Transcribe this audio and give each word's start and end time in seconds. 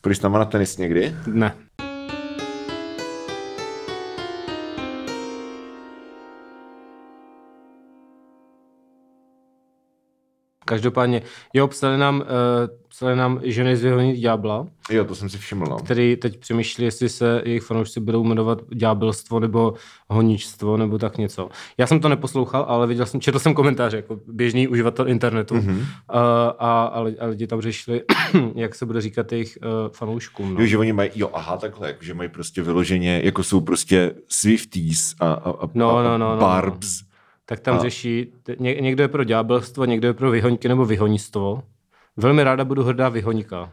Půjdeš 0.00 0.18
tam 0.18 0.32
na 0.32 0.44
tenis 0.44 0.76
někdy? 0.76 1.14
Ne. 1.26 1.54
Každopádně, 10.68 11.22
jo, 11.54 11.68
psali 11.68 11.98
nám, 11.98 12.20
uh, 12.20 12.24
psali 12.88 13.16
nám 13.16 13.40
ženy 13.42 13.76
z 13.76 13.82
vyhoní 13.82 14.20
ďábla, 14.20 14.66
Jo, 14.90 15.04
to 15.04 15.14
jsem 15.14 15.28
si 15.28 15.38
všiml. 15.38 15.66
No. 15.66 15.76
který 15.76 16.16
teď 16.16 16.36
přemýšlí, 16.38 16.84
jestli 16.84 17.08
se 17.08 17.42
jejich 17.44 17.62
fanoušci 17.62 18.00
budou 18.00 18.24
jmenovat 18.24 18.58
ďábelstvo 18.74 19.40
nebo 19.40 19.74
honičstvo 20.08 20.76
nebo 20.76 20.98
tak 20.98 21.18
něco. 21.18 21.48
Já 21.78 21.86
jsem 21.86 22.00
to 22.00 22.08
neposlouchal, 22.08 22.64
ale 22.68 22.86
viděl 22.86 23.06
jsem, 23.06 23.20
četl 23.20 23.38
jsem 23.38 23.54
komentáře 23.54 23.96
jako 23.96 24.18
běžný 24.26 24.68
uživatel 24.68 25.08
internetu 25.08 25.54
Mhm. 25.54 25.68
mm-hmm. 25.68 25.84
a, 26.08 26.20
a, 26.48 26.84
a, 26.84 27.00
a 27.20 27.26
lidi 27.26 27.46
tam 27.46 27.60
řešili, 27.60 28.02
jak 28.54 28.74
se 28.74 28.86
bude 28.86 29.00
říkat 29.00 29.32
jejich 29.32 29.58
uh, 29.62 29.92
fanouškům. 29.92 30.54
No. 30.54 30.60
Jo, 30.60 30.66
že 30.66 30.78
oni 30.78 30.92
mají, 30.92 31.10
jo, 31.14 31.30
aha, 31.32 31.56
takhle, 31.56 31.88
jako, 31.88 32.04
že 32.04 32.14
mají 32.14 32.28
prostě 32.28 32.62
vyloženě, 32.62 33.20
jako 33.24 33.42
jsou 33.42 33.60
prostě 33.60 34.14
Swifties 34.28 35.14
a, 35.20 35.32
a, 35.32 35.50
a, 35.50 35.68
No, 35.74 35.96
a 35.96 36.02
no, 36.02 36.18
no, 36.18 36.34
no, 36.34 36.40
Barbs. 36.40 37.07
Tak 37.50 37.60
tam 37.60 37.76
A- 37.76 37.78
řeší, 37.78 38.32
ně, 38.58 38.74
někdo 38.74 39.02
je 39.02 39.08
pro 39.08 39.24
ďábelstvo, 39.24 39.84
někdo 39.84 40.08
je 40.08 40.14
pro 40.14 40.30
vyhoňky 40.30 40.68
nebo 40.68 40.84
vyhonistvo. 40.84 41.62
Velmi 42.16 42.44
ráda 42.44 42.64
budu 42.64 42.84
hrdá 42.84 43.08
vyhoníka. 43.08 43.72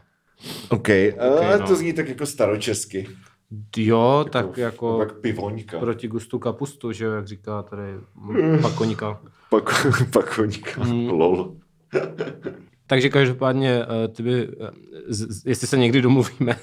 OK, 0.68 0.78
okay 0.78 1.58
no. 1.60 1.66
to 1.66 1.76
zní 1.76 1.92
tak 1.92 2.08
jako 2.08 2.26
staročesky. 2.26 3.08
Jo, 3.76 4.24
tak 4.32 4.56
jako 4.58 5.00
Jak 5.00 5.12
pivoňka. 5.20 5.78
proti 5.78 6.08
gustu 6.08 6.38
kapustu, 6.38 6.92
že 6.92 7.04
jak 7.06 7.26
říká 7.26 7.62
tady 7.62 7.82
pakoníka. 8.62 9.20
Pak, 9.50 9.86
pakoňka, 10.12 10.84
Mm. 10.84 11.08
lol. 11.10 11.54
Takže 12.86 13.08
každopádně, 13.08 13.82
eh, 14.04 14.08
ty 14.08 14.22
by, 14.22 14.48
eh, 14.60 14.70
jestli 15.46 15.66
se 15.66 15.78
někdy 15.78 16.02
domluvíme, 16.02 16.56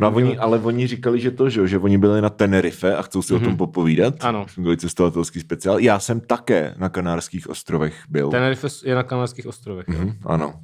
tak 0.00 0.02
No 0.02 0.10
můžeme- 0.10 0.30
oni, 0.30 0.38
ale 0.38 0.58
oni 0.58 0.86
říkali, 0.86 1.20
že 1.20 1.30
to, 1.30 1.50
že, 1.50 1.68
že 1.68 1.78
oni 1.78 1.98
byli 1.98 2.20
na 2.20 2.30
Tenerife 2.30 2.96
a 2.96 3.02
chcou 3.02 3.22
si 3.22 3.32
mm-hmm. 3.32 3.36
o 3.36 3.40
tom 3.44 3.56
popovídat. 3.56 4.14
Mhm. 4.14 4.26
Ano. 4.28 4.46
Jsme 4.48 4.62
byli 4.62 4.76
cestovatelský 4.76 5.40
speciál. 5.40 5.78
Já 5.78 5.98
jsem 5.98 6.20
také 6.20 6.74
na 6.78 6.88
Kanárských 6.88 7.50
ostrovech 7.50 7.94
byl. 8.08 8.30
Tenerife 8.30 8.68
je 8.84 8.94
na 8.94 9.02
Kanárských 9.02 9.46
ostrovech. 9.46 9.88
Mm-hmm. 9.88 10.04
Hm, 10.08 10.14
ano. 10.26 10.54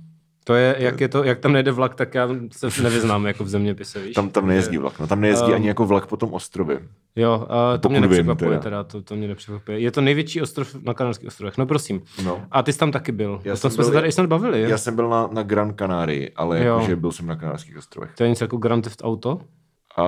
To 0.45 0.55
je, 0.55 0.77
jak, 0.79 1.01
je 1.01 1.09
to, 1.09 1.25
jak 1.25 1.39
tam 1.39 1.53
nejde 1.53 1.73
vlak, 1.73 1.95
tak 1.95 2.15
já 2.15 2.29
se 2.69 2.83
nevyznám 2.83 3.27
jako 3.27 3.45
v 3.45 3.49
zeměpise, 3.49 4.03
víš? 4.03 4.15
Tam, 4.15 4.31
tam 4.31 4.47
nejezdí 4.47 4.79
vlak. 4.79 4.99
No, 5.01 5.07
tam 5.07 5.21
nejezdí 5.21 5.47
Um, 5.49 5.55
ani 5.55 5.69
jako 5.69 5.87
vlak 5.87 6.07
po 6.07 6.17
tom 6.17 6.33
ostrově. 6.35 6.81
Jo, 7.17 7.47
a 7.49 7.79
to 7.79 7.89
mě 7.89 8.01
nepřekvapuje 8.01 8.51
teda. 8.51 8.61
teda, 8.61 8.85
to, 8.85 9.03
to 9.03 9.17
mě 9.17 9.29
nepřekvapuje. 9.29 9.79
Je 9.81 9.91
to 9.91 10.01
největší 10.01 10.43
ostrov 10.43 10.75
na 10.83 10.95
Kanárských 10.95 11.29
ostrovech, 11.29 11.59
no 11.59 11.67
prosím. 11.67 12.03
No. 12.25 12.43
A 12.51 12.63
ty 12.63 12.73
jsi 12.73 12.79
tam 12.79 12.93
taky 12.93 13.13
byl. 13.13 13.41
Já 13.45 13.53
o 13.53 13.57
jsem 13.57 13.63
tom 13.63 13.71
jsme 13.75 13.83
byl- 13.85 13.91
se 13.91 13.95
tady 13.95 14.13
snad 14.13 14.27
bavili. 14.27 14.61
Já 14.63 14.79
jsem 14.79 14.97
byl 14.97 15.09
na, 15.09 15.29
na 15.33 15.43
Gran 15.43 15.75
Canarii, 15.75 16.31
ale 16.37 16.59
jakože 16.59 16.97
byl 16.97 17.13
jsem 17.13 17.27
na 17.27 17.37
Kanárských 17.37 17.77
ostrovech. 17.79 18.11
To 18.17 18.23
je 18.23 18.29
něco 18.29 18.45
jako 18.45 18.57
Grand 18.57 18.85
Theft 18.85 19.03
Auto? 19.05 19.41
A 19.97 20.05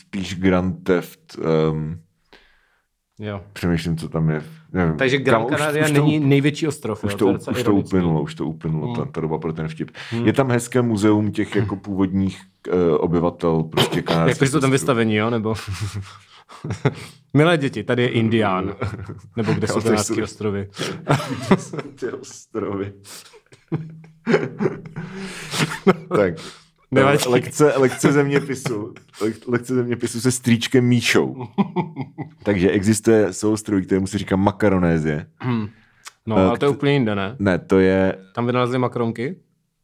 spíš 0.00 0.34
Grand 0.40 0.84
Theft, 0.84 1.20
um, 1.70 1.98
Jo. 3.18 3.40
přemýšlím, 3.52 3.96
co 3.96 4.08
tam 4.08 4.30
je. 4.30 4.42
Nevím. 4.72 4.96
Takže 4.96 5.18
Gran 5.18 5.42
už- 5.42 5.48
Canaria 5.50 5.84
už 5.84 5.90
to 5.92 6.02
není 6.02 6.20
největší 6.20 6.68
ostrov. 6.68 7.04
Už 7.04 7.12
jo? 7.12 7.18
to, 7.18 7.28
je 7.28 7.38
už, 7.50 7.62
to 7.62 7.74
uplynulo, 7.74 8.22
už 8.22 8.34
to 8.34 8.46
uplynulo, 8.46 8.86
Hmm. 8.86 8.96
ta, 8.96 9.04
ta 9.04 9.20
doba 9.20 9.38
pro 9.38 9.52
ten 9.52 9.68
vtip. 9.68 9.90
Je 10.24 10.32
tam 10.32 10.50
hezké 10.50 10.82
muzeum 10.82 11.32
těch 11.32 11.56
jako 11.56 11.76
původních 11.84 12.40
uh, 12.72 12.74
obyvatel 12.98 13.62
prostě 13.62 14.02
kanárských 14.02 14.36
Jakože 14.36 14.50
jsou 14.50 14.60
tam 14.60 14.70
vystavení, 14.70 15.14
jo? 15.16 15.30
Nebo... 15.30 15.54
Milé 17.34 17.58
děti, 17.58 17.84
tady 17.84 18.02
je 18.02 18.08
Indián. 18.08 18.74
Nebo 19.36 19.52
kde 19.52 19.66
jsou 19.66 19.80
to 19.80 19.96
jsou- 19.98 20.22
ostrovy. 20.22 20.68
Ty 22.00 22.10
ostrovy. 22.10 22.92
tak. 26.16 26.34
Nevadí. 26.90 27.18
Lekce, 27.28 27.72
lekce 27.76 28.12
zeměpisu. 28.12 28.94
Lek- 29.20 29.42
Lekce 29.46 29.74
zeměpisu 29.74 30.20
se 30.20 30.32
strýčkem 30.32 30.84
Míšou. 30.84 31.46
Takže 32.42 32.70
existuje 32.70 33.32
soustroví, 33.32 33.82
kterému 33.86 34.06
se 34.06 34.18
říká 34.18 34.36
makaronézie. 34.36 35.26
No, 36.26 36.36
Eh, 36.38 36.44
ale 36.44 36.58
to 36.58 36.64
je 36.64 36.68
úplně 36.70 36.92
jinde, 36.92 37.14
ne? 37.14 37.36
Ne, 37.38 37.58
to 37.58 37.78
je 37.78 38.18
Tam 38.34 38.46
vynalezli 38.46 38.78
makronky? 38.78 39.36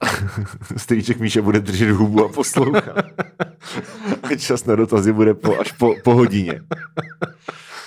strýček 0.77 1.21
Míša 1.21 1.43
bude 1.43 1.61
držet 1.61 1.91
hubu 1.91 2.25
a 2.25 2.29
poslouchat. 2.29 2.97
A 4.23 4.37
čas 4.37 4.65
na 4.67 4.77
dotazy 4.77 5.13
bude 5.13 5.35
po, 5.35 5.61
až 5.61 5.73
po, 5.73 5.95
po 6.05 6.15
hodině. 6.15 6.61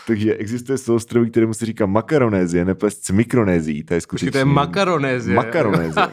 Takže 0.07 0.35
existuje 0.35 0.77
soustroví, 0.77 1.31
kterému 1.31 1.53
se 1.53 1.65
říká 1.65 1.85
makaronézie, 1.85 2.65
neplést 2.65 3.05
s 3.05 3.11
mikronézií. 3.11 3.83
To 3.83 3.93
je 3.93 4.01
skutečně... 4.01 4.31
To 4.31 4.37
je 4.37 4.45
makaronézie. 4.45 5.35
Makaronézie. 5.35 6.07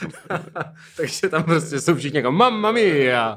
Takže 0.96 1.28
tam 1.28 1.42
prostě 1.42 1.80
jsou 1.80 1.94
všichni 1.94 2.18
jako 2.18 2.32
mamma 2.32 2.72
mia. 2.72 3.34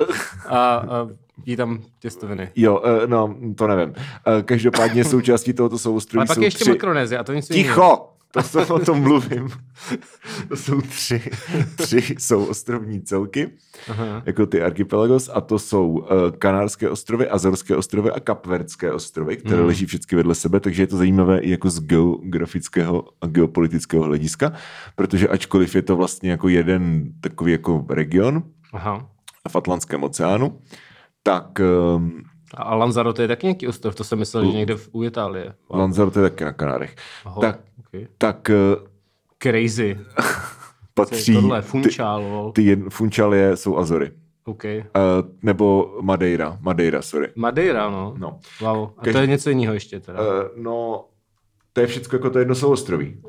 A, 0.47 0.57
a 0.57 1.07
jí 1.45 1.55
tam 1.55 1.81
těstoviny. 1.99 2.49
Jo, 2.55 2.81
eh, 2.85 3.07
no, 3.07 3.35
to 3.57 3.67
nevím. 3.67 3.93
Eh, 3.97 4.43
Každopádně 4.43 5.03
součástí 5.03 5.53
tohoto 5.53 5.77
soustroví 5.77 6.19
Ale 6.19 6.27
pak 6.27 6.35
jsou 6.35 6.41
je 6.41 6.47
ještě 6.47 6.63
tři... 6.63 6.69
makronézie 6.69 7.19
a 7.19 7.23
to 7.23 7.33
nic 7.33 7.49
jiného. 7.49 8.14
To 8.35 8.43
jsem 8.43 8.65
o 8.69 8.79
tom 8.79 9.01
mluvím. 9.01 9.49
To 10.49 10.55
jsou 10.55 10.81
tři, 10.81 11.21
tři 11.75 12.15
jsou 12.19 12.45
ostrovní 12.45 13.01
celky, 13.01 13.49
Aha. 13.89 14.23
jako 14.25 14.45
ty 14.45 14.61
archipelagos, 14.61 15.29
a 15.33 15.41
to 15.41 15.59
jsou 15.59 15.87
uh, 15.89 16.05
Kanárské 16.39 16.89
ostrovy, 16.89 17.27
Azorské 17.29 17.75
ostrovy 17.75 18.11
a 18.11 18.19
Kapverdské 18.19 18.91
ostrovy, 18.91 19.37
které 19.37 19.57
Hmm. 19.57 19.65
leží 19.67 19.85
všechny 19.85 20.15
vedle 20.15 20.35
sebe, 20.35 20.59
takže 20.59 20.83
je 20.83 20.87
to 20.87 20.97
zajímavé 20.97 21.39
i 21.39 21.49
jako 21.51 21.69
z 21.69 21.79
geografického 21.79 23.03
a 23.21 23.27
geopolitického 23.27 24.03
hlediska, 24.03 24.51
protože 24.95 25.27
ačkoliv 25.27 25.75
je 25.75 25.81
to 25.81 25.95
vlastně 25.95 26.31
jako 26.31 26.49
jeden 26.49 27.11
takový 27.21 27.51
jako 27.51 27.85
region 27.89 28.43
Aha. 28.73 29.09
v 29.49 29.55
Atlantském 29.55 30.03
oceánu, 30.03 30.59
tak 31.23 31.59
um, 31.95 32.23
A 32.55 32.75
Lanzarote 32.75 33.21
je 33.21 33.27
taky 33.27 33.45
nějaký 33.45 33.67
ostrov, 33.67 33.95
to 33.95 34.03
jsem 34.03 34.19
myslel, 34.19 34.45
že 34.45 34.57
někde 34.57 34.75
v, 34.75 34.89
u 34.91 35.03
Itálie. 35.03 35.53
Wow. 35.69 35.79
Lanzarote 35.79 36.19
je 36.19 36.29
taky 36.29 36.43
na 36.43 36.51
Kanárech. 36.51 36.95
Tak, 37.41 37.59
okay. 37.79 38.07
tak 38.17 38.49
uh, 38.79 38.87
Crazy. 39.39 39.99
patří... 40.93 41.33
Tohle, 41.33 41.61
ty, 41.61 41.67
Funchal, 41.67 42.21
lol. 42.23 42.51
ty 42.51 42.63
jedn, 42.63 42.89
Funchalie 42.89 43.57
jsou 43.57 43.77
Azory. 43.77 44.11
OK. 44.45 44.63
Uh, 44.63 44.81
nebo 45.41 45.97
Madeira. 46.01 46.57
Madeira, 46.61 47.01
sorry. 47.01 47.31
Madeira, 47.35 47.89
no. 47.89 48.13
No. 48.17 48.39
Wow. 48.61 48.89
A 48.97 49.01
Každý- 49.03 49.13
to 49.13 49.21
je 49.21 49.27
něco 49.27 49.49
jiného 49.49 49.73
ještě 49.73 49.99
teda. 49.99 50.19
Uh, 50.21 50.27
no, 50.55 51.05
to 51.73 51.81
je 51.81 51.87
všechno 51.87 52.15
jako 52.15 52.29
to 52.29 52.39
jedno 52.39 52.55
souostroví. 52.55 53.21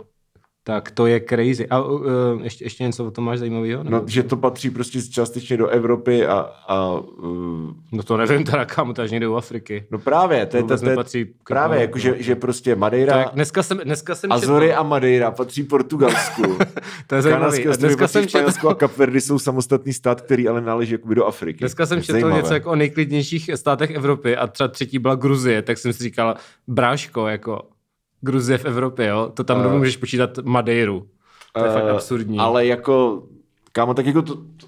Tak 0.66 0.90
to 0.90 1.06
je 1.06 1.20
crazy. 1.20 1.68
A 1.68 1.80
uh, 1.82 2.02
ještě, 2.42 2.64
ještě 2.64 2.84
něco 2.84 3.06
o 3.06 3.10
tom 3.10 3.24
máš 3.24 3.38
zajímavého? 3.38 3.84
No, 3.84 4.02
že 4.06 4.22
to 4.22 4.36
patří 4.36 4.70
prostě 4.70 5.02
částečně 5.02 5.56
do 5.56 5.68
Evropy 5.68 6.26
a, 6.26 6.38
a 6.68 6.90
uh, 6.92 7.72
no 7.92 8.02
to 8.02 8.16
nevím, 8.16 8.44
teda 8.44 8.64
kam, 8.64 8.94
to 8.94 9.02
až 9.02 9.10
někde 9.10 9.28
u 9.28 9.34
Afriky. 9.34 9.84
no 9.90 9.98
právě, 9.98 10.46
to 10.46 10.56
je, 10.56 10.62
to, 10.62 10.78
to 10.78 10.84
je 10.84 10.90
nepatří 10.90 11.24
k- 11.24 11.48
právě, 11.48 11.80
jako, 11.80 11.98
že, 11.98 12.14
že 12.18 12.34
prostě 12.36 12.76
Madeira, 12.76 13.12
Tak 13.12 13.34
dneska 13.34 13.62
jsem, 13.62 13.78
dneska 13.78 14.14
jsem 14.14 14.32
Azory 14.32 14.66
četl, 14.66 14.80
a 14.80 14.82
Madeira 14.82 15.30
patří 15.30 15.62
Portugalsku. 15.62 16.42
to 17.06 17.14
je 17.14 17.20
ostrovy 17.20 17.62
dneska 17.76 17.96
patří 18.04 18.12
jsem 18.12 18.26
četl, 18.28 18.68
a 18.68 18.74
Kapverdy 18.74 19.20
jsou 19.20 19.38
samostatný 19.38 19.92
stát, 19.92 20.20
který 20.20 20.48
ale 20.48 20.60
náleží 20.60 20.92
jakoby 20.92 21.14
do 21.14 21.24
Afriky. 21.26 21.58
dneska 21.58 21.86
jsem 21.86 22.00
četl 22.02 22.12
zajímavé. 22.12 22.36
něco 22.36 22.54
jako 22.54 22.70
o 22.70 22.76
nejklidnějších 22.76 23.50
státech 23.54 23.90
Evropy 23.90 24.36
a 24.36 24.46
třeba 24.46 24.68
třetí 24.68 24.98
byla 24.98 25.14
Gruzie, 25.14 25.62
tak 25.62 25.78
jsem 25.78 25.92
si 25.92 26.02
říkal, 26.02 26.34
bráško, 26.66 27.28
jako 27.28 27.62
Gruzie 28.26 28.58
v 28.58 28.64
Evropě, 28.64 29.06
jo, 29.06 29.30
to 29.34 29.44
tam 29.44 29.66
uh, 29.66 29.72
můžeš 29.72 29.96
počítat 29.96 30.38
Madeiru. 30.44 31.06
To 31.54 31.64
je 31.64 31.70
fakt 31.72 31.84
Eh, 31.86 31.90
absurdní. 31.90 32.38
Ale 32.38 32.66
jako, 32.66 33.22
kámo, 33.72 33.94
tak 33.94 34.06
jako 34.06 34.22
to, 34.22 34.34
to 34.34 34.66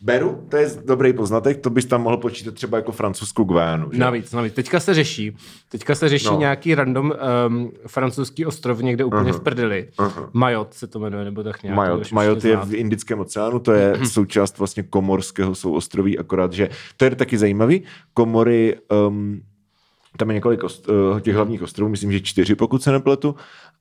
beru, 0.00 0.46
to 0.48 0.56
je 0.56 0.70
dobrý 0.84 1.12
poznatek, 1.12 1.60
to 1.60 1.70
bys 1.70 1.86
tam 1.86 2.02
mohl 2.02 2.16
počítat 2.16 2.54
třeba 2.54 2.78
jako 2.78 2.92
francouzskou 2.92 3.44
Guajanu. 3.44 3.88
že? 3.92 3.98
Navíc, 3.98 4.32
navíc. 4.32 4.54
Teďka 4.54 4.80
se 4.80 4.94
řeší, 4.94 5.36
teďka 5.68 5.94
se 5.94 6.08
řeší 6.08 6.26
No. 6.26 6.38
nějaký 6.38 6.74
random 6.74 7.12
um, 7.48 7.70
francouzský 7.86 8.46
ostrov 8.46 8.80
někde 8.80 9.04
úplně 9.04 9.30
Aha. 9.30 9.38
v 9.38 9.42
prdeli. 9.42 9.88
Aha. 9.98 10.30
Majot 10.32 10.74
se 10.74 10.86
to 10.86 10.98
jmenuje, 10.98 11.24
nebo 11.24 11.42
tak 11.42 11.62
nějak. 11.62 11.76
Majot. 11.76 12.12
Majot 12.12 12.44
je 12.44 12.56
v 12.56 12.74
Indickém 12.74 13.20
oceánu, 13.20 13.58
to 13.58 13.72
je 13.72 13.94
součást 14.06 14.58
vlastně 14.58 14.82
komorského 14.82 15.54
souostroví, 15.54 16.18
akorát, 16.18 16.52
že 16.52 16.68
to 16.96 17.04
je 17.04 17.14
taky 17.16 17.38
zajímavý. 17.38 17.82
Komory, 18.14 18.76
um, 19.08 19.40
tam 20.16 20.30
je 20.30 20.34
několik 20.34 20.64
ost, 20.64 20.88
uh, 20.88 21.20
těch 21.20 21.34
hlavních 21.34 21.62
ostrovů, 21.62 21.88
myslím, 21.90 22.12
že 22.12 22.20
čtyři, 22.20 22.54
pokud 22.54 22.82
se 22.82 22.92
nepletu, 22.92 23.34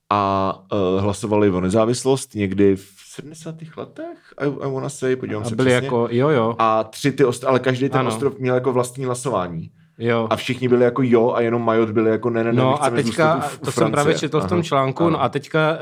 a 0.09 0.53
uh, 0.95 1.01
hlasovali 1.01 1.49
o 1.49 1.61
nezávislost 1.61 2.35
někdy 2.35 2.75
v 2.75 2.87
70. 3.05 3.55
letech, 3.77 4.17
I, 4.41 4.45
I 4.45 4.71
wanna 4.71 4.89
say, 4.89 5.15
podívám 5.15 5.43
A 5.43 5.49
se 5.49 5.55
byli 5.55 5.69
přesně. 5.71 5.85
jako, 5.85 6.07
jo, 6.11 6.29
jo. 6.29 6.55
A 6.59 6.83
tři 6.83 7.11
ty 7.11 7.25
ostrovy, 7.25 7.49
ale 7.49 7.59
každý 7.59 7.89
ten 7.89 7.99
Ano. 7.99 8.09
ostrov 8.09 8.39
měl 8.39 8.55
jako 8.55 8.73
vlastní 8.73 9.05
hlasování. 9.05 9.71
Jo. 9.99 10.27
A 10.29 10.35
všichni 10.35 10.67
byli 10.67 10.83
jako 10.83 11.01
jo 11.05 11.31
a 11.35 11.41
jenom 11.41 11.61
Majot 11.65 11.89
byli 11.91 12.09
jako 12.09 12.29
ne, 12.29 12.43
ne, 12.43 12.53
ne, 12.53 12.61
No 12.61 12.83
a 12.83 12.89
teďka, 12.89 13.35
u, 13.35 13.39
u 13.39 13.41
to 13.41 13.71
jsem 13.71 13.71
Francie. 13.71 13.91
právě 13.91 14.15
četl 14.15 14.39
v 14.41 14.47
tom 14.47 14.57
Aha, 14.57 14.63
článku, 14.63 15.03
ano. 15.03 15.09
no 15.11 15.23
a 15.23 15.29
teďka 15.29 15.77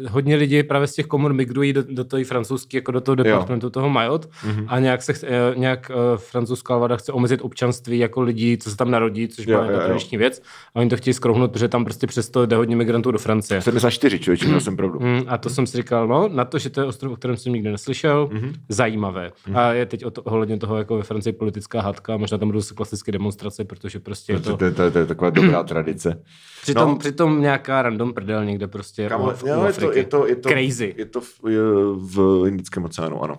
uh, 0.00 0.10
hodně 0.10 0.36
lidí 0.36 0.62
právě 0.62 0.86
z 0.86 0.94
těch 0.94 1.06
komor 1.06 1.32
migrují 1.32 1.72
do, 1.72 1.82
do 1.88 2.04
toho 2.04 2.24
francouzský, 2.24 2.76
jako 2.76 2.92
do 2.92 3.00
toho 3.00 3.14
departmentu 3.14 3.70
toho 3.70 3.88
Majot 3.90 4.28
Mhm. 4.46 4.64
a 4.68 4.78
nějak 4.78 5.02
se, 5.02 5.12
eh, 5.22 5.28
nějak 5.56 5.90
uh, 5.94 6.16
francouzská 6.18 6.76
vláda 6.78 6.96
chce 6.96 7.12
omezit 7.12 7.40
občanství 7.42 7.98
jako 7.98 8.20
lidí, 8.22 8.58
co 8.58 8.70
se 8.70 8.76
tam 8.76 8.90
narodí, 8.90 9.28
což 9.28 9.46
Jo, 9.46 9.58
byla 9.58 9.70
jo, 9.72 9.78
jo. 9.80 9.86
tradiční 9.86 10.18
věc 10.18 10.42
a 10.74 10.80
oni 10.80 10.90
to 10.90 10.96
chtějí 10.96 11.14
skrouhnout, 11.14 11.52
protože 11.52 11.68
tam 11.68 11.84
prostě 11.84 12.06
přesto 12.06 12.46
jde 12.46 12.56
hodně 12.56 12.76
migrantů 12.76 13.10
do 13.10 13.18
Francie. 13.18 13.60
74, 13.62 14.18
člověče, 14.18 14.46
měl 14.46 14.60
jsem 14.60 14.76
pravdu. 14.76 14.98
Mm, 15.00 15.22
a 15.28 15.38
to 15.38 15.50
jsem 15.50 15.66
si 15.66 15.76
říkal, 15.76 16.08
no, 16.08 16.28
na 16.32 16.44
to, 16.44 16.58
že 16.58 16.70
to 16.70 16.80
je 16.80 16.86
ostrov, 16.86 17.12
o 17.12 17.16
kterém 17.16 17.36
jsem 17.36 17.52
nikdy 17.52 17.70
neslyšel, 17.70 18.28
Mhm. 18.32 18.40
mm-hmm. 18.42 18.52
zajímavé. 18.68 19.30
Mm-hmm. 19.48 19.58
A 19.58 19.72
je 19.72 19.86
teď 19.86 20.04
o 20.04 20.10
to, 20.10 20.22
ohledně 20.22 20.58
toho, 20.58 20.78
jako 20.78 20.96
ve 20.96 21.02
Francii 21.02 21.32
politická 21.32 21.80
hádka, 21.80 22.16
možná 22.16 22.38
tam 22.38 22.48
budou 22.48 22.60
se 22.60 22.74
klasické 22.74 23.12
demonstrace, 23.12 23.59
protože 23.64 24.00
prostě 24.00 24.32
je 24.32 24.40
To, 24.40 24.50
to... 24.50 24.56
to, 24.56 24.70
to, 24.70 24.90
to 24.90 24.98
je 24.98 25.06
taková 25.06 25.30
dobrá 25.30 25.62
tradice. 25.64 26.22
Přitom, 26.62 26.90
no. 26.90 26.96
přitom 26.96 27.40
nějaká 27.40 27.82
random 27.82 28.12
prdel 28.12 28.44
někde 28.44 28.66
prostě 28.66 29.08
Kámo, 29.08 29.24
u, 29.24 29.60
u 29.60 29.66
je, 29.66 29.72
to, 29.72 29.92
je, 29.92 30.04
to, 30.04 30.26
je 30.26 30.36
to, 30.36 30.48
Crazy. 30.48 30.94
Je 30.98 31.06
to 31.06 31.20
v, 31.20 31.40
je 31.48 31.60
v 31.96 32.44
Indickém 32.46 32.84
oceánu, 32.84 33.24
ano. 33.24 33.36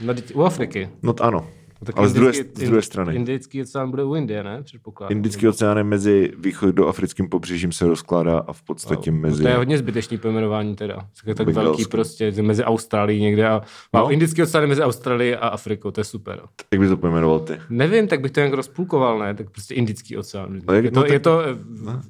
No, 0.00 0.14
teď 0.14 0.34
u 0.34 0.42
Afriky. 0.42 0.90
No 1.02 1.14
ano, 1.20 1.48
No, 1.84 1.86
tak 1.86 1.98
ale 1.98 2.08
z 2.08 2.12
druhé, 2.12 2.32
indický- 2.32 2.60
z 2.64 2.68
druhé 2.68 2.82
strany. 2.82 3.14
Indický 3.14 3.62
oceán 3.62 3.90
bude 3.90 4.04
u 4.04 4.14
Indie, 4.14 4.44
ne? 4.44 4.62
Předpokládám. 4.62 5.16
Indický 5.16 5.48
oceán 5.48 5.76
je 5.78 5.84
mezi 5.84 6.32
východoafrickým 6.38 7.28
pobřežím 7.28 7.72
se 7.72 7.86
rozkládá 7.86 8.38
a 8.38 8.52
v 8.52 8.62
podstatě 8.62 9.10
mezi... 9.10 9.42
To 9.42 9.48
je 9.48 9.54
hodně 9.56 9.78
zbytečný 9.78 10.18
pojmenování 10.18 10.76
teda. 10.76 10.94
Tak, 10.94 11.36
tak 11.36 11.46
Bengalsko. 11.46 11.62
velký 11.70 11.84
prostě 11.90 12.32
mezi 12.42 12.64
Austrálií 12.64 13.20
někde 13.22 13.48
a 13.48 13.62
No. 13.94 14.00
no. 14.00 14.10
Indický 14.10 14.42
oceán 14.42 14.62
je 14.64 14.68
mezi 14.68 14.82
Austrálií 14.82 15.34
a 15.34 15.48
Afrikou, 15.48 15.90
to 15.90 16.00
je 16.00 16.04
super. 16.04 16.40
Jak 16.72 16.80
bys 16.80 16.90
to 16.90 16.96
pojmenoval 16.96 17.40
ty? 17.40 17.52
Nevím, 17.70 18.08
tak 18.08 18.20
bych 18.20 18.30
to 18.32 18.40
nějak 18.40 18.52
rozpůlkoval, 18.54 19.18
ne? 19.18 19.34
Tak 19.34 19.50
prostě 19.50 19.74
Indický 19.74 20.16
oceán. 20.16 20.60
Ale 20.66 20.76
jak- 20.76 20.84
je, 20.84 20.90
no 20.90 20.94
to, 20.94 21.00
tak- 21.00 21.10
je 21.12 21.20
to 21.20 21.40
eh, 21.40 21.54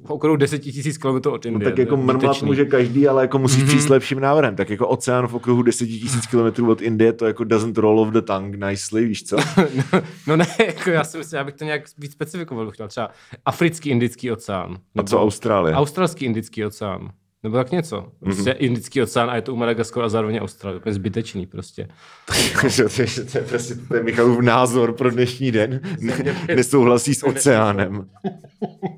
v 0.05 0.11
okolo 0.11 0.35
10 0.35 0.59
tisíc 0.59 0.97
kilometrů 0.97 1.31
od 1.31 1.45
No 1.45 1.51
Indie. 1.51 1.65
tak 1.65 1.75
to 1.75 1.81
je 1.81 1.85
jako 1.85 1.97
mrmlat 1.97 2.41
může 2.43 2.65
každý, 2.65 3.07
ale 3.07 3.21
jako 3.21 3.39
musíš 3.39 3.57
Mhm. 3.57 3.67
přijít 3.67 3.81
s 3.81 3.89
lepším 3.89 4.19
návrhem. 4.19 4.55
Tak 4.55 4.69
jako 4.69 4.87
oceán 4.87 5.27
v 5.27 5.33
okruhu 5.35 5.61
10 5.61 5.89
000 6.31 6.51
km 6.51 6.65
od 6.69 6.81
Indie, 6.81 7.13
to 7.13 7.25
jako 7.25 7.43
doesn't 7.43 7.77
roll 7.77 7.99
off 7.99 8.11
the 8.13 8.21
tongue 8.21 8.69
nicely, 8.69 9.05
víš 9.05 9.23
co? 9.23 9.37
no 10.27 10.35
ne, 10.35 10.47
jako 10.65 10.89
já 10.89 11.03
si 11.03 11.17
myslím, 11.17 11.37
já 11.37 11.43
bych 11.43 11.55
to 11.55 11.63
nějak 11.63 11.81
víc 11.97 12.11
specifikoval. 12.11 12.65
Bych 12.65 12.73
chtěl 12.73 12.87
třeba 12.87 13.09
Africký 13.45 13.89
Indický 13.89 14.31
oceán. 14.31 14.77
A 14.97 15.03
co 15.03 15.21
Austrálie? 15.21 15.75
Australský 15.75 16.25
Indický 16.25 16.65
oceán. 16.65 17.11
Nebo 17.43 17.57
tak 17.57 17.71
něco. 17.71 18.11
Prostě 18.19 18.51
mm-hmm. 18.51 18.55
Indický 18.59 19.01
oceán 19.01 19.29
a 19.29 19.35
je 19.35 19.41
to 19.41 19.53
u 19.53 19.55
Madagaskaru 19.55 20.05
a 20.05 20.09
zároveň 20.09 20.37
Austrálie. 20.37 20.79
Úplně 20.79 20.93
zbytečný 20.93 21.45
prostě. 21.45 21.87
to, 22.61 22.67
je, 23.01 23.07
to 23.31 23.37
je 23.37 23.43
prostě 23.43 23.75
to 23.75 23.95
je 23.95 24.03
Michalův 24.03 24.39
názor 24.39 24.93
pro 24.93 25.11
dnešní 25.11 25.51
den. 25.51 25.81
Ne, 25.99 26.35
nesouhlasí 26.55 27.15
s 27.15 27.23
oceánem. 27.23 28.09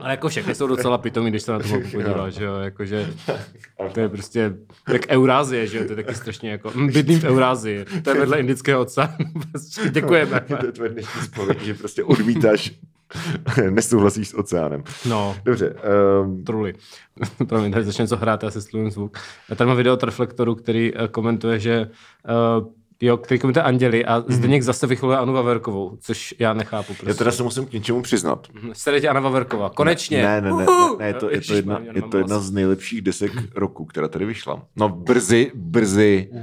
Ale 0.00 0.10
jako 0.10 0.28
všechny 0.28 0.54
jsou 0.54 0.66
docela 0.66 0.98
pitomí, 0.98 1.30
když 1.30 1.42
se 1.42 1.52
na 1.52 1.58
to 1.58 1.68
podíváš, 1.92 2.34
že 2.34 2.44
jo, 2.44 2.54
jakože 2.54 3.10
to 3.92 4.00
je 4.00 4.08
prostě 4.08 4.54
jak 4.92 5.02
Eurázie, 5.08 5.66
že 5.66 5.78
jo, 5.78 5.84
to 5.84 5.92
je 5.92 5.96
taky 5.96 6.14
strašně 6.14 6.50
jako, 6.50 6.70
hm, 6.74 6.92
bydlím 6.92 7.20
v 7.20 7.24
Eurázii, 7.24 7.84
to 8.04 8.10
je 8.10 8.20
vedle 8.20 8.40
Indického 8.40 8.80
oceánu, 8.80 9.26
prostě 9.52 9.90
děkujeme. 9.90 10.40
to 10.40 10.66
je 10.66 10.72
tvoje 10.72 10.90
dnešní 10.90 11.20
spověď, 11.20 11.60
že 11.60 11.74
prostě 11.74 12.04
odmítáš, 12.04 12.72
nesouhlasíš 13.70 14.28
s 14.28 14.38
oceánem. 14.38 14.84
No, 15.08 15.36
Dobře, 15.44 15.74
um, 16.22 16.44
truly. 16.44 16.74
Promiň, 17.48 17.72
tady 17.72 17.84
začne 17.84 18.02
něco 18.02 18.16
hrát, 18.16 18.42
já 18.42 18.50
si 18.50 18.62
sluvím 18.62 18.90
zvuk. 18.90 19.18
A 19.50 19.54
tady 19.54 19.68
mám 19.68 19.76
video 19.76 19.94
od 19.94 20.02
Reflektoru, 20.02 20.54
který 20.54 20.94
uh, 20.94 21.06
komentuje, 21.06 21.58
že 21.58 21.90
uh, 22.58 22.66
Jo, 23.00 23.16
který 23.16 23.40
komentuje 23.40 23.62
Anděli 23.62 24.04
a 24.04 24.24
Zdeněk 24.28 24.62
zase 24.62 24.86
vychvaluje 24.86 25.18
Anu 25.18 25.32
Vaverkovou, 25.32 25.96
což 26.00 26.34
já 26.38 26.52
nechápu 26.54 26.86
prostě. 26.86 27.08
já 27.08 27.14
teda 27.14 27.30
se 27.30 27.42
musím 27.42 27.66
k 27.66 27.72
něčemu 27.72 28.02
přiznat. 28.02 28.46
Jste 28.72 29.00
tě 29.00 29.08
Anna 29.08 29.20
Vaverková, 29.20 29.70
konečně. 29.70 30.22
Ne, 30.22 30.40
ne, 30.40 30.50
ne, 30.50 30.56
ne, 30.56 30.66
ne 30.98 31.06
je, 31.06 31.14
to, 31.14 31.30
je, 31.30 31.40
to 31.40 31.54
jedna, 31.54 31.80
je 31.94 32.02
to 32.02 32.18
jedna 32.18 32.38
z 32.38 32.50
nejlepších 32.50 33.02
desek 33.02 33.32
roku, 33.54 33.84
která 33.84 34.08
tady 34.08 34.24
vyšla. 34.24 34.62
No 34.76 34.88
brzy, 34.88 35.52
brzy 35.54 36.28
uh, 36.32 36.38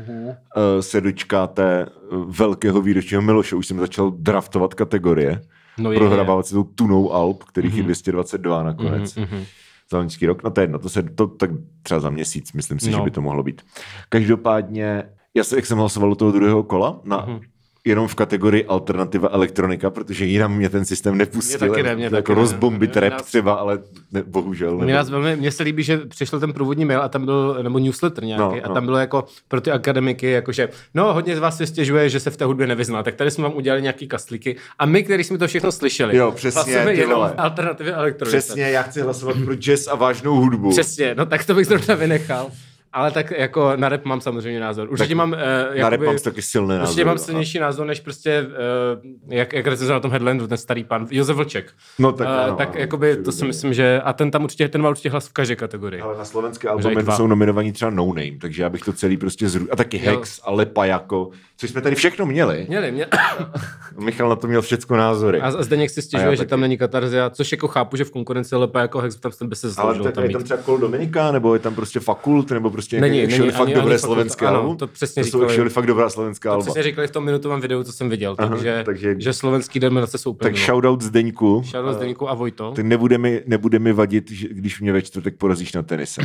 se 0.79 1.01
dočkáte 1.01 1.85
uh, 2.11 2.35
velkého 2.35 2.81
výročního 2.81 3.21
Miloše. 3.21 3.55
Už 3.55 3.67
jsem 3.67 3.79
začal 3.79 4.11
draftovat 4.11 4.73
kategorie. 4.73 5.41
No 5.77 5.91
je, 5.91 5.97
prohrávávat 5.99 6.45
si 6.47 6.53
tou 6.53 6.63
tunou 6.63 7.13
Alp, 7.13 7.43
kterých 7.43 7.75
je 7.75 7.83
222 7.83 8.63
nakonec. 8.63 9.15
Mhm, 9.15 9.27
mhm. 9.31 9.43
Za 9.91 9.97
loňský 9.97 10.25
rok. 10.25 10.43
No 10.43 10.49
to 10.51 10.61
je 10.61 10.63
jedno, 10.63 10.79
to 10.79 10.89
se 10.89 11.03
to 11.03 11.27
tak 11.27 11.49
třeba 11.83 11.99
za 11.99 12.09
měsíc, 12.09 12.53
myslím 12.53 12.79
si, 12.79 12.91
No. 12.91 12.97
že 12.97 13.03
by 13.03 13.11
to 13.11 13.21
mohlo 13.21 13.43
být. 13.43 13.61
Každopádně, 14.09 15.03
já 15.35 15.43
se, 15.43 15.55
jak 15.55 15.65
jsem 15.65 15.77
hlasoval 15.77 16.09
do 16.09 16.15
toho 16.15 16.31
druhého 16.31 16.63
kola, 16.63 16.99
na, 17.03 17.25
Mhm. 17.27 17.39
jenom 17.85 18.07
v 18.07 18.15
kategorii 18.15 18.65
alternativa 18.65 19.29
elektronika, 19.31 19.89
protože 19.89 20.25
jinam 20.25 20.55
mě 20.55 20.69
ten 20.69 20.85
systém 20.85 21.17
nepustil. 21.17 21.59
Mě 21.59 21.69
taky 21.69 21.83
ne, 21.83 21.95
mě 21.95 22.09
To 22.09 22.15
taky 22.15 22.19
jako 22.19 22.33
ne. 22.33 22.39
rozbombit 22.41 22.91
Mě 22.91 23.01
rap 23.01 23.11
nás- 23.13 23.21
třeba, 23.23 23.53
ale 23.53 23.79
ne, 24.11 24.23
bohužel. 24.27 24.77
Mě, 24.77 24.93
nás 24.93 25.09
velmi, 25.09 25.35
mně 25.35 25.51
se 25.51 25.63
líbí, 25.63 25.83
že 25.83 25.97
přišel 25.97 26.39
ten 26.39 26.53
průvodní 26.53 26.85
mail 26.85 27.01
a 27.01 27.09
tam 27.09 27.25
byl, 27.25 27.59
nebo 27.63 27.79
newsletter 27.79 28.23
nějaký, 28.23 28.41
No, 28.43 28.61
a 28.63 28.67
no. 28.67 28.73
tam 28.73 28.85
bylo 28.85 28.97
jako 28.97 29.25
pro 29.47 29.61
ty 29.61 29.71
akademiky, 29.71 30.31
jakože, 30.31 30.69
no 30.93 31.13
hodně 31.13 31.35
z 31.35 31.39
vás 31.39 31.57
se 31.57 31.67
stěžuje, 31.67 32.09
že 32.09 32.19
se 32.19 32.29
v 32.31 32.37
té 32.37 32.45
hudbě 32.45 32.67
nevyzná, 32.67 33.03
tak 33.03 33.15
tady 33.15 33.31
jsme 33.31 33.43
vám 33.43 33.53
udělali 33.55 33.81
nějaký 33.81 34.07
kastlíky 34.07 34.55
a 34.79 34.85
my, 34.85 35.03
který 35.03 35.23
jsme 35.23 35.37
to 35.37 35.47
všechno 35.47 35.71
slyšeli, 35.71 36.17
Jo, 36.17 36.31
přesně, 36.31 36.55
hlasujeme 36.59 36.93
jenom 36.93 37.29
alternativě 37.37 37.93
elektronice. 37.93 38.37
Přesně, 38.37 38.63
já 38.69 38.81
chci 38.81 39.01
hlasovat 39.01 39.35
pro 39.45 39.55
jazz 39.55 39.87
a 39.87 39.95
vážnou 39.95 40.35
hudbu. 40.35 40.69
Přesně, 40.69 41.15
no 41.17 41.25
tak 41.25 41.45
to 41.45 41.53
bych 41.53 41.67
zrovna 41.67 41.95
vynechal. 41.95 42.47
Ale 42.93 43.11
tak 43.11 43.31
jako 43.31 43.71
na 43.75 43.89
rap 43.89 44.05
mám 44.05 44.21
samozřejmě 44.21 44.59
názor. 44.59 44.87
Určitě 44.91 45.07
Tak 45.07 45.17
mám... 45.17 45.31
Uh, 45.31 45.81
Na 45.81 45.89
rap 45.89 46.01
mám 46.01 46.17
taky 46.17 46.41
silný 46.41 46.69
názor. 46.69 46.83
Určitě 46.83 47.05
mám 47.05 47.17
silnější 47.17 47.59
názor, 47.59 47.87
než 47.87 47.99
prostě, 47.99 48.45
uh, 48.47 49.11
jak, 49.27 49.53
jak 49.53 49.67
recenzoval 49.67 49.97
na 49.97 50.01
tom 50.01 50.11
headlineu 50.11 50.47
ten 50.47 50.57
starý 50.57 50.83
pan, 50.83 51.07
Josef 51.11 51.35
Vlček. 51.35 51.71
No 51.99 52.11
tak 52.11 52.27
Eh, 52.27 52.43
ano, 52.43 52.55
tak 52.55 52.69
ano, 52.69 52.79
jakoby, 52.79 53.17
to 53.17 53.31
si 53.31 53.45
myslím, 53.45 53.73
že, 53.73 54.01
a 54.03 54.13
ten 54.13 54.31
tam 54.31 54.43
určitě, 54.43 54.67
ten 54.67 54.81
má 54.81 54.89
určitě 54.89 55.09
hlas 55.09 55.27
v 55.27 55.33
každé 55.33 55.55
kategorii. 55.55 56.01
Ale 56.01 56.17
na 56.17 56.25
slovenské 56.25 56.69
albumy 56.69 57.03
jsou 57.15 57.27
nominovaní 57.27 57.71
třeba 57.71 57.91
No 57.91 58.05
Name, 58.07 58.37
takže 58.41 58.63
já 58.63 58.69
bych 58.69 58.81
to 58.81 58.93
celý 58.93 59.17
prostě 59.17 59.49
zru... 59.49 59.67
A 59.71 59.75
taky 59.75 60.05
Jo. 60.05 60.11
Hex 60.11 60.41
a 60.43 60.51
Lepa 60.51 60.85
jako, 60.85 61.29
což 61.57 61.69
jsme 61.69 61.81
tady 61.81 61.95
všechno 61.95 62.25
měli. 62.25 62.65
Měli, 62.69 62.91
mě... 62.91 63.07
Michal 63.97 64.29
na 64.29 64.35
to 64.35 64.47
měl 64.47 64.61
všecko 64.61 64.95
názory. 64.95 65.41
A 65.41 65.51
Zdeněk 65.63 65.89
si 65.89 65.99
A 65.99 66.01
já 66.01 66.05
stěžuje, 66.05 66.35
že 66.35 66.45
tam 66.45 66.61
není 66.61 66.77
katarzia, 66.77 67.29
což 67.29 67.51
jako 67.51 67.67
chápu, 67.67 67.97
že 67.97 68.03
v 68.03 68.11
konkurenci 68.11 68.55
lepa 68.55 68.79
jako 68.81 68.99
Hex, 68.99 69.15
tam 69.15 69.49
by 69.49 69.55
se 69.55 69.67
Ale 69.77 69.99
tak 69.99 70.13
tam 70.13 70.23
je 70.23 70.29
tam 70.29 70.43
třeba 70.43 70.61
Kol 70.63 70.77
Dominika, 70.77 71.31
nebo 71.31 71.53
je 71.53 71.59
tam 71.59 71.75
prostě 71.75 71.99
Fakult, 71.99 72.51
nebo 72.51 72.69
prostě 72.69 72.82
Není, 72.91 73.15
nějaké, 73.15 73.27
není, 73.27 73.37
šeli 73.37 73.51
fakt 73.51 73.61
ani- 73.67 73.73
dobré 73.73 73.89
ani 73.93 73.99
slovenské 73.99 74.45
Fakult, 74.45 74.49
ano, 74.57 74.59
album. 74.63 74.77
to 74.77 74.87
přesně 74.87 75.23
to 75.23 75.29
jsou 75.29 75.39
říkali. 75.39 75.55
šeli 75.55 75.69
fakt 75.69 75.85
dobrá 75.85 76.09
slovenská 76.09 76.49
To 76.49 76.53
alba. 76.53 76.63
přesně 76.65 76.83
říkali 76.83 77.07
v 77.07 77.11
tom 77.11 77.23
minutovém 77.25 77.61
videu, 77.61 77.83
co 77.83 77.91
jsem 77.93 78.09
viděl, 78.09 78.35
Aha, 78.39 78.49
takže, 78.49 78.81
takže- 78.85 79.15
že 79.17 79.33
slovenský 79.33 79.79
dominace 79.79 80.17
jsou 80.17 80.29
úplně 80.31 80.45
Tak 80.45 80.53
mimo. 80.53 80.65
shoutout 80.65 81.01
Zdeňku. 81.01 81.63
Shoutout 81.65 81.95
Zdeňku 81.95 82.29
a 82.29 82.33
Vojto. 82.33 82.71
Ty 82.71 82.83
nebude 82.83 83.17
mi, 83.17 83.43
nebude 83.47 83.79
mi 83.79 83.93
vadit, 83.93 84.31
že, 84.31 84.47
když 84.51 84.81
mě 84.81 84.93
ve 84.93 85.01
čtvrtek 85.01 85.37
porazíš 85.37 85.73
na 85.73 85.81
tenise. 85.83 86.21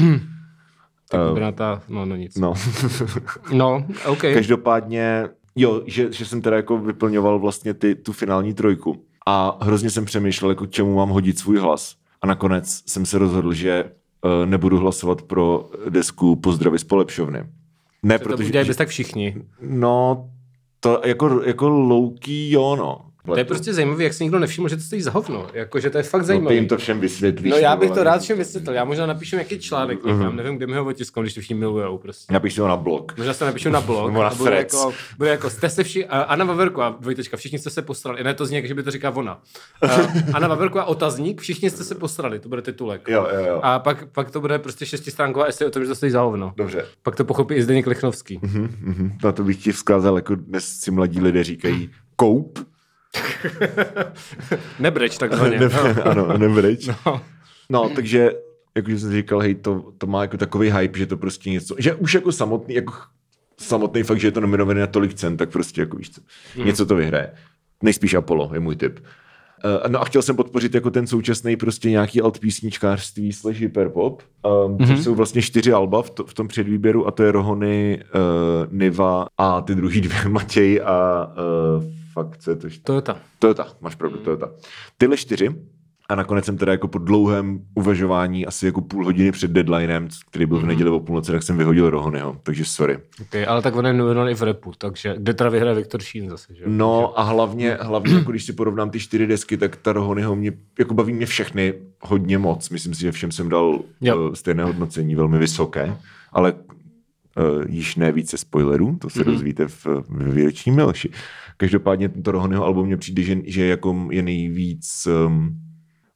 Tak 1.10 1.20
Eh, 1.30 1.34
Bernata, 1.34 1.82
no, 1.88 2.04
no 2.06 2.16
nic. 2.16 2.36
no. 2.36 2.54
No, 3.52 3.84
OK. 4.06 4.20
Každopádně, 4.34 5.28
jo, 5.56 5.82
že, 5.86 6.12
že 6.12 6.24
jsem 6.26 6.42
teda 6.42 6.56
jako 6.56 6.78
vyplňoval 6.78 7.38
vlastně 7.38 7.74
ty, 7.74 7.94
tu 7.94 8.12
finální 8.12 8.54
trojku. 8.54 9.02
A 9.26 9.58
hrozně 9.64 9.90
jsem 9.90 10.04
přemýšlel, 10.04 10.50
jako 10.50 10.66
čemu 10.66 10.94
mám 10.96 11.08
hodit 11.08 11.38
svůj 11.38 11.58
hlas. 11.58 11.94
A 12.22 12.26
nakonec 12.26 12.82
jsem 12.86 13.06
se 13.06 13.18
rozhodl, 13.18 13.52
že 13.52 13.84
uh, 13.84 13.90
nebudu 14.44 14.78
hlasovat 14.78 15.22
pro 15.22 15.70
desku 15.88 16.36
Pozdravy 16.36 16.78
z 16.78 16.84
Polepšovny. 16.84 17.44
Ne, 18.02 18.18
to 18.18 18.24
protože... 18.24 18.48
udělají 18.48 18.68
bez 18.68 18.76
tak 18.76 18.88
všichni. 18.88 19.36
No, 19.62 20.28
to 20.80 21.00
jako, 21.04 21.42
jako 21.44 21.68
louký, 21.68 22.50
jo, 22.50 22.76
no. 22.76 23.07
To 23.26 23.38
je 23.38 23.44
prostě 23.44 23.74
zajímavé, 23.74 24.04
jak 24.04 24.14
si 24.14 24.24
nikdo 24.24 24.38
nevšiml, 24.38 24.68
že 24.68 24.76
to 24.76 24.82
stojí 24.82 25.02
za 25.02 25.10
hovno. 25.10 25.46
Jako, 25.54 25.80
že 25.80 25.90
to 25.90 25.98
je 25.98 26.02
fakt 26.02 26.20
No, 26.20 26.24
ty 26.24 26.26
zajímavé. 26.26 26.54
jim 26.54 26.68
to 26.68 26.76
všem 26.76 27.00
vysvětlíš. 27.00 27.50
No 27.50 27.56
já 27.56 27.76
bych 27.76 27.90
to 27.90 28.04
rád 28.04 28.22
všem 28.22 28.38
vysvětlil. 28.38 28.74
Já 28.76 28.84
možná 28.84 29.06
napíšu 29.06 29.36
nějaký 29.36 29.58
článek 29.58 30.04
někam, 30.04 30.36
nevím, 30.36 30.56
kde 30.56 30.66
mi 30.66 30.76
ho 30.76 30.84
otisknou, 30.84 31.22
když 31.22 31.34
to 31.34 31.40
všichni 31.40 31.54
milujou 31.56 31.98
prostě. 31.98 32.32
Napiš 32.32 32.54
to 32.54 32.68
na 32.68 32.76
blog. 32.76 33.14
Možná 33.18 33.34
se 33.34 33.44
napíšu 33.44 33.70
na 33.70 33.80
blog. 33.80 34.06
Nebo 34.08 34.22
na 34.22 34.28
a 34.28 34.34
bude 34.34 34.56
jako, 34.56 34.92
bude 35.18 35.30
jako, 35.30 35.50
jste 35.50 35.70
se 35.70 35.84
vši, 35.84 36.06
a 36.06 36.20
Anna 36.22 36.44
Vaverko 36.44 36.82
a 36.82 36.96
dvojtečka, 37.00 37.36
všichni 37.36 37.58
jste 37.58 37.70
se 37.70 37.82
posrali. 37.82 38.24
Ne, 38.24 38.34
to 38.34 38.46
zní, 38.46 38.56
jak, 38.56 38.66
že 38.66 38.74
by 38.74 38.82
to 38.82 38.90
říká 38.90 39.10
ona. 39.10 39.40
Uh, 39.84 39.90
Anna 40.34 40.48
Vaverko 40.48 40.78
a 40.78 40.84
otazník, 40.84 41.40
všichni 41.40 41.70
jste 41.70 41.84
se 41.84 41.94
posrali, 41.94 42.38
to 42.38 42.48
bude 42.48 42.62
titulek. 42.62 43.08
Jo, 43.08 43.28
jo, 43.34 43.46
jo. 43.46 43.60
A 43.62 43.78
pak, 43.78 44.04
pak 44.12 44.30
to 44.30 44.40
bude 44.40 44.58
prostě 44.58 44.86
šestistránková 44.86 45.46
esej 45.46 45.66
o 45.66 45.70
tom, 45.70 45.82
že 45.82 45.88
to 45.88 45.94
stojí 45.94 46.12
za 46.12 46.20
hovno. 46.20 46.52
Dobře. 46.56 46.84
Pak 47.02 47.16
to 47.16 47.24
pochopí 47.24 47.54
i 47.54 47.62
Zdeněk 47.62 47.86
Lichnovský. 47.86 48.38
Mhm, 48.42 48.76
mhm. 48.80 49.12
Na 49.24 49.32
to 49.32 49.44
bych 49.44 49.62
ti 49.62 49.72
vzkázal, 49.72 50.16
jako 50.16 50.34
dnes 50.34 50.68
si 50.68 50.90
mladí 50.90 51.20
lidé 51.20 51.44
říkají 51.44 51.90
koup. 52.16 52.58
Nebreč 54.78 55.18
takzvaně. 55.18 55.58
Ne, 55.68 56.02
ano, 56.02 56.38
nebreč. 56.38 56.88
No. 57.06 57.20
No, 57.70 57.90
takže, 57.94 58.30
jakože 58.76 58.98
jsem 58.98 59.12
říkal, 59.12 59.40
hej, 59.40 59.54
to, 59.54 59.92
to 59.98 60.06
má 60.06 60.22
jako 60.22 60.36
takový 60.36 60.70
hype, 60.70 60.98
že 60.98 61.06
to 61.06 61.16
prostě 61.16 61.50
něco, 61.50 61.74
že 61.78 61.94
už 61.94 62.14
jako 62.14 62.32
samotný, 62.32 62.74
jako 62.74 62.92
samotný 63.60 64.02
fakt, 64.02 64.20
že 64.20 64.26
je 64.26 64.32
to 64.32 64.40
nominované 64.40 64.80
na 64.80 64.86
tolik 64.86 65.14
cen, 65.14 65.36
tak 65.36 65.50
prostě 65.50 65.80
jako 65.80 65.96
víš 65.96 66.10
co, 66.10 66.20
něco 66.64 66.86
to 66.86 66.96
vyhraje. 66.96 67.32
Nejspíš 67.82 68.14
Apollo 68.14 68.50
je 68.54 68.60
můj 68.60 68.76
tip. 68.76 69.00
Uh, 69.64 69.90
no 69.92 70.00
a 70.00 70.04
chtěl 70.04 70.22
jsem 70.22 70.36
podpořit 70.36 70.74
jako 70.74 70.90
ten 70.90 71.06
současný 71.06 71.56
prostě 71.56 71.90
nějaký 71.90 72.20
alt 72.20 72.38
písničkářství 72.38 73.32
slash 73.32 73.56
hyperpop, 73.60 74.22
um, 74.22 74.76
mm-hmm. 74.76 74.86
což 74.86 75.04
jsou 75.04 75.14
vlastně 75.14 75.42
čtyři 75.42 75.72
alba 75.72 76.02
v, 76.02 76.10
to, 76.10 76.24
v 76.24 76.34
tom 76.34 76.48
předvýběru 76.48 77.06
a 77.06 77.10
to 77.10 77.22
je 77.22 77.32
Rohony, 77.32 78.02
uh, 78.14 78.72
Niva 78.72 79.26
a 79.38 79.60
ty 79.60 79.74
druhý 79.74 80.00
dvě 80.00 80.18
Matěj 80.28 80.80
a 80.84 81.26
uh, 81.76 81.97
fakt, 82.24 82.42
co 82.42 82.50
je 82.50 82.56
to? 82.56 82.68
Toyota. 82.82 83.16
Toyota, 83.38 83.66
máš 83.80 83.94
pravdu, 83.94 84.18
Toyota. 84.18 84.50
Tyhle 84.98 85.16
čtyři 85.16 85.54
a 86.10 86.14
nakonec 86.14 86.44
jsem 86.44 86.58
teda 86.58 86.72
jako 86.72 86.88
po 86.88 86.98
dlouhém 86.98 87.60
uvažování, 87.74 88.46
asi 88.46 88.66
jako 88.66 88.80
půl 88.80 89.04
hodiny 89.04 89.32
před 89.32 89.50
deadlinem, 89.50 90.08
který 90.30 90.46
byl 90.46 90.58
v 90.58 90.66
neděli 90.66 90.90
o 90.90 91.00
půlnoci, 91.00 91.32
tak 91.32 91.42
jsem 91.42 91.58
vyhodil 91.58 91.90
Rohonyho, 91.90 92.40
takže 92.42 92.64
sorry. 92.64 92.98
Okay, 93.22 93.46
ale 93.46 93.62
tak 93.62 93.76
on 93.76 93.86
je 93.86 93.92
nominovaný 93.92 94.34
v 94.34 94.42
repu, 94.42 94.72
takže 94.78 95.14
kde 95.18 95.34
teda 95.34 95.50
vyhraje 95.50 95.76
Viktor 95.76 96.02
Šín 96.02 96.30
zase, 96.30 96.54
že? 96.54 96.64
No 96.66 97.20
a 97.20 97.22
hlavně, 97.22 97.78
hlavně 97.80 98.14
jako 98.14 98.30
když 98.30 98.44
si 98.44 98.52
porovnám 98.52 98.90
ty 98.90 99.00
čtyři 99.00 99.26
desky, 99.26 99.56
tak 99.56 99.76
ta 99.76 99.92
Rohonyho 99.92 100.36
mě, 100.36 100.52
jako 100.78 100.94
baví 100.94 101.12
mě 101.12 101.26
všechny 101.26 101.74
hodně 102.00 102.38
moc. 102.38 102.70
Myslím 102.70 102.94
si, 102.94 103.00
že 103.00 103.12
všem 103.12 103.32
jsem 103.32 103.48
dal 103.48 103.80
Jo. 104.00 104.28
uh, 104.28 104.34
stejné 104.34 104.64
hodnocení, 104.64 105.14
velmi 105.14 105.38
vysoké, 105.38 105.96
ale 106.32 106.52
uh, 106.52 106.58
již 107.68 107.96
ne 107.96 108.12
více 108.12 108.36
spoilerů, 108.38 108.96
to 109.00 109.10
se 109.10 109.20
mm-hmm. 109.20 109.24
dozvíte 109.24 109.68
v, 109.68 109.86
v 109.86 110.34
výroční 110.34 110.72
Milši. 110.72 111.10
Každopádně 111.60 112.08
tento 112.08 112.32
Rohonyho 112.32 112.64
album 112.64 112.86
mně 112.86 112.96
přijde, 112.96 113.22
že, 113.22 113.36
že 113.44 113.66
jako 113.66 114.08
je 114.10 114.22
nejvíc 114.22 115.08
um, 115.26 115.56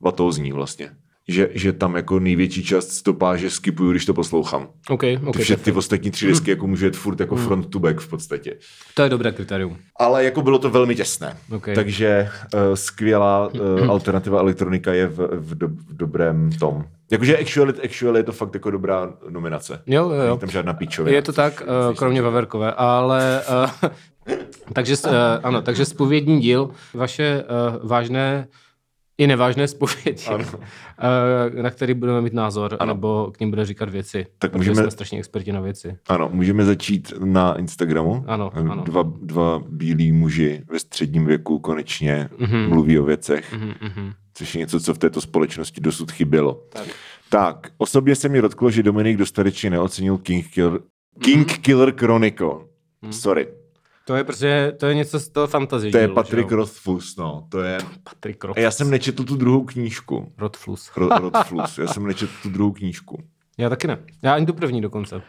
vatózní 0.01 0.53
vlastně. 0.53 0.91
Že, 1.29 1.49
že 1.55 1.73
tam 1.73 1.95
jako 1.97 2.21
největší 2.21 2.65
část 2.65 2.91
stopáže 2.91 3.51
skipuju, 3.51 3.91
když 3.91 4.07
to 4.07 4.15
poslouchám. 4.15 4.69
OK, 4.89 5.03
OK. 5.27 5.37
Protože 5.37 5.57
ty 5.57 5.73
ostatní 5.73 6.11
tři 6.11 6.27
desky 6.27 6.51
jako 6.51 6.67
můžu 6.67 6.85
jet 6.85 6.97
furt 6.97 7.21
jako 7.21 7.37
front 7.37 7.71
to 7.71 7.79
back 7.79 8.01
v 8.01 8.09
podstatě. 8.09 8.57
To 8.95 9.03
je 9.03 9.09
dobré 9.09 9.33
kritérium. 9.33 9.77
Ale 9.99 10.25
jako 10.25 10.43
bylo 10.43 10.59
to 10.59 10.71
velmi 10.71 10.95
těsné. 10.95 11.37
OK. 11.51 11.69
Takže 11.75 12.29
uh, 12.55 12.61
skvělá 12.75 13.49
uh, 13.49 13.91
alternativa 13.91 14.41
elektronika 14.41 14.93
je 14.93 15.07
v, 15.07 15.29
v, 15.33 15.55
do, 15.55 15.69
v 15.69 15.97
dobrém 15.97 16.51
tom. 16.53 16.85
Jakože 17.11 17.39
actually, 17.39 17.73
actually 17.85 18.21
je 18.21 18.25
to 18.25 18.33
fakt 18.33 18.55
jako 18.55 18.71
dobrá 18.71 19.15
nominace. 19.29 19.83
Jo, 19.87 20.11
jo, 20.11 20.15
jo. 20.15 20.27
Není 20.27 20.39
tam 20.39 20.51
žádná 20.51 20.75
píčovina. 20.75 21.17
Je 21.17 21.23
to 21.23 21.33
tak, 21.33 21.63
uh, 21.89 21.97
kromě 21.97 22.23
Vaverkové, 22.23 22.73
ale 22.73 23.43
uh, 23.83 23.91
takže, 24.73 24.97
uh, 25.07 25.11
ano, 25.43 25.63
takže 25.63 25.85
spovědní 25.85 26.41
díl, 26.41 26.71
vaše 26.95 27.45
uh, 27.83 27.89
vážné 27.89 28.49
i 29.19 29.27
nevážné 29.27 29.69
zpovědi, 29.69 30.25
Ano. 30.27 30.45
uh, 30.45 31.63
na 31.63 31.71
který 31.71 31.95
budeme 31.95 32.21
mít 32.21 32.33
názor, 32.33 32.77
ano. 32.81 32.95
nebo 32.95 33.31
k 33.35 33.41
ním 33.41 33.51
bude 33.51 33.65
říkat 33.65 33.89
věci. 33.91 34.27
Tak 34.39 34.57
můžeme- 34.57 34.77
jsme 34.77 34.91
strašně 34.91 35.19
experti 35.19 35.53
na 35.53 35.61
věci. 35.61 35.97
Ano, 36.09 36.31
můžeme 36.33 36.65
začít 36.65 37.13
na 37.25 37.59
Instagramu. 37.59 38.25
Ano, 38.27 38.51
ano. 38.55 38.83
Dva, 38.85 39.03
dva 39.23 39.63
bílí 39.69 40.13
muži 40.13 40.63
ve 40.71 40.79
středním 40.79 41.27
věku 41.27 41.59
konečně 41.59 42.29
Mhm. 42.39 42.47
mm-hmm. 42.51 42.69
mluví 42.69 42.99
o 42.99 43.05
věcech, 43.05 43.53
Mhm, 43.53 43.73
mhm. 43.83 44.13
což 44.35 44.55
je 44.55 44.59
něco, 44.59 44.81
co 44.81 44.95
v 44.95 44.99
této 44.99 45.21
společnosti 45.21 45.81
dosud 45.81 46.13
chybělo. 46.13 46.63
Tak. 46.73 46.87
Tak, 47.31 47.71
osobně 47.79 48.15
se 48.17 48.29
mi 48.29 48.43
dotklo, 48.43 48.71
že 48.71 48.83
Dominik 48.83 49.17
dostatečně 49.17 49.71
neocenil 49.71 50.19
King 50.19 50.47
Killer, 50.55 50.81
King 51.21 51.51
Mhm. 51.53 51.61
Killer 51.63 51.95
Chronicle. 51.99 52.51
Sorry. 53.11 53.49
To 54.07 54.15
je 54.17 54.25
prostě, 54.25 54.73
to 54.81 54.87
je 54.87 54.95
něco 54.95 55.21
z 55.21 55.29
toho 55.29 55.47
fantasy. 55.47 55.91
To 55.91 55.99
je 55.99 56.05
dílu, 56.05 56.15
Patrick 56.15 56.51
že? 56.51 56.57
Rothfuss, 56.57 57.17
no. 57.17 57.47
To 57.49 57.61
je... 57.63 57.79
Patrick 58.05 58.45
A 58.45 58.49
Roth. 58.49 58.59
já 58.59 58.71
jsem 58.71 58.91
nečetl 58.91 59.25
tu 59.25 59.37
druhou 59.37 59.65
knížku. 59.65 60.33
Rothfuss. 60.39 60.91
Ro- 60.97 61.21
Rothfuss. 61.21 61.79
Já 61.79 61.87
jsem 61.87 62.07
nečetl 62.07 62.33
tu 62.43 62.51
druhou 62.51 62.73
knížku. 62.73 63.23
Já 63.59 63.69
taky 63.69 63.87
ne. 63.87 63.99
Já 64.23 64.35
ani 64.35 64.47
tu 64.47 64.55
první 64.55 64.81
dokonce. 64.81 65.23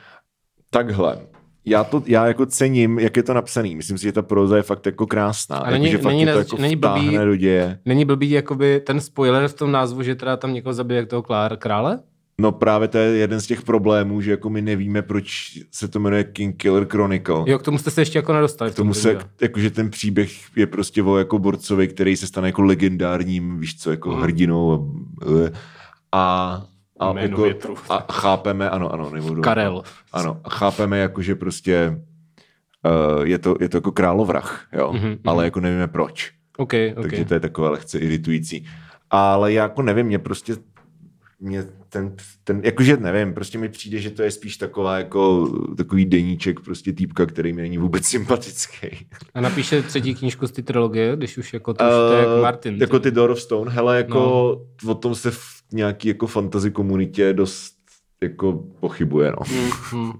Takhle. 0.70 1.18
Já, 1.66 1.84
to, 1.84 2.04
já 2.06 2.28
jako 2.28 2.46
cením, 2.46 3.00
jak 3.00 3.18
je 3.18 3.24
to 3.24 3.34
napsaný. 3.34 3.76
Myslím 3.76 3.98
si, 3.98 4.04
že 4.04 4.12
ta 4.12 4.22
proza 4.22 4.58
je 4.58 4.64
fakt 4.64 4.86
jako 4.86 5.08
krásná. 5.08 5.58
A 5.58 5.70
není- 5.72 5.86
jako, 5.86 5.98
že 5.98 6.04
fakt 6.04 6.12
není 6.12 6.26
to 6.26 6.32
na- 6.32 6.38
jako 6.38 6.58
není 6.58 6.76
blbý- 6.78 7.26
do 7.26 7.36
děje. 7.36 7.80
Není 7.86 8.06
blbý 8.06 8.30
jakoby 8.32 8.80
ten 8.80 9.02
spoiler 9.02 9.48
v 9.48 9.54
tom 9.54 9.72
názvu, 9.72 10.04
že 10.04 10.16
teda 10.16 10.38
tam 10.38 10.54
někoho 10.54 10.74
zabije 10.74 10.98
jak 11.00 11.10
toho 11.10 11.24
krále? 11.58 12.00
No 12.38 12.52
právě 12.52 12.88
to 12.88 12.98
je 12.98 13.18
jeden 13.18 13.42
z 13.42 13.48
těch 13.48 13.62
problémů, 13.62 14.22
že 14.22 14.32
jako 14.32 14.50
my 14.50 14.62
nevíme, 14.62 15.02
proč 15.02 15.60
se 15.72 15.88
to 15.88 16.00
jmenuje 16.00 16.24
King 16.24 16.58
Killer 16.58 16.86
Chronicle. 16.88 17.44
Jo, 17.46 17.60
k 17.60 17.64
tomu 17.64 17.78
jste 17.78 17.92
se 17.92 18.02
ještě 18.02 18.18
jako 18.20 18.34
nedostali. 18.34 18.72
K 18.72 18.76
tom 18.76 18.84
tomu 18.84 18.94
se, 18.94 19.18
jakože 19.42 19.70
ten 19.70 19.90
příběh 19.90 20.32
je 20.58 20.68
prostě 20.68 21.04
o 21.04 21.18
jako 21.18 21.40
borcovi, 21.40 21.88
který 21.88 22.16
se 22.18 22.28
stane 22.28 22.48
jako 22.48 22.62
legendárním, 22.62 23.60
víš 23.60 23.80
co, 23.80 23.92
jako 23.92 24.10
Mhm. 24.12 24.22
hrdinou 24.22 24.92
a, 26.12 26.64
a, 27.00 27.12
Jméno 27.14 27.28
jako, 27.30 27.42
větru. 27.42 27.76
a 27.90 28.06
chápeme, 28.12 28.70
ano, 28.70 28.94
ano, 28.94 29.10
nebudu. 29.10 29.42
Karel. 29.42 29.84
Ano, 30.14 30.40
a 30.44 30.50
chápeme 30.50 30.98
jako, 31.00 31.22
že 31.22 31.36
prostě 31.36 32.00
uh, 33.18 33.24
je, 33.24 33.38
to, 33.40 33.56
je 33.60 33.70
to 33.70 33.78
jako 33.78 33.92
královrah, 33.92 34.68
jo, 34.74 34.94
Mhm, 34.94 35.04
mm-hmm. 35.12 35.18
ale 35.26 35.44
jako 35.46 35.60
nevíme 35.60 35.88
proč. 35.88 36.32
OK, 36.58 36.74
OK. 36.98 37.02
Takže 37.02 37.26
to 37.26 37.34
je 37.34 37.40
takové 37.40 37.70
lehce 37.70 38.00
iritující. 38.00 38.66
Ale 39.10 39.54
já 39.54 39.64
jako 39.64 39.82
nevím, 39.82 40.06
mě 40.06 40.20
prostě 40.20 40.56
mě 41.44 41.66
ten, 41.90 42.16
ten, 42.44 42.62
jakože 42.64 42.98
nevím, 42.98 43.34
prostě 43.34 43.58
mi 43.58 43.70
přijde, 43.70 44.00
že 44.00 44.10
to 44.10 44.24
je 44.24 44.32
spíš 44.32 44.58
taková 44.58 44.98
jako 44.98 45.50
takový 45.78 46.06
deníček 46.06 46.60
prostě 46.60 46.94
týpka, 46.94 47.26
který 47.26 47.54
mi 47.54 47.62
není 47.62 47.78
vůbec 47.78 48.06
sympatický. 48.06 49.08
A 49.34 49.42
napíše 49.42 49.82
třetí 49.82 50.16
knížku 50.16 50.48
z 50.48 50.52
té 50.52 50.62
trilogie, 50.62 51.16
když 51.16 51.38
už 51.38 51.54
jako 51.54 51.74
to, 51.74 51.84
uh, 51.84 52.20
jak 52.20 52.42
Martin. 52.42 52.78
jako 52.82 53.00
ty 53.00 53.12
Door 53.12 53.30
of 53.30 53.42
Stone, 53.42 53.72
hele, 53.72 53.98
jako 53.98 54.20
no. 54.84 54.92
o 54.92 54.96
tom 54.96 55.16
se 55.16 55.32
v 55.32 55.64
nějaký 55.74 56.08
jako 56.08 56.28
fantasy 56.28 56.72
komunitě 56.72 57.34
dost 57.34 57.76
jako 58.22 58.54
pochybuje, 58.80 59.32
no. 59.32 59.38
Hmm, 59.46 59.72
hmm. 59.92 60.12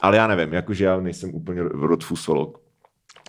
Ale 0.00 0.16
já 0.16 0.26
nevím, 0.26 0.54
jakože 0.54 0.84
já 0.84 1.00
nejsem 1.00 1.34
úplně 1.34 1.62
rodfusolog. 1.62 2.63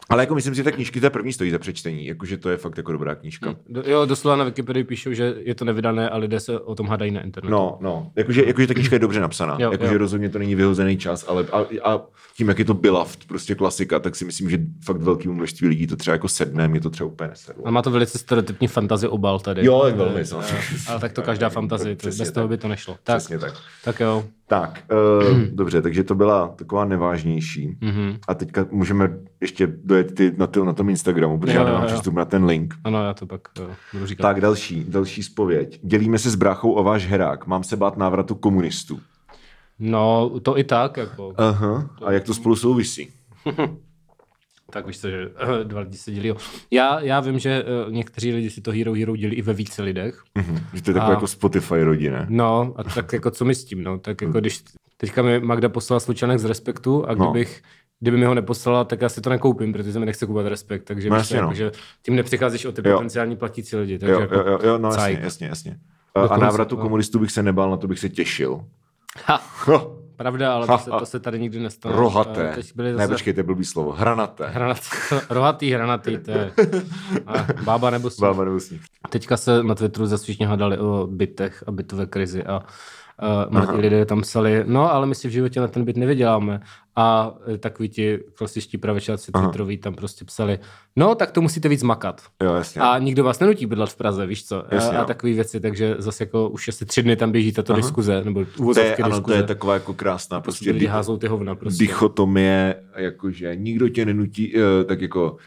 Ale 0.10 0.24
jako 0.24 0.36
myslím 0.36 0.54
si, 0.54 0.58
že 0.58 0.64
ta 0.64 0.72
knížky 0.72 1.02
ta 1.02 1.10
první 1.10 1.34
stojí 1.34 1.52
za 1.52 1.60
přečtení, 1.60 2.06
jakože 2.06 2.38
to 2.38 2.50
je 2.50 2.58
fakt 2.58 2.78
jako 2.78 2.92
dobrá 2.92 3.16
knížka. 3.16 3.56
Do, 3.70 3.84
jo, 3.86 4.06
doslova 4.06 4.36
na 4.38 4.44
Wikipedii 4.44 4.84
píšou, 4.84 5.14
že 5.14 5.34
je 5.38 5.56
to 5.56 5.66
nevydané 5.66 6.10
a 6.10 6.18
lidé 6.18 6.40
se 6.40 6.60
o 6.60 6.76
tom 6.76 6.88
hádají 6.88 7.12
na 7.12 7.22
internetu. 7.22 7.52
No, 7.52 7.78
no, 7.82 8.12
jakože, 8.16 8.44
jakože 8.46 8.68
ta 8.68 8.74
knížka 8.74 8.96
je 8.96 9.00
dobře 9.00 9.20
napsaná, 9.20 9.58
Jo, 9.60 9.72
jakože 9.72 9.92
jo. 9.94 9.98
rozhodně 9.98 10.30
to 10.30 10.40
není 10.40 10.56
vyhozený 10.56 10.98
čas, 10.98 11.26
ale 11.28 11.46
a, 11.52 11.66
a 11.84 12.02
tím, 12.38 12.48
jak 12.48 12.60
je 12.60 12.66
to 12.66 12.74
byla 12.74 13.08
prostě 13.28 13.56
klasika, 13.56 14.00
tak 14.00 14.16
si 14.16 14.26
myslím, 14.26 14.50
že 14.50 14.58
fakt 14.86 15.02
velkému 15.02 15.34
množství 15.34 15.68
lidí 15.68 15.88
to 15.88 15.96
třeba 15.96 16.14
jako 16.16 16.28
sedne, 16.28 16.68
mě 16.68 16.80
to 16.82 16.90
třeba 16.90 17.08
úplně 17.08 17.30
nesedlo. 17.30 17.68
A 17.68 17.72
má 17.72 17.82
to 17.82 17.92
velice 17.92 18.18
stereotypní 18.18 18.68
fantazi 18.68 19.08
obal 19.08 19.40
tady. 19.40 19.66
Jo, 19.66 19.82
tak 19.84 19.96
velmi, 19.96 20.26
samozřejmě. 20.26 20.60
eh, 20.76 20.92
Ale 20.92 21.00
tak 21.00 21.14
to 21.14 21.22
každá 21.22 21.50
fantazi, 21.60 21.96
to, 21.96 22.08
bez 22.08 22.18
toho 22.32 22.32
tak. 22.32 22.50
by 22.50 22.58
to 22.58 22.68
nešlo. 22.68 22.98
Tak, 23.04 23.18
Přesně 23.18 23.40
tak. 23.40 23.54
tak 23.84 24.00
jo. 24.00 24.24
Tak, 24.48 24.84
uh, 25.22 25.38
dobře, 25.52 25.82
takže 25.82 26.04
to 26.04 26.16
byla 26.16 26.48
taková 26.48 26.86
nevážnější. 26.86 27.78
Mhm. 27.82 28.18
A 28.28 28.34
teďka 28.34 28.68
můžeme 28.72 29.18
ještě 29.42 29.68
dojet 29.84 30.16
ty 30.16 30.34
na, 30.38 30.48
ty, 30.48 30.60
na 30.60 30.74
tom 30.74 30.90
Instagramu, 30.90 31.40
protože 31.40 31.54
Jo, 31.54 31.60
já 31.60 31.66
nemám 31.66 31.82
jo, 31.82 31.88
přístup 31.88 32.14
na 32.14 32.26
ten 32.26 32.46
link. 32.46 32.74
Ano, 32.84 33.04
já 33.06 33.14
to 33.14 33.26
pak 33.26 33.42
jo, 33.60 33.70
budu 33.94 34.06
říkat. 34.06 34.22
Tak 34.24 34.42
další, 34.42 34.84
další 34.88 35.24
spověď. 35.24 35.80
Dělíme 35.84 36.20
se 36.20 36.30
s 36.30 36.36
bráchou 36.36 36.72
o 36.72 36.84
váš 36.84 37.08
herák. 37.08 37.48
Mám 37.48 37.64
se 37.64 37.76
bát 37.78 37.98
návratu 37.98 38.36
komunistů. 38.36 39.00
No, 39.80 40.32
to 40.40 40.58
i 40.58 40.64
tak, 40.64 40.98
jako. 40.98 41.34
Aha. 41.38 41.90
A 42.06 42.12
jak 42.12 42.24
to 42.24 42.34
spolu 42.34 42.56
souvisí? 42.56 43.10
Tak 44.72 44.88
víš 44.88 45.00
co, 45.00 45.10
že 45.10 45.30
eh, 45.38 45.64
dva 45.64 45.80
lidi 45.82 45.98
se 45.98 46.12
dělí. 46.12 46.34
Já, 46.72 47.00
já 47.00 47.20
vím, 47.20 47.40
že 47.40 47.64
eh, 47.88 47.92
někteří 47.92 48.34
lidi 48.34 48.50
si 48.50 48.62
to 48.62 48.72
Hero 48.72 48.94
Hero 48.94 49.16
dělí 49.16 49.36
i 49.36 49.42
ve 49.42 49.54
více 49.54 49.82
lidech. 49.82 50.24
Mhm. 50.36 50.60
Že 50.74 50.82
to 50.84 50.90
je 50.90 50.94
takové 50.94 51.12
A- 51.12 51.14
jako 51.14 51.28
Spotify 51.28 51.84
rodinné. 51.84 52.26
No, 52.30 52.74
a 52.78 52.84
tak 52.84 53.14
jako 53.14 53.32
co 53.32 53.46
my 53.46 53.56
s 53.56 53.66
tím, 53.66 53.84
no. 53.84 53.98
Tak 54.00 54.22
jako 54.22 54.40
když 54.40 54.64
teďka 54.98 55.22
mi 55.22 55.40
Magda 55.40 55.70
poslala 55.70 56.00
slučánek 56.00 56.40
z 56.40 56.46
Respektu 56.46 57.06
a 57.10 57.16
No. 57.16 57.34
Kdyby 58.06 58.18
mi 58.18 58.26
ho 58.26 58.34
neposlala, 58.34 58.84
tak 58.84 59.02
já 59.02 59.10
si 59.10 59.22
to 59.22 59.30
nekoupím, 59.30 59.74
protože 59.74 60.00
mi 60.00 60.06
nechce 60.06 60.26
kupovat 60.26 60.48
respekt. 60.48 60.84
Takže 60.84 61.10
No 61.10 61.16
jasně, 61.16 61.38
no. 61.38 61.42
jako, 61.44 61.54
že 61.54 61.72
tím 62.02 62.16
nepřicházíš 62.16 62.66
o 62.66 62.72
ty 62.72 62.82
Jo. 62.90 62.94
potenciální 62.96 63.36
platící 63.36 63.76
lidi. 63.76 64.00
Takže 64.00 64.14
Jo, 64.14 64.20
jako, 64.20 64.36
jo, 64.36 64.44
jo, 64.48 64.60
jo, 64.64 64.78
no 64.78 64.88
jasně, 64.90 65.02
cajk. 65.02 65.20
jasně, 65.24 65.48
jasně. 65.48 65.78
A, 66.16 66.20
a 66.20 66.24
Dokonce, 66.24 66.44
návratu 66.46 66.76
no. 66.76 66.82
komunistů 66.82 67.20
bych 67.20 67.32
se 67.32 67.44
nebál, 67.44 67.70
na 67.72 67.78
to 67.78 67.88
bych 67.88 68.00
se 68.00 68.10
těšil. 68.10 68.64
Ha, 69.26 69.42
pravda, 70.16 70.54
ale 70.56 70.68
Ha, 70.68 70.78
to 70.78 70.84
se, 70.84 70.90
to 71.00 71.06
se 71.06 71.20
tady 71.20 71.40
nikdy 71.40 71.60
nestane. 71.60 71.96
rohaté. 71.96 72.52
A 72.52 72.56
Teď 72.56 72.76
byly 72.76 72.92
Ne, 72.92 72.98
zase 72.98 73.08
počkejte, 73.14 73.44
blbý 73.44 73.66
slovo. 73.66 73.92
Hranaté. 73.92 74.48
hranat, 74.48 74.80
rohatý, 75.30 75.72
hranatý, 75.72 76.18
to 76.18 76.32
je 76.32 76.52
a 77.28 77.48
bába 77.64 77.90
nebo 77.90 78.10
sníh. 78.10 78.22
Bába 78.22 78.46
nebo 78.46 78.60
sníh. 78.60 78.82
Teďka 79.10 79.38
se 79.38 79.64
na 79.64 79.76
Twitteru 79.76 80.06
zasvíšně 80.06 80.48
hadali 80.48 80.78
o 80.78 81.08
bytech 81.12 81.64
a 81.68 81.72
bytové 81.72 82.06
krizi 82.06 82.44
a 82.44 82.62
uh, 83.22 83.54
mladí 83.54 83.78
lidé 83.82 84.06
tam 84.06 84.22
psali, 84.22 84.64
no 84.68 84.94
ale 84.94 85.06
my 85.08 85.16
si 85.16 85.28
v 85.28 85.32
životě 85.32 85.60
na 85.60 85.68
ten 85.68 85.86
byt 85.86 85.98
nevyděláme. 85.98 86.60
A 86.98 87.34
eh, 87.54 87.58
takový 87.58 87.90
ti 87.90 88.20
klasičtí 88.34 88.78
pravičáci 88.78 89.32
Twitteroví 89.32 89.78
tam 89.78 89.96
prostě 89.96 90.26
psali, 90.26 90.60
no 90.96 91.16
tak 91.16 91.32
to 91.32 91.42
musíte 91.42 91.70
víc 91.70 91.84
makat. 91.84 92.22
Jo, 92.44 92.54
jasně. 92.54 92.82
A 92.82 92.98
nikdo 92.98 93.24
vás 93.24 93.40
nenutí 93.40 93.66
bydlet 93.66 93.90
v 93.90 93.96
Praze, 93.96 94.26
víš 94.26 94.46
co? 94.48 94.64
Jasně, 94.72 94.98
a, 94.98 95.02
a 95.02 95.06
takové 95.06 95.34
věci, 95.34 95.60
takže 95.60 95.96
zase 95.98 96.24
jako 96.24 96.50
už 96.50 96.68
asi 96.68 96.86
tři 96.86 97.04
dny 97.04 97.16
tam 97.16 97.32
běží 97.32 97.52
tato 97.52 97.74
Aha. 97.74 97.82
diskuze, 97.82 98.22
nebo 98.26 98.46
to 98.46 98.52
uvozovky 98.58 98.90
je, 98.90 98.96
ano, 98.96 99.10
to 99.10 99.16
diskuze. 99.20 99.36
je 99.38 99.44
taková 99.44 99.74
jako 99.74 99.94
krásná 99.94 100.42
prostě 100.42 100.74
di- 100.74 100.86
házou 100.86 101.18
ty 101.18 101.28
hovna 101.28 101.56
prostě. 101.56 101.84
dichotomie, 101.84 102.76
jakože 102.96 103.56
nikdo 103.56 103.90
tě 103.90 104.06
nenutí, 104.06 104.54
eh, 104.58 104.84
tak 104.84 105.02
jako 105.02 105.38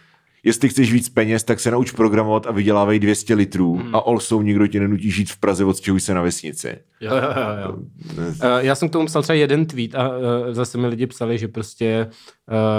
jestli 0.45 0.69
chceš 0.69 0.93
víc 0.93 1.09
peněz, 1.09 1.45
tak 1.45 1.61
se 1.61 1.71
nauč 1.71 1.91
programovat 1.91 2.47
a 2.47 2.51
vydělávej 2.53 2.99
200 2.99 3.35
litrů 3.35 3.77
Hmm. 3.77 3.95
a 3.95 3.99
also 3.99 4.43
nikdo 4.43 4.67
tě 4.67 4.81
nenutí 4.81 5.11
žít 5.11 5.31
v 5.31 5.39
Praze, 5.39 5.65
odstěhuj 5.65 6.01
se 6.01 6.15
na 6.15 6.23
vesnici. 6.23 6.77
Jo, 7.09 7.15
jo, 7.15 7.23
jo, 7.37 7.71
jo. 7.71 7.77
Uh, 8.19 8.59
já 8.59 8.75
jsem 8.75 8.89
k 8.89 8.93
tomu 8.93 9.07
psal 9.07 9.23
třeba 9.23 9.37
jeden 9.37 9.67
tweet 9.67 9.95
a 9.95 10.09
uh, 10.09 10.25
zase 10.51 10.79
mi 10.79 10.87
lidi 10.87 11.07
psali, 11.07 11.39
že 11.39 11.49
prostě 11.49 12.09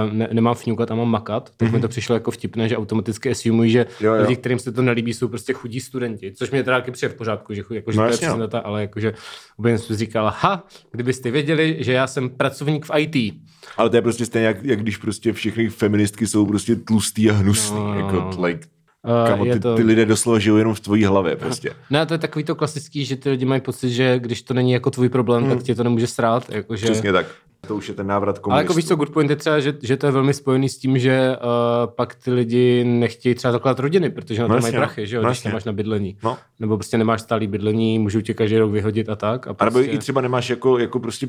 uh, 0.08 0.14
ne, 0.14 0.30
nemám 0.34 0.56
fňukat 0.56 0.92
a 0.92 0.96
mám 0.96 1.10
makat, 1.10 1.52
tak 1.58 1.70
mm-hmm. 1.70 1.74
mi 1.74 1.80
to 1.80 1.88
přišlo 1.88 2.16
jako 2.16 2.32
vtipné, 2.32 2.70
že 2.70 2.78
automaticky 2.78 3.32
assumují, 3.32 3.72
že 3.72 3.86
jo, 4.00 4.14
jo. 4.14 4.22
lidi, 4.22 4.36
kterým 4.36 4.60
se 4.60 4.72
to 4.72 4.82
nelíbí, 4.82 5.14
jsou 5.14 5.28
prostě 5.28 5.54
chudí 5.54 5.80
studenti, 5.80 6.32
což 6.32 6.52
mě 6.52 6.64
teda 6.64 6.78
taky 6.78 6.92
přijde 6.92 7.14
v 7.14 7.16
pořádku, 7.16 7.54
že, 7.54 7.64
jako, 7.72 7.92
že 7.92 7.98
no, 7.98 8.04
to 8.04 8.12
je 8.12 8.18
přesně 8.18 8.40
data, 8.40 8.60
ale 8.60 8.82
jakože 8.82 9.14
úplně 9.58 9.78
jsem 9.78 9.96
si 9.96 10.06
říkal, 10.06 10.34
ha, 10.38 10.68
kdybyste 10.92 11.32
věděli, 11.32 11.78
že 11.80 11.94
já 11.94 12.08
jsem 12.08 12.30
pracovník 12.30 12.86
v 12.86 12.92
IT. 12.98 13.42
Ale 13.78 13.90
to 13.90 13.96
je 13.96 14.02
prostě 14.02 14.26
stejně, 14.26 14.48
jak, 14.48 14.64
jak 14.64 14.82
když 14.82 14.98
prostě 14.98 15.34
všechny 15.34 15.70
feministky 15.70 16.28
jsou 16.28 16.46
prostě 16.46 16.76
tlustý 16.76 17.30
a 17.30 17.34
hnusný, 17.34 17.78
no, 17.78 18.00
jako 18.00 18.42
like, 18.42 18.68
Uh, 19.08 19.28
Kamo, 19.28 19.46
ty, 19.46 19.60
to... 19.60 19.76
ty 19.76 19.84
lidé 19.84 20.06
doslova 20.06 20.40
žijou 20.40 20.58
jenom 20.58 20.74
v 20.74 20.80
tvojí 20.80 21.04
hlavě 21.04 21.36
prostě. 21.36 21.72
Ne, 21.90 22.06
to 22.06 22.14
je 22.14 22.18
takový 22.18 22.46
to 22.46 22.56
klasický, 22.56 23.06
že 23.06 23.16
ty 23.16 23.30
lidi 23.30 23.46
mají 23.46 23.62
pocit, 23.62 23.90
že 23.90 24.20
když 24.20 24.42
to 24.42 24.54
není 24.54 24.72
jako 24.72 24.92
tvůj 24.92 25.10
problém, 25.10 25.44
hmm. 25.44 25.56
tak 25.56 25.64
tě 25.64 25.76
to 25.76 25.84
nemůže 25.84 26.08
srát. 26.08 26.50
Jako, 26.50 26.76
že... 26.76 26.86
Přesně 26.86 27.12
tak. 27.12 27.26
To 27.68 27.76
už 27.76 27.88
je 27.88 27.94
ten 27.94 28.08
návrat 28.08 28.40
komunistů. 28.40 28.54
Ale 28.54 28.64
jako 28.64 28.74
víš 28.74 28.88
co, 28.88 28.96
good 28.96 29.10
point 29.10 29.30
je 29.30 29.36
třeba, 29.36 29.60
že, 29.60 29.78
že 29.82 29.98
to 29.98 30.06
je 30.06 30.12
velmi 30.12 30.34
spojený 30.34 30.70
s 30.70 30.78
tím, 30.78 31.00
že 31.00 31.38
uh, 31.38 31.94
pak 31.96 32.16
ty 32.16 32.32
lidi 32.32 32.84
nechtějí 32.84 33.36
třeba 33.36 33.52
zakládat 33.52 33.80
rodiny, 33.80 34.10
protože 34.10 34.42
na 34.42 34.48
to 34.48 34.54
no, 34.54 34.60
mají 34.60 34.74
no. 34.74 34.80
prachy, 34.80 35.08
že 35.08 35.16
jo, 35.16 35.22
no, 35.22 35.30
když 35.30 35.44
nemáš 35.44 35.64
na 35.64 35.72
bydlení. 35.72 36.18
No. 36.24 36.38
Nebo 36.60 36.78
prostě 36.78 36.98
nemáš 36.98 37.22
stálý 37.22 37.48
bydlení, 37.48 38.00
můžou 38.00 38.22
tě 38.22 38.34
každý 38.34 38.58
rok 38.58 38.72
vyhodit 38.72 39.10
a 39.10 39.16
tak. 39.16 39.48
A, 39.48 39.54
prostě... 39.54 39.80
a 39.80 39.82
nebo 39.82 39.94
i 39.94 39.98
třeba 39.98 40.22
nemáš 40.22 40.50
jako, 40.50 40.78
jako 40.78 41.00
prostě, 41.00 41.28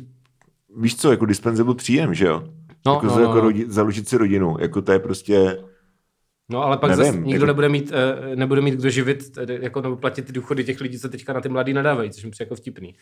víš 0.77 0.97
co, 0.97 1.11
jako 1.11 1.27
dispensable 1.27 1.75
příjem, 1.75 2.15
že 2.15 2.27
jo? 2.27 2.45
No, 2.87 2.95
jako, 2.95 3.07
no, 3.07 3.21
jako 3.21 3.35
no. 3.35 3.41
Rodi, 3.41 3.65
založit 3.69 4.09
si 4.09 4.17
rodinu, 4.17 4.57
jako 4.61 4.83
to 4.83 4.93
je 4.93 4.99
prostě 4.99 5.59
No 6.51 6.65
ale 6.65 6.77
pak 6.77 6.91
Nevím, 6.91 7.05
zase 7.05 7.19
nikdo 7.19 7.33
jako... 7.33 7.47
nebude, 7.47 7.69
mít, 7.69 7.93
uh, 7.93 8.37
nebude 8.37 8.61
mít 8.61 8.75
kdo 8.75 8.91
živit, 8.91 9.31
tedy, 9.31 9.59
jako 9.63 9.81
nebo 9.81 9.97
platit 9.97 10.27
ty 10.27 10.33
důchody 10.33 10.65
těch 10.65 10.81
lidí, 10.81 10.99
co 10.99 11.09
teďka 11.09 11.33
na 11.33 11.41
ty 11.41 11.49
mladý 11.49 11.73
nadávají, 11.73 12.11
což 12.11 12.25
mi 12.25 12.31
přijde 12.31 12.47
jako 12.47 12.55
vtipný. 12.55 12.95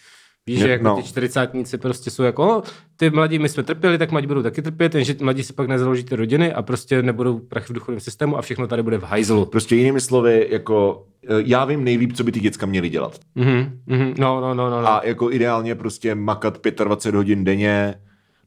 Víš, 0.47 0.59
že 0.59 0.69
jako 0.69 0.85
no. 0.85 0.97
ti 0.97 1.09
čtyřicátníci 1.09 1.79
prostě 1.79 2.11
jsou 2.11 2.23
jako, 2.23 2.57
oh, 2.57 2.63
ty 2.97 3.11
mladí 3.11 3.39
my 3.39 3.49
jsme 3.49 3.63
trpěli, 3.63 3.99
tak 3.99 4.11
mladí 4.11 4.27
budou 4.27 4.43
taky 4.43 4.63
trpět, 4.63 4.95
jenže 4.95 5.15
mladí 5.21 5.43
si 5.43 5.53
pak 5.53 5.69
nezaloží 5.69 6.05
ty 6.05 6.17
rodiny 6.17 6.53
a 6.53 6.63
prostě 6.63 7.03
nebudou 7.03 7.39
prachy 7.39 7.73
v 7.73 7.75
důchodovém 7.75 8.01
systému 8.01 8.39
a 8.39 8.43
všechno 8.43 8.67
tady 8.67 8.83
bude 8.83 8.99
v 8.99 9.03
hajzlu. 9.03 9.45
Prostě 9.45 9.77
jinými 9.77 10.01
slovy, 10.01 10.47
jako 10.51 11.07
eh, 11.29 11.35
já 11.45 11.65
vím 11.65 11.85
nejlíp, 11.85 12.13
co 12.13 12.25
by 12.25 12.33
ty 12.33 12.41
děcka 12.41 12.67
měly 12.67 12.89
dělat. 12.89 13.21
Mm-hmm, 13.37 13.71
mm-hmm, 13.89 14.15
no, 14.19 14.41
no, 14.41 14.55
no, 14.55 14.71
no, 14.71 14.81
no. 14.81 14.89
A 14.89 15.01
jako 15.05 15.33
ideálně 15.33 15.75
prostě 15.75 16.15
makat 16.15 16.59
25 16.85 17.17
hodin 17.17 17.45
denně, 17.45 17.95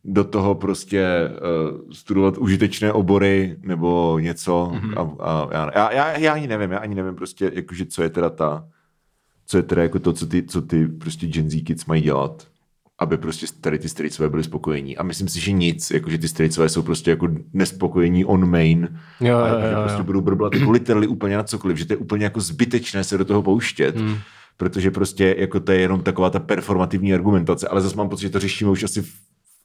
do 0.03 0.23
toho 0.23 0.55
prostě 0.55 1.29
uh, 1.29 1.91
studovat 1.91 2.37
užitečné 2.37 2.93
obory 2.93 3.55
nebo 3.61 4.19
něco. 4.19 4.71
Mm-hmm. 4.73 5.15
A, 5.19 5.31
a 5.31 5.49
já, 5.51 5.93
já, 5.93 6.17
já, 6.17 6.33
ani 6.33 6.47
nevím, 6.47 6.71
já 6.71 6.77
ani 6.77 6.95
nevím 6.95 7.15
prostě, 7.15 7.51
jakože, 7.53 7.85
co 7.85 8.03
je 8.03 8.09
teda 8.09 8.29
ta, 8.29 8.67
co 9.45 9.57
je 9.57 9.63
teda 9.63 9.83
jako 9.83 9.99
to, 9.99 10.13
co 10.13 10.27
ty, 10.27 10.43
co 10.43 10.61
ty 10.61 10.87
prostě 10.87 11.27
Gen 11.27 11.49
Z 11.49 11.63
kids 11.63 11.85
mají 11.85 12.01
dělat, 12.01 12.47
aby 12.99 13.17
prostě 13.17 13.45
tady 13.61 13.79
ty 13.79 13.89
strejcové 13.89 14.29
byly 14.29 14.43
spokojení. 14.43 14.97
A 14.97 15.03
myslím 15.03 15.27
si, 15.27 15.39
že 15.39 15.51
nic, 15.51 15.91
jakože 15.91 16.17
ty 16.17 16.27
strejcové 16.27 16.69
jsou 16.69 16.81
prostě 16.81 17.11
jako 17.11 17.27
nespokojení 17.53 18.25
on 18.25 18.49
main. 18.49 18.99
Jo, 19.19 19.37
a 19.37 19.47
jo, 19.47 19.59
jo, 19.59 19.67
jo. 19.71 19.81
prostě 19.83 20.03
budou 20.03 20.21
brblat 20.21 20.53
jako 20.53 20.71
literally 20.71 21.07
úplně 21.07 21.37
na 21.37 21.43
cokoliv, 21.43 21.77
že 21.77 21.85
to 21.85 21.93
je 21.93 21.97
úplně 21.97 22.23
jako 22.23 22.41
zbytečné 22.41 23.03
se 23.03 23.17
do 23.17 23.25
toho 23.25 23.41
pouštět. 23.41 23.95
Mm 23.95 24.17
protože 24.57 24.91
prostě 24.91 25.35
jako 25.37 25.59
to 25.59 25.71
je 25.71 25.79
jenom 25.79 26.03
taková 26.03 26.29
ta 26.29 26.39
performativní 26.39 27.13
argumentace, 27.13 27.67
ale 27.67 27.81
zase 27.81 27.95
mám 27.95 28.09
pocit, 28.09 28.21
že 28.21 28.29
to 28.29 28.39
řešíme 28.39 28.71
už 28.71 28.83
asi 28.83 29.01
v 29.01 29.13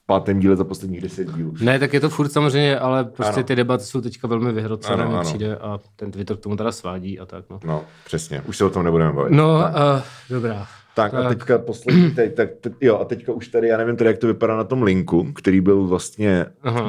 pátém 0.06 0.40
díle 0.40 0.56
za 0.56 0.64
posledních 0.64 1.00
deset 1.00 1.34
dílů. 1.34 1.54
Ne, 1.60 1.78
tak 1.78 1.94
je 1.94 2.00
to 2.00 2.08
furt 2.08 2.28
samozřejmě, 2.28 2.78
ale 2.78 3.04
prostě 3.04 3.34
ano. 3.34 3.42
ty 3.42 3.56
debaty 3.56 3.84
jsou 3.84 4.00
teďka 4.00 4.28
velmi 4.28 4.52
vyhrocené, 4.52 5.08
mi 5.08 5.14
přijde 5.20 5.56
a 5.56 5.78
ten 5.96 6.10
Twitter 6.10 6.36
k 6.36 6.40
tomu 6.40 6.56
teda 6.56 6.72
svádí 6.72 7.18
a 7.18 7.26
tak. 7.26 7.44
No, 7.50 7.60
no 7.64 7.84
přesně, 8.04 8.40
už 8.40 8.56
se 8.56 8.64
o 8.64 8.70
tom 8.70 8.84
nebudeme 8.84 9.12
bavit. 9.12 9.32
No, 9.32 9.54
uh, 9.54 10.02
dobrá. 10.30 10.66
Tak, 10.94 11.12
tak 11.12 11.24
a 11.24 11.28
teďka 11.28 11.58
poslední, 11.58 12.10
teď, 12.10 12.34
tak, 12.34 12.48
teď, 12.60 12.72
jo, 12.80 12.98
a 12.98 13.04
teďka 13.04 13.32
už 13.32 13.48
tady, 13.48 13.68
já 13.68 13.76
nevím 13.76 13.96
tedy, 13.96 14.10
jak 14.10 14.18
to 14.18 14.26
vypadá 14.26 14.56
na 14.56 14.64
tom 14.64 14.82
linku, 14.82 15.32
který 15.32 15.60
byl 15.60 15.86
vlastně 15.86 16.46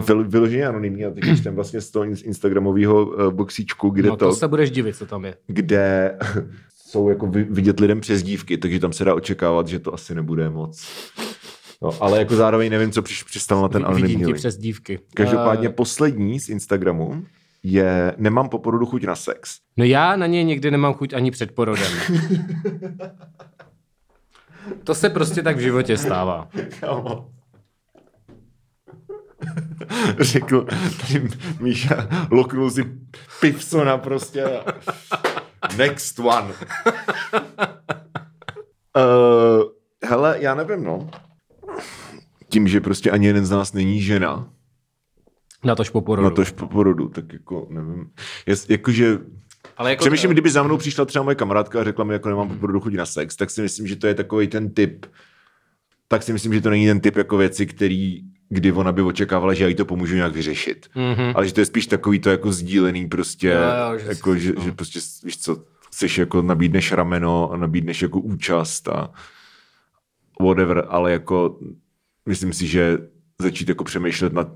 vyl, 0.08 0.24
vyloženě 0.24 0.68
anonymní, 0.68 1.06
a 1.06 1.12
teď 1.12 1.24
už 1.28 1.42
ten 1.42 1.56
vlastně 1.56 1.82
z 1.82 1.92
toho 1.92 2.06
Instagramového 2.06 3.06
uh, 3.06 3.34
boxíčku, 3.34 3.90
kde 3.90 4.10
no, 4.10 4.16
to... 4.16 4.26
to 4.26 4.36
se 4.36 4.48
budeš 4.48 4.72
divit, 4.72 4.96
co 4.96 5.06
tam 5.06 5.26
je. 5.26 5.36
Kde 5.48 6.18
jsou 6.88 7.10
jako 7.10 7.28
vidět 7.28 7.80
lidem 7.80 8.02
přes 8.02 8.24
dívky, 8.24 8.58
takže 8.58 8.80
tam 8.80 8.94
se 8.94 9.06
dá 9.06 9.16
očekávat, 9.16 9.68
že 9.68 9.80
to 9.80 9.94
asi 9.94 10.16
nebude 10.16 10.50
moc 10.50 10.88
No, 11.82 11.92
ale 12.00 12.20
jako 12.20 12.36
zároveň 12.36 12.72
nevím, 12.72 12.92
co 12.92 13.02
přiš, 13.02 13.24
přistalo 13.24 13.62
na 13.62 13.68
ten 13.68 13.86
anonymní 13.86 14.26
link. 14.26 14.38
přes 14.38 14.58
dívky. 14.58 15.00
Každopádně 15.14 15.70
uh... 15.70 15.76
poslední 15.76 16.40
z 16.40 16.50
Instagramu 16.50 17.26
je 17.64 18.14
nemám 18.18 18.50
po 18.50 18.60
porodu 18.60 18.86
chuť 18.86 19.04
na 19.04 19.16
sex. 19.16 19.60
No 19.78 19.86
já 19.86 20.16
na 20.16 20.28
něj 20.28 20.44
někdy 20.44 20.72
nemám 20.72 20.94
chuť 20.94 21.14
ani 21.14 21.32
před 21.32 21.56
porodem. 21.56 21.92
to 24.84 24.96
se 24.96 25.10
prostě 25.10 25.42
tak 25.44 25.58
v 25.58 25.60
životě 25.60 25.98
stává. 25.98 26.50
Řekl, 30.20 30.66
tady 31.02 31.30
Míša 31.60 32.08
loknul 32.32 32.72
si 32.72 32.84
pivsona 33.42 33.98
prostě. 33.98 34.46
Next 35.78 36.20
one. 36.20 36.54
uh, 38.96 39.64
hele, 40.04 40.38
já 40.40 40.56
nevím, 40.56 40.84
no 40.84 41.10
tím, 42.50 42.68
že 42.68 42.82
prostě 42.82 43.12
ani 43.12 43.28
jeden 43.28 43.46
z 43.46 43.52
nás 43.52 43.74
není 43.74 44.02
žena. 44.02 44.50
Na 45.64 45.76
tož 45.76 45.90
po 45.90 46.02
porodu. 46.02 46.30
Na 46.30 46.36
tož 46.36 46.52
po 46.52 46.68
porodu, 46.68 47.10
tak 47.10 47.34
jako 47.34 47.68
nevím. 47.70 48.10
Jest, 48.46 48.70
jakože 48.70 49.20
ale 49.78 49.90
jako 49.90 50.02
Přemýšlím, 50.02 50.32
kdyby 50.32 50.50
za 50.50 50.64
mnou 50.64 50.78
přišla 50.78 51.06
třeba 51.06 51.24
moje 51.24 51.36
kamarádka 51.36 51.82
a 51.82 51.84
řekla 51.84 52.06
mi, 52.06 52.14
jako 52.14 52.30
nemám 52.30 52.48
po 52.48 52.56
porodu 52.56 52.80
chodit 52.80 52.98
na 52.98 53.06
sex, 53.06 53.36
tak 53.36 53.50
si 53.50 53.62
myslím, 53.62 53.88
že 53.88 53.96
to 53.96 54.08
je 54.08 54.14
takový 54.14 54.48
ten 54.48 54.70
typ, 54.74 55.06
tak 56.08 56.24
si 56.24 56.34
myslím, 56.34 56.54
že 56.54 56.62
to 56.62 56.70
není 56.70 56.86
ten 56.86 57.00
typ 57.00 57.16
jako 57.18 57.38
věci, 57.38 57.66
který, 57.66 58.22
kdy 58.50 58.72
ona 58.72 58.92
by 58.92 59.02
očekávala, 59.02 59.54
že 59.54 59.64
já 59.64 59.68
jí 59.68 59.76
to 59.76 59.86
pomůžu 59.86 60.16
nějak 60.16 60.34
vyřešit. 60.34 60.88
Mm-hmm. 60.96 61.34
Ale 61.36 61.48
že 61.48 61.54
to 61.54 61.60
je 61.60 61.66
spíš 61.66 61.88
takový 61.88 62.20
to 62.20 62.30
jako 62.30 62.52
sdílený 62.52 63.08
prostě, 63.08 63.48
jo, 63.48 63.92
jo, 63.92 64.00
že, 64.00 64.08
jako, 64.08 64.36
že, 64.36 64.54
že 64.62 64.72
prostě, 64.72 65.00
víš 65.24 65.38
co, 65.38 65.64
chceš 65.88 66.18
jako 66.18 66.42
nabídneš 66.42 66.92
rameno 66.92 67.52
a 67.52 67.58
nabídneš 67.58 68.02
jako 68.02 68.20
účast 68.20 68.88
a 68.88 69.12
whatever, 70.42 70.86
ale 70.90 71.12
jako 71.12 71.60
myslím 72.28 72.54
si, 72.54 72.68
že 72.68 72.98
začít 73.42 73.70
jako 73.70 73.84
přemýšlet 73.84 74.34
nad, 74.34 74.48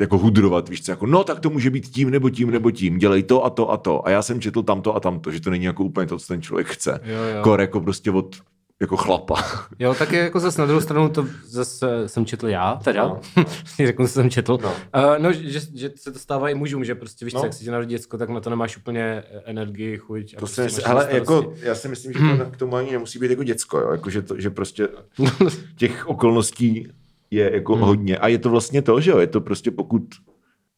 jako 0.00 0.18
hudrovat, 0.18 0.68
víš 0.68 0.84
co, 0.84 0.92
jako 0.92 1.06
no 1.06 1.24
tak 1.24 1.40
to 1.40 1.50
může 1.50 1.70
být 1.70 1.88
tím 1.88 2.10
nebo 2.10 2.30
tím 2.30 2.50
nebo 2.50 2.70
tím, 2.70 2.98
dělej 2.98 3.22
to 3.22 3.44
a 3.44 3.50
to 3.50 3.70
a 3.70 3.76
to. 3.76 4.06
A 4.06 4.10
já 4.10 4.22
jsem 4.22 4.40
četl 4.40 4.62
tamto 4.62 4.96
a 4.96 5.00
tamto, 5.00 5.30
že 5.30 5.40
to 5.40 5.50
není 5.50 5.64
jako 5.64 5.84
úplně 5.84 6.06
to, 6.06 6.18
co 6.18 6.26
ten 6.26 6.42
člověk 6.42 6.66
chce. 6.66 7.00
Jo, 7.04 7.22
jo. 7.36 7.42
Kor 7.42 7.60
jako 7.60 7.80
prostě 7.80 8.10
od 8.10 8.36
jako 8.80 8.96
chlapa. 8.96 9.44
Jo, 9.78 9.94
tak 9.94 10.12
je 10.12 10.18
jako 10.18 10.40
zase 10.40 10.60
na 10.60 10.66
druhou 10.66 10.80
stranu 10.80 11.08
to 11.08 11.26
zase 11.44 12.08
jsem 12.08 12.26
četl 12.26 12.48
já, 12.48 12.80
teda. 12.84 13.08
No. 13.08 13.20
Řeknu, 13.76 14.06
že 14.06 14.12
jsem 14.12 14.30
četl. 14.30 14.58
No, 14.62 14.68
uh, 14.70 15.18
no 15.18 15.32
že, 15.32 15.60
že, 15.74 15.90
se 15.96 16.12
to 16.12 16.18
stává 16.18 16.48
i 16.48 16.54
mužům, 16.54 16.84
že 16.84 16.94
prostě 16.94 17.24
víš, 17.24 17.34
no. 17.34 17.40
co, 17.40 17.46
jak 17.46 17.54
si 17.54 17.64
tě 17.64 17.70
narodí 17.70 17.90
děcko, 17.90 18.18
tak 18.18 18.28
na 18.28 18.40
to 18.40 18.50
nemáš 18.50 18.76
úplně 18.76 19.22
energii, 19.44 19.96
chuť. 19.96 20.30
To 20.30 20.36
prostě 20.36 20.70
si, 20.70 20.82
hele, 20.84 21.08
jako, 21.10 21.54
já 21.62 21.74
si 21.74 21.88
myslím, 21.88 22.12
že 22.12 22.18
to, 22.18 22.50
k 22.50 22.56
tomu 22.56 22.76
ani 22.76 22.92
nemusí 22.92 23.18
být 23.18 23.30
jako 23.30 23.44
děcko, 23.44 23.78
jo? 23.78 23.90
Jako, 23.90 24.10
že, 24.10 24.22
to, 24.22 24.40
že 24.40 24.50
prostě 24.50 24.88
těch 25.76 26.08
okolností 26.08 26.88
je 27.30 27.54
jako 27.54 27.74
hmm. 27.74 27.84
hodně. 27.84 28.16
A 28.16 28.28
je 28.28 28.38
to 28.38 28.50
vlastně 28.50 28.82
to, 28.82 29.00
že 29.00 29.10
jo, 29.10 29.18
je 29.18 29.26
to 29.26 29.40
prostě 29.40 29.70
pokud 29.70 30.02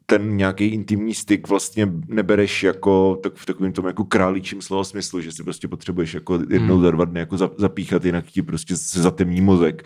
ten 0.07 0.37
nějaký 0.37 0.67
intimní 0.67 1.15
styk 1.15 1.49
vlastně 1.49 1.93
nebereš 2.09 2.63
jako 2.63 3.21
tak 3.23 3.35
v 3.35 3.47
takovém 3.47 3.73
tom 3.73 3.87
jako 3.87 4.05
králičím 4.05 4.63
slova 4.63 4.85
smyslu, 4.85 5.21
že 5.21 5.33
si 5.33 5.43
prostě 5.43 5.69
potřebuješ 5.69 6.15
jako 6.15 6.35
jednou 6.51 6.75
hmm. 6.75 6.85
za 6.85 6.91
dva 6.91 7.05
dny 7.05 7.21
jako 7.21 7.37
zapíchat, 7.37 8.05
jinak 8.05 8.27
ti 8.27 8.43
prostě 8.43 8.77
se 8.77 9.03
zatemní 9.03 9.41
mozek. 9.41 9.85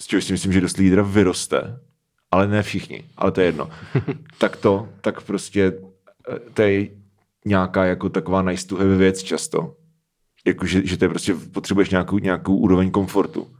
Z 0.00 0.06
čehož 0.06 0.24
si 0.24 0.32
myslím, 0.32 0.52
že 0.52 0.60
dost 0.60 0.76
lidí 0.76 0.96
vyroste, 1.02 1.80
ale 2.30 2.48
ne 2.48 2.62
všichni, 2.62 3.04
ale 3.16 3.32
to 3.32 3.40
je 3.40 3.46
jedno. 3.46 3.70
tak 4.38 4.56
to, 4.56 4.88
tak 5.00 5.20
prostě 5.20 5.72
eh, 6.32 6.38
to 6.54 6.62
je 6.62 6.88
nějaká 7.44 7.84
jako 7.84 8.08
taková 8.08 8.42
nice 8.42 8.66
to 8.66 8.76
have 8.76 8.96
věc 8.96 9.22
často. 9.22 9.74
Jako, 10.46 10.66
že, 10.66 10.86
že 10.86 10.96
to 10.96 11.04
je 11.04 11.08
prostě 11.08 11.34
potřebuješ 11.34 11.90
nějakou, 11.90 12.18
nějakou 12.18 12.56
úroveň 12.56 12.90
komfortu 12.90 13.57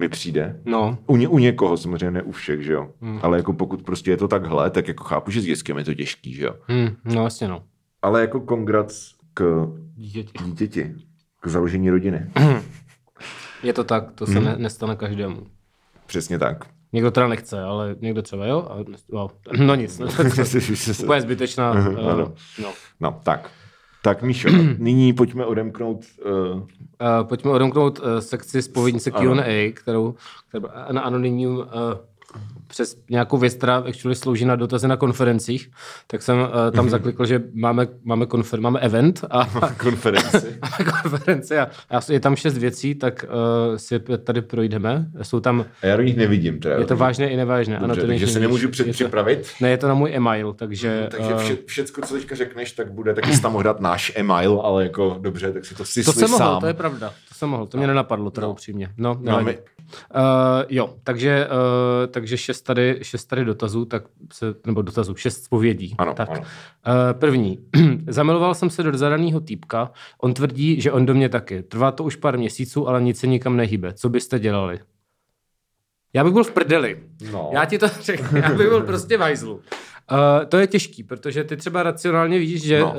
mi 0.00 0.08
přijde. 0.08 0.60
No. 0.64 0.98
U, 1.06 1.16
ně, 1.16 1.28
u 1.28 1.38
někoho 1.38 1.76
samozřejmě, 1.76 2.10
ne 2.10 2.22
u 2.22 2.32
všech, 2.32 2.62
že 2.62 2.72
jo. 2.72 2.88
Hmm. 3.00 3.18
Ale 3.22 3.36
jako 3.36 3.52
pokud 3.52 3.82
prostě 3.82 4.10
je 4.10 4.16
to 4.16 4.28
takhle, 4.28 4.70
tak 4.70 4.88
jako 4.88 5.04
chápu, 5.04 5.30
že 5.30 5.40
s 5.40 5.44
dětskem 5.44 5.78
je 5.78 5.84
to 5.84 5.94
těžký, 5.94 6.34
že 6.34 6.44
jo. 6.44 6.54
Hmm. 6.62 6.88
No 7.04 7.20
vlastně 7.20 7.48
no. 7.48 7.62
Ale 8.02 8.20
jako 8.20 8.40
kongrac 8.40 9.10
k 9.34 9.66
dítěti. 9.96 10.44
dítěti, 10.44 10.94
k 11.40 11.46
založení 11.46 11.90
rodiny. 11.90 12.30
Je 13.62 13.72
to 13.72 13.84
tak, 13.84 14.12
to 14.12 14.26
se 14.26 14.32
hmm. 14.32 14.44
ne, 14.44 14.54
nestane 14.58 14.96
každému. 14.96 15.46
Přesně 16.06 16.38
tak. 16.38 16.64
Někdo 16.92 17.10
teda 17.10 17.28
nechce, 17.28 17.62
ale 17.62 17.96
někdo 18.00 18.22
třeba 18.22 18.46
jo. 18.46 18.68
A, 18.70 18.76
no, 19.12 19.30
no 19.66 19.74
nic. 19.74 19.98
No, 19.98 20.06
úplně 21.02 21.20
zbytečná. 21.20 21.72
uh, 21.72 22.18
no. 22.62 22.72
no, 23.00 23.20
tak. 23.24 23.50
Tak 24.02 24.22
Míšo, 24.22 24.48
nyní 24.78 25.12
pojďme 25.12 25.46
odemknout... 25.46 26.04
Uh... 26.24 26.32
Uh, 26.32 26.64
pojďme 27.22 27.50
odemknout 27.50 27.98
uh, 27.98 28.18
sekci 28.18 28.62
spovědnice 28.62 29.10
Q&A, 29.10 29.72
kterou, 29.72 30.14
kterou 30.48 30.68
na 30.92 31.00
anonymním 31.00 31.56
uh, 31.56 31.64
přes 32.70 32.96
nějakou 33.10 33.38
věc, 33.38 33.54
která 33.54 33.76
actually 33.76 34.14
slouží 34.14 34.44
na 34.44 34.56
dotazy 34.56 34.88
na 34.88 34.96
konferencích, 34.96 35.70
tak 36.06 36.22
jsem 36.22 36.38
uh, 36.38 36.46
tam 36.72 36.84
Mhm. 36.84 36.90
zaklikl, 36.90 37.26
že 37.26 37.42
máme, 37.54 37.88
máme, 38.04 38.26
konfer, 38.26 38.60
máme 38.60 38.80
event 38.80 39.24
a 39.30 39.46
Konferenci. 39.78 40.58
máme 40.62 40.90
konferenci 41.02 41.58
a, 41.58 41.68
a 41.90 42.00
je 42.10 42.20
tam 42.20 42.36
šest 42.36 42.58
věcí, 42.58 42.94
tak 42.94 43.24
uh, 43.70 43.76
si 43.76 44.00
tady 44.24 44.42
projdeme. 44.42 45.06
Jsou 45.22 45.40
tam, 45.40 45.64
A 45.82 45.86
já 45.86 45.96
do 45.96 46.02
nich 46.02 46.16
nevidím. 46.16 46.60
Teda. 46.60 46.76
je 46.78 46.84
to 46.86 46.96
vážné 46.96 47.28
i 47.30 47.36
nevážné. 47.36 47.76
ano, 47.78 47.86
Dobře, 47.86 48.00
to 48.00 48.06
takže 48.06 48.26
se 48.26 48.40
nemůžu 48.40 48.66
to- 48.68 48.72
předpřipravit. 48.72 49.46
Ne, 49.60 49.70
je 49.70 49.78
to 49.78 49.88
na 49.88 49.94
můj 49.94 50.14
e-mail, 50.14 50.52
takže... 50.52 51.08
Takže 51.10 51.32
eh, 51.34 51.38
vše, 51.44 51.56
všecko, 51.66 52.00
co 52.06 52.14
teďka 52.14 52.34
řekneš, 52.36 52.72
tak 52.72 52.92
bude, 52.92 53.14
taky 53.14 53.38
tam 53.40 53.52
mohl 53.52 53.64
dát 53.64 53.80
náš 53.80 54.12
e-mail, 54.16 54.60
ale 54.64 54.82
jako 54.82 55.16
dobře, 55.20 55.52
tak 55.52 55.64
si 55.64 55.74
to 55.74 55.84
si 55.84 56.04
To 56.04 56.12
jsem 56.12 56.30
mohl, 56.30 56.44
sám. 56.44 56.60
to 56.60 56.66
je 56.66 56.74
pravda. 56.74 57.08
To 57.28 57.34
jsem 57.34 57.48
mohl, 57.48 57.66
to 57.66 57.78
mě 57.78 57.86
nenapadlo 57.86 58.30
teda 58.30 58.46
No. 58.46 58.50
upřímně. 58.52 58.88
No, 58.96 59.16
No, 59.20 59.40
my- 59.42 59.58
Uh, 60.14 60.20
jo, 60.68 60.94
takže, 61.04 61.46
uh, 61.50 62.12
takže 62.12 62.36
šest, 62.36 62.59
tady, 62.62 62.98
šest 63.02 63.24
tady 63.24 63.44
dotazů, 63.44 63.84
tak 63.84 64.02
se, 64.32 64.54
nebo 64.66 64.82
dotazů, 64.82 65.14
šest 65.14 65.44
zpovědí. 65.44 65.94
Ano, 65.98 66.14
tak. 66.14 66.30
ano. 66.30 66.40
Uh, 66.40 66.44
první. 67.12 67.58
Zamiloval 68.08 68.54
jsem 68.54 68.70
se 68.70 68.82
do 68.82 68.98
zadaného 68.98 69.40
týpka. 69.40 69.90
On 70.20 70.34
tvrdí, 70.34 70.80
že 70.80 70.92
on 70.92 71.06
do 71.06 71.14
mě 71.14 71.28
taky. 71.28 71.62
Trvá 71.62 71.92
to 71.92 72.04
už 72.04 72.16
pár 72.16 72.38
měsíců, 72.38 72.88
ale 72.88 73.02
nic 73.02 73.18
se 73.18 73.26
nikam 73.26 73.56
nehýbe. 73.56 73.92
Co 73.92 74.08
byste 74.08 74.38
dělali? 74.38 74.80
Já 76.12 76.24
bych 76.24 76.32
byl 76.32 76.44
v 76.44 76.50
prdeli. 76.50 77.00
No. 77.32 77.50
Já 77.52 77.64
ti 77.64 77.78
to 77.78 77.88
řeknu. 78.00 78.38
Já 78.38 78.48
bych 78.48 78.68
byl 78.68 78.82
prostě 78.82 79.16
v 79.16 79.20
hajzlu. 79.20 79.60
Uh, 80.10 80.44
to 80.48 80.58
je 80.58 80.66
těžký, 80.66 81.02
protože 81.02 81.44
ty 81.44 81.56
třeba 81.56 81.82
racionálně 81.82 82.38
víš, 82.38 82.62
že 82.62 82.80
No. 82.80 82.86
uh, 82.90 82.94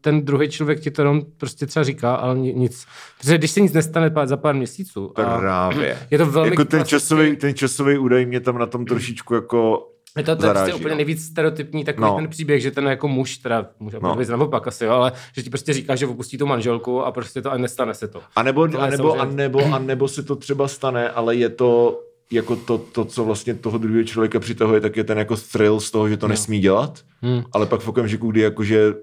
ten 0.00 0.24
druhý 0.24 0.48
člověk 0.48 0.80
ti 0.80 0.90
to 0.90 1.00
jenom 1.02 1.22
prostě 1.36 1.66
třeba 1.66 1.84
říká, 1.84 2.14
ale 2.14 2.38
ni- 2.38 2.54
nic. 2.54 2.86
Protože 3.20 3.38
když 3.38 3.50
se 3.50 3.60
nic 3.60 3.72
nestane 3.72 4.10
pár, 4.10 4.26
za 4.26 4.36
pár 4.36 4.54
měsíců. 4.54 5.08
Právě. 5.14 5.98
je 6.10 6.18
to 6.18 6.26
velmi 6.26 6.50
jako 6.50 6.64
ten 6.64 6.84
časový, 6.84 7.36
ten 7.36 7.54
časový 7.54 7.98
údaj 7.98 8.26
mě 8.26 8.40
tam 8.40 8.58
na 8.58 8.66
tom 8.66 8.84
trošičku 8.86 9.34
jako 9.34 9.88
Je 10.16 10.22
to, 10.24 10.36
to 10.36 10.46
je 10.46 10.52
prostě 10.52 10.74
úplně 10.74 10.90
no. 10.90 10.96
nejvíc 10.96 11.24
stereotypní 11.24 11.84
takový 11.84 12.06
No. 12.06 12.16
ten 12.16 12.28
příběh, 12.28 12.62
že 12.62 12.70
ten 12.70 12.86
jako 12.86 13.08
muž, 13.08 13.36
teda 13.38 13.66
muž 13.78 13.92
No. 13.92 14.16
no. 14.16 14.36
naopak 14.36 14.66
asi, 14.68 14.84
jo, 14.84 14.90
ale 14.92 15.12
že 15.36 15.42
ti 15.42 15.50
prostě 15.50 15.72
říká, 15.72 15.94
že 15.96 16.06
opustí 16.06 16.38
tu 16.38 16.46
manželku 16.46 17.02
a 17.02 17.12
prostě 17.12 17.42
to 17.42 17.52
a 17.52 17.56
nestane 17.56 17.94
se 17.94 18.08
to. 18.08 18.20
A 18.36 18.42
nebo, 18.42 18.62
a 18.78 18.86
nebo, 18.90 19.20
a 19.20 19.24
nebo, 19.24 19.74
a 19.74 19.78
nebo 19.78 20.08
se 20.08 20.22
to 20.22 20.36
třeba 20.36 20.68
stane, 20.68 21.10
ale 21.10 21.34
je 21.36 21.48
to 21.48 22.00
jako 22.34 22.56
to, 22.56 22.78
to, 22.78 23.04
co 23.04 23.24
vlastně 23.24 23.54
toho 23.54 23.78
druhého 23.78 24.04
člověka 24.04 24.40
přitahuje, 24.40 24.80
tak 24.80 24.96
je 24.96 25.04
ten 25.04 25.18
jako 25.18 25.36
thrill 25.36 25.80
z 25.80 25.90
toho, 25.90 26.08
že 26.08 26.16
to 26.16 26.28
nesmí 26.28 26.60
dělat, 26.60 27.04
Hmm. 27.22 27.42
ale 27.52 27.66
pak 27.66 27.80
v 27.80 27.88
okamžiku, 27.88 28.30
kdy 28.30 28.40
jakože 28.40 28.94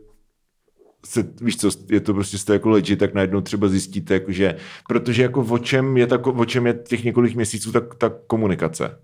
se, 1.05 1.33
víš 1.41 1.57
co, 1.57 1.69
je 1.89 1.99
to 1.99 2.13
prostě 2.13 2.37
jste 2.37 2.53
jako 2.53 2.69
legit, 2.69 2.99
tak 2.99 3.13
najednou 3.13 3.41
třeba 3.41 3.67
zjistíte, 3.67 4.13
jakože, 4.13 4.55
protože 4.87 5.23
jako 5.23 5.41
o 5.41 5.57
čem 5.57 5.97
je, 5.97 6.07
tako, 6.07 6.33
o 6.33 6.45
čem 6.45 6.67
je 6.67 6.73
těch 6.73 7.03
několik 7.03 7.35
měsíců 7.35 7.71
tak 7.71 7.95
ta 7.95 8.11
komunikace. 8.27 8.99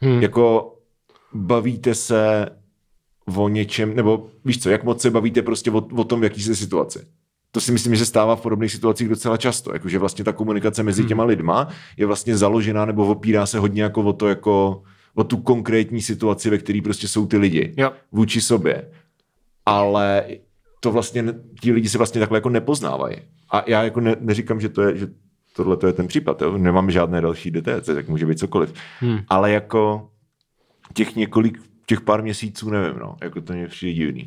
Hmm. 0.00 0.22
Jako 0.22 0.74
bavíte 1.34 1.94
se 1.94 2.46
o 3.36 3.48
něčem, 3.48 3.96
nebo 3.96 4.26
víš 4.44 4.62
co, 4.62 4.70
jak 4.70 4.84
moc 4.84 5.02
se 5.02 5.10
bavíte 5.10 5.42
prostě 5.42 5.70
o, 5.70 5.76
o 5.76 6.04
tom, 6.04 6.20
v 6.20 6.24
jaký 6.24 6.42
jste 6.42 6.54
situaci. 6.54 6.98
To 7.56 7.60
si 7.60 7.72
myslím, 7.72 7.94
že 7.94 7.98
se 7.98 8.06
stává 8.06 8.36
v 8.36 8.40
podobných 8.40 8.72
situacích 8.72 9.08
docela 9.08 9.36
často, 9.36 9.72
jakože 9.72 9.98
vlastně 9.98 10.24
ta 10.24 10.32
komunikace 10.32 10.82
mezi 10.82 11.04
těma 11.04 11.24
lidma 11.24 11.68
je 11.96 12.06
vlastně 12.06 12.36
založená 12.36 12.84
nebo 12.84 13.06
opírá 13.06 13.46
se 13.46 13.58
hodně 13.58 13.82
jako 13.82 14.02
o 14.02 14.12
to, 14.12 14.28
jako 14.28 14.82
o 15.14 15.24
tu 15.24 15.36
konkrétní 15.36 16.02
situaci, 16.02 16.50
ve 16.50 16.58
které 16.58 16.80
prostě 16.84 17.08
jsou 17.08 17.26
ty 17.26 17.36
lidi 17.36 17.74
Jo. 17.76 17.92
vůči 18.12 18.40
sobě. 18.40 18.90
Ale 19.66 20.26
to 20.80 20.92
vlastně, 20.92 21.24
ti 21.60 21.72
lidi 21.72 21.88
se 21.88 21.98
vlastně 21.98 22.18
takhle 22.18 22.36
jako 22.36 22.48
nepoznávají. 22.48 23.16
A 23.50 23.64
já 23.66 23.82
jako 23.82 24.00
ne, 24.00 24.16
neříkám, 24.20 24.60
že 24.60 24.68
to 24.68 24.82
je, 24.82 24.96
že 24.96 25.08
tohle 25.56 25.76
to 25.76 25.86
je 25.86 25.92
ten 25.92 26.06
případ, 26.06 26.42
jo? 26.42 26.58
nemám 26.58 26.90
žádné 26.90 27.20
další 27.20 27.50
detaily, 27.50 27.82
tak 27.82 28.08
může 28.08 28.26
být 28.26 28.38
cokoliv. 28.38 28.74
Hmm. 29.00 29.18
Ale 29.28 29.50
jako 29.50 30.10
těch 30.94 31.16
několik, 31.16 31.58
těch 31.86 32.00
pár 32.00 32.22
měsíců, 32.22 32.70
nevím, 32.70 32.98
no, 32.98 33.16
jako 33.22 33.40
to 33.40 33.52
mě 33.52 33.66
přijde 33.68 33.92
divný. 33.92 34.26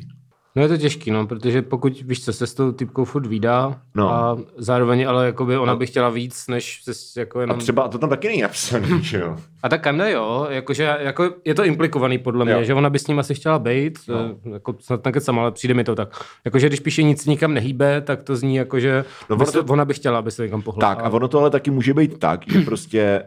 No 0.56 0.62
je 0.62 0.68
to 0.68 0.76
těžký, 0.76 1.10
no, 1.10 1.26
protože 1.26 1.62
pokud, 1.62 2.00
víš 2.02 2.24
co, 2.24 2.32
se 2.32 2.46
s 2.46 2.54
tou 2.54 2.72
typkou 2.72 3.04
furt 3.04 3.26
vídá 3.26 3.80
No. 3.94 4.10
a 4.14 4.38
zároveň 4.56 5.08
ale 5.08 5.26
jakoby 5.26 5.56
ona 5.58 5.72
No. 5.72 5.78
by 5.78 5.86
chtěla 5.86 6.08
víc, 6.10 6.46
než 6.48 6.80
se 6.92 7.20
jako 7.20 7.38
A 7.38 7.40
jenom... 7.40 7.58
třeba, 7.58 7.88
to 7.88 7.98
tam 7.98 8.08
taky 8.10 8.28
není 8.28 8.42
napsané, 8.42 8.88
že 9.02 9.18
jo? 9.20 9.36
A 9.62 9.68
tak 9.68 9.82
Kanda 9.82 10.08
jo, 10.08 10.46
jakože 10.50 10.96
jako 11.00 11.30
je 11.44 11.54
to 11.54 11.64
implikovaný 11.64 12.18
podle 12.18 12.44
mě, 12.44 12.54
Jo. 12.54 12.62
že 12.64 12.74
ona 12.74 12.90
by 12.90 12.98
s 12.98 13.06
ním 13.06 13.18
asi 13.18 13.34
chtěla 13.34 13.58
být, 13.58 13.98
No. 14.08 14.16
no. 14.44 14.52
jako 14.54 14.74
snad 14.80 15.04
nekecám, 15.04 15.38
ale 15.38 15.50
přijde 15.52 15.74
mi 15.74 15.84
to 15.84 15.94
tak. 15.94 16.24
Jakože 16.44 16.66
když 16.68 16.80
píše 16.80 17.02
nic 17.02 17.26
nikam 17.26 17.54
nehýbe, 17.54 18.00
tak 18.00 18.22
to 18.22 18.36
zní 18.36 18.56
jako, 18.56 18.80
že 18.80 19.04
No, 19.30 19.36
ono 19.36 19.52
to- 19.52 19.64
ona 19.64 19.84
by 19.84 19.94
chtěla, 19.94 20.18
aby 20.18 20.30
se 20.30 20.42
někam 20.42 20.62
pohla. 20.62 20.80
Tak 20.94 21.04
a 21.04 21.08
ono 21.08 21.28
to 21.28 21.38
ale 21.38 21.50
taky 21.50 21.70
může 21.70 21.94
být 21.94 22.18
tak, 22.18 22.40
že 22.52 22.60
prostě, 22.60 23.22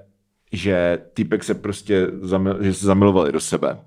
že 0.52 1.00
typek 1.14 1.44
se 1.44 1.54
prostě 1.54 2.08
zamil, 2.22 2.58
že 2.64 2.74
se 2.74 2.86
zamilovali 2.86 3.32
do 3.32 3.40
sebe. 3.40 3.78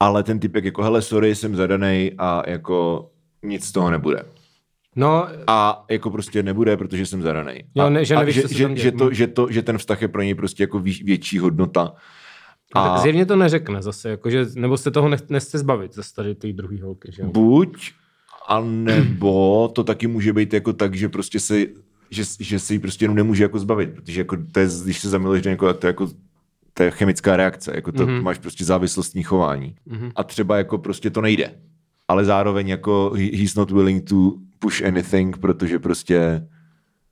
Ale 0.00 0.22
ten 0.22 0.38
typek 0.38 0.64
jako, 0.64 0.82
hele, 0.82 1.02
sorry, 1.02 1.34
jsem 1.34 1.56
zadaný 1.56 2.12
a 2.18 2.42
jako 2.50 3.10
nic 3.42 3.64
z 3.64 3.72
toho 3.72 3.90
nebude. 3.90 4.22
No, 4.96 5.26
A 5.46 5.84
jako 5.90 6.10
prostě 6.10 6.42
nebude, 6.42 6.76
protože 6.76 7.06
jsem 7.06 7.22
zadaný. 7.22 7.54
Jo, 7.74 7.84
a, 7.84 7.88
ne, 7.90 8.04
že 8.04 8.14
a 8.16 8.18
nevíš, 8.20 8.34
že, 8.34 8.42
se 8.48 8.54
že, 8.54 8.64
děje. 8.64 8.76
že, 8.76 8.92
to, 8.92 9.04
Hm. 9.06 9.14
že, 9.14 9.26
to, 9.26 9.50
že 9.52 9.62
ten 9.62 9.78
vztah 9.78 10.02
je 10.02 10.08
pro 10.08 10.22
něj 10.22 10.34
prostě 10.34 10.62
jako 10.62 10.78
větší 10.78 11.38
hodnota. 11.38 11.92
a... 12.74 12.80
A 12.80 12.88
tak 12.94 13.02
zjevně 13.02 13.26
to 13.26 13.36
neřekne 13.36 13.82
zase, 13.82 14.08
jakože, 14.10 14.46
nebo 14.54 14.76
se 14.76 14.90
toho 14.90 15.08
nech, 15.08 15.20
nechce 15.28 15.58
zbavit 15.58 15.94
zase 15.94 16.14
tady 16.14 16.34
té 16.34 16.52
druhé 16.52 16.82
holky, 16.82 17.12
že 17.12 17.22
buď, 17.24 17.90
a 18.48 18.60
nebo 18.60 19.68
to 19.68 19.84
taky 19.84 20.06
může 20.06 20.32
být 20.32 20.52
jako 20.52 20.72
tak, 20.72 20.94
že 20.94 21.08
prostě 21.08 21.40
se 21.40 21.66
že, 22.12 22.22
že 22.40 22.58
se 22.58 22.72
jí 22.72 22.78
prostě 22.78 23.04
jenom 23.04 23.16
nemůže 23.16 23.42
jako 23.42 23.58
zbavit, 23.58 23.90
protože 23.94 24.20
jako 24.20 24.36
to 24.52 24.60
je, 24.60 24.68
když 24.84 25.00
se 25.00 25.08
zamiluješ 25.08 25.42
do 25.42 25.50
někoho, 25.50 25.72
tak 25.72 25.80
to 25.80 25.86
je 25.86 25.88
jako 25.88 26.08
to 26.80 26.84
je 26.84 26.90
chemická 26.90 27.36
reakce, 27.36 27.72
jako 27.74 27.92
to 27.92 28.02
Mhm. 28.06 28.14
mm-hmm. 28.14 28.22
máš 28.22 28.38
prostě 28.38 28.64
závislostní 28.64 29.22
chování. 29.22 29.76
Mhm. 29.86 30.10
A 30.16 30.24
třeba 30.24 30.56
jako 30.56 30.78
prostě 30.78 31.10
to 31.10 31.20
nejde. 31.20 31.54
Ale 32.08 32.24
zároveň 32.24 32.68
jako 32.68 33.12
he- 33.16 33.36
he's 33.38 33.54
not 33.54 33.70
willing 33.70 34.08
to 34.08 34.32
push 34.58 34.82
anything, 34.82 35.38
protože 35.38 35.78
prostě 35.78 36.46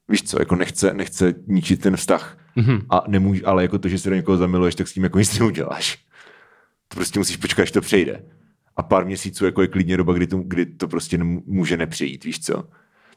víš 0.09 0.22
co, 0.22 0.40
jako 0.40 0.57
nechce, 0.57 0.94
nechce 0.94 1.35
ničit 1.46 1.81
ten 1.81 1.96
vztah. 1.96 2.38
Mhm. 2.57 2.81
A 2.90 3.04
nemůže, 3.09 3.42
ale 3.44 3.62
jako 3.62 3.78
to, 3.78 3.88
že 3.88 3.98
se 3.98 4.11
do 4.11 4.16
někoho 4.16 4.37
zamiluješ, 4.38 4.74
tak 4.74 4.88
s 4.88 4.92
tím 4.92 5.02
jako 5.04 5.18
nic 5.18 5.38
neuděláš. 5.38 5.98
To 6.88 6.94
prostě 6.96 7.18
musíš 7.20 7.37
počkat, 7.37 7.62
až 7.62 7.70
to 7.70 7.81
přejde. 7.81 8.22
A 8.76 8.83
pár 8.83 9.04
měsíců 9.07 9.44
jako 9.44 9.62
je 9.62 9.68
klidně 9.68 9.96
doba, 9.96 10.12
kdy 10.12 10.26
to, 10.26 10.38
kdy 10.38 10.66
to 10.66 10.88
prostě 10.88 11.18
může 11.46 11.76
nepřejít, 11.76 12.24
víš 12.24 12.40
co. 12.40 12.64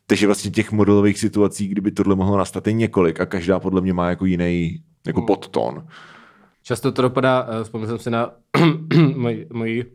Takže 0.06 0.26
vlastně 0.26 0.52
těch 0.52 0.72
modelových 0.72 1.20
situací, 1.20 1.68
kdyby 1.68 1.92
tohle 1.92 2.16
mohlo 2.16 2.38
nastat, 2.38 2.68
je 2.68 2.74
několik 2.74 3.20
a 3.22 3.26
každá 3.26 3.60
podle 3.60 3.82
mě 3.82 3.94
má 3.94 4.10
jako 4.10 4.26
jiný 4.26 4.82
jako 5.08 5.22
podtón. 5.22 5.88
Často 6.64 6.92
to 6.92 7.02
dopadá, 7.02 7.48
uh, 7.58 7.64
vzpomněl 7.64 7.88
jsem 7.90 8.00
si 8.00 8.10
na 8.10 8.32
moji, 9.16 9.48
moji 9.54 9.92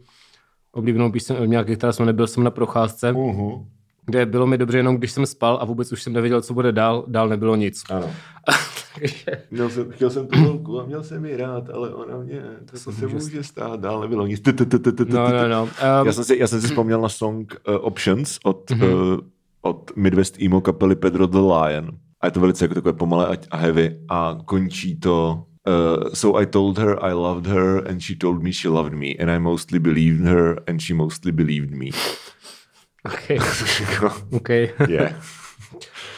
oblíbenou 0.72 1.12
píseň 1.12 1.36
od 1.36 1.44
nějakých, 1.44 1.76
která 1.78 1.92
jsme 1.92 2.06
nebyl 2.06 2.26
jsem 2.26 2.44
na 2.44 2.50
procházce, 2.50 3.12
Uh-huh. 3.12 3.66
kde 4.06 4.26
bylo 4.26 4.46
mi 4.46 4.58
dobře 4.58 4.78
jenom, 4.78 4.96
když 4.96 5.12
jsem 5.12 5.26
spal 5.26 5.58
a 5.60 5.64
vůbec 5.64 5.92
už 5.92 6.02
jsem 6.02 6.12
nevěděl, 6.12 6.40
co 6.42 6.54
bude 6.54 6.72
dál, 6.72 7.04
dál 7.08 7.28
nebylo 7.28 7.56
nic. 7.56 7.82
Ano. 7.90 8.10
Takže 9.00 9.24
Měl 9.50 9.70
jsem, 9.70 9.90
chtěl 9.90 10.10
jsem 10.10 10.26
tu 10.26 10.38
holku 10.38 10.80
a 10.80 10.86
měl 10.86 11.02
jsem 11.02 11.24
ji 11.24 11.36
rád, 11.36 11.70
ale 11.70 11.94
ona 11.94 12.16
mě, 12.18 12.42
to 12.70 12.76
se, 12.76 12.92
se 12.92 13.06
může 13.06 13.42
stát, 13.44 13.80
dál 13.80 14.00
nebylo 14.00 14.26
nic. 14.26 14.42
No, 15.08 15.28
no, 15.30 15.48
no. 15.48 15.68
Já 15.82 16.02
Um, 16.02 16.12
jsem 16.12 16.24
si, 16.24 16.38
já 16.38 16.46
jsem 16.46 16.60
si 16.60 16.66
vzpomněl 16.66 17.00
na 17.00 17.08
song 17.08 17.54
uh, 17.68 17.74
Options 17.80 18.38
od, 18.44 18.70
uh, 18.70 18.78
od 19.62 19.90
Midwest 19.96 20.42
emo 20.42 20.60
kapely 20.60 20.96
Pedro 20.96 21.26
the 21.26 21.38
Lion. 21.38 21.90
A 22.20 22.26
je 22.26 22.30
to 22.30 22.40
velice 22.40 22.64
jako 22.64 22.74
takové 22.74 22.92
pomalé 22.92 23.38
a 23.50 23.56
heavy. 23.56 23.98
A 24.08 24.38
končí 24.44 25.00
to 25.00 25.44
uh, 25.66 26.14
So 26.14 26.42
I 26.42 26.46
told 26.46 26.78
her 26.78 27.04
I 27.04 27.12
loved 27.12 27.46
her 27.46 27.88
and 27.90 28.00
she 28.02 28.16
told 28.16 28.42
me 28.42 28.52
she 28.52 28.68
loved 28.68 28.92
me 28.92 29.14
and 29.20 29.30
I 29.30 29.38
mostly 29.38 29.78
believed 29.78 30.24
her 30.26 30.56
and 30.66 30.80
she 30.82 30.94
mostly 30.94 31.32
believed 31.32 31.70
me. 31.70 31.90
okay, 33.06 33.38
okay. 34.36 34.72
yeah. 34.88 35.12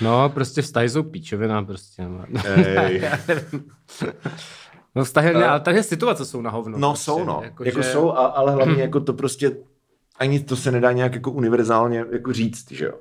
No, 0.01 0.29
prostě 0.29 0.63
vztahy 0.63 0.89
jsou 0.89 1.03
píčovina, 1.03 1.63
prostě. 1.63 2.03
no. 2.09 2.25
Ej. 2.45 3.03
No 4.95 5.05
vztahy, 5.05 5.35
ne, 5.35 5.47
ale 5.47 5.61
tady 5.61 5.83
situace 5.83 6.25
jsou 6.25 6.41
na 6.43 6.51
hovno. 6.51 6.79
No 6.79 6.89
prostě, 6.91 7.05
jsou 7.05 7.25
no, 7.25 7.41
Jako, 7.45 7.65
jako 7.65 7.83
že- 7.83 7.93
jsou, 7.93 8.11
a, 8.13 8.27
ale 8.27 8.53
hlavně 8.53 8.83
jako 8.83 9.01
to 9.01 9.13
prostě 9.13 9.57
ani 10.19 10.41
to 10.41 10.57
se 10.57 10.71
nedá 10.73 10.93
nějak 10.93 11.15
jako 11.15 11.31
univerzálně 11.31 12.05
jako 12.13 12.33
říct, 12.33 12.73
že 12.73 12.85
jo. 12.85 12.93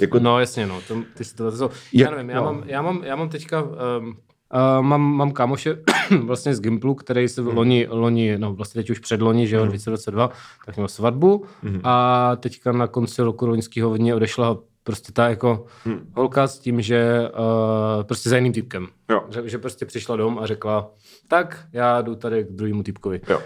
Jako, 0.00 0.18
No 0.18 0.40
jasně, 0.40 0.66
no, 0.66 0.80
to, 0.88 1.02
ty 1.14 1.24
situace 1.24 1.56
jsou. 1.58 1.70
Já 1.92 2.10
nevím, 2.10 2.30
já, 2.30 2.36
no. 2.36 2.44
mám, 2.44 2.62
já, 2.66 2.82
mám, 2.82 3.04
já 3.04 3.16
mám 3.16 3.28
teďka, 3.28 3.62
um, 3.62 4.16
uh, 4.54 4.82
mám, 4.84 5.00
mám 5.00 5.32
kámoše 5.32 5.76
vlastně 6.24 6.54
z 6.54 6.60
Gimplu, 6.60 6.94
který 6.94 7.28
se 7.28 7.42
Mhm. 7.42 7.56
loni, 7.56 7.86
loni, 7.90 8.38
no 8.38 8.54
vlastně 8.54 8.78
teď 8.78 8.90
už 8.90 8.98
předloni, 8.98 9.46
že 9.46 9.56
jo, 9.56 9.64
2022, 9.64 10.30
tak 10.66 10.76
měl 10.76 10.88
svatbu 10.88 11.44
Mhm. 11.62 11.80
a 11.84 12.36
teďka 12.36 12.72
na 12.72 12.86
konci 12.86 13.22
roku 13.22 13.46
loňského 13.46 13.88
hodně 13.90 14.14
odešla 14.14 14.58
prostě 14.84 15.12
ta 15.12 15.28
jako 15.28 15.64
Mhm. 15.86 16.12
holka 16.16 16.46
s 16.46 16.58
tím, 16.58 16.80
že 16.82 17.28
uh, 17.30 18.02
prostě 18.04 18.28
za 18.30 18.36
jiným 18.36 18.52
typkem. 18.52 18.86
Jo. 19.10 19.22
Že, 19.30 19.48
že 19.48 19.58
prostě 19.58 19.86
přišla 19.86 20.16
dom 20.16 20.38
a 20.38 20.46
řekla, 20.46 20.90
tak 21.28 21.64
já 21.72 22.02
jdu 22.02 22.14
tady 22.14 22.44
k 22.44 22.48
druhému 22.50 22.82
typkovi. 22.82 23.20
jo. 23.28 23.38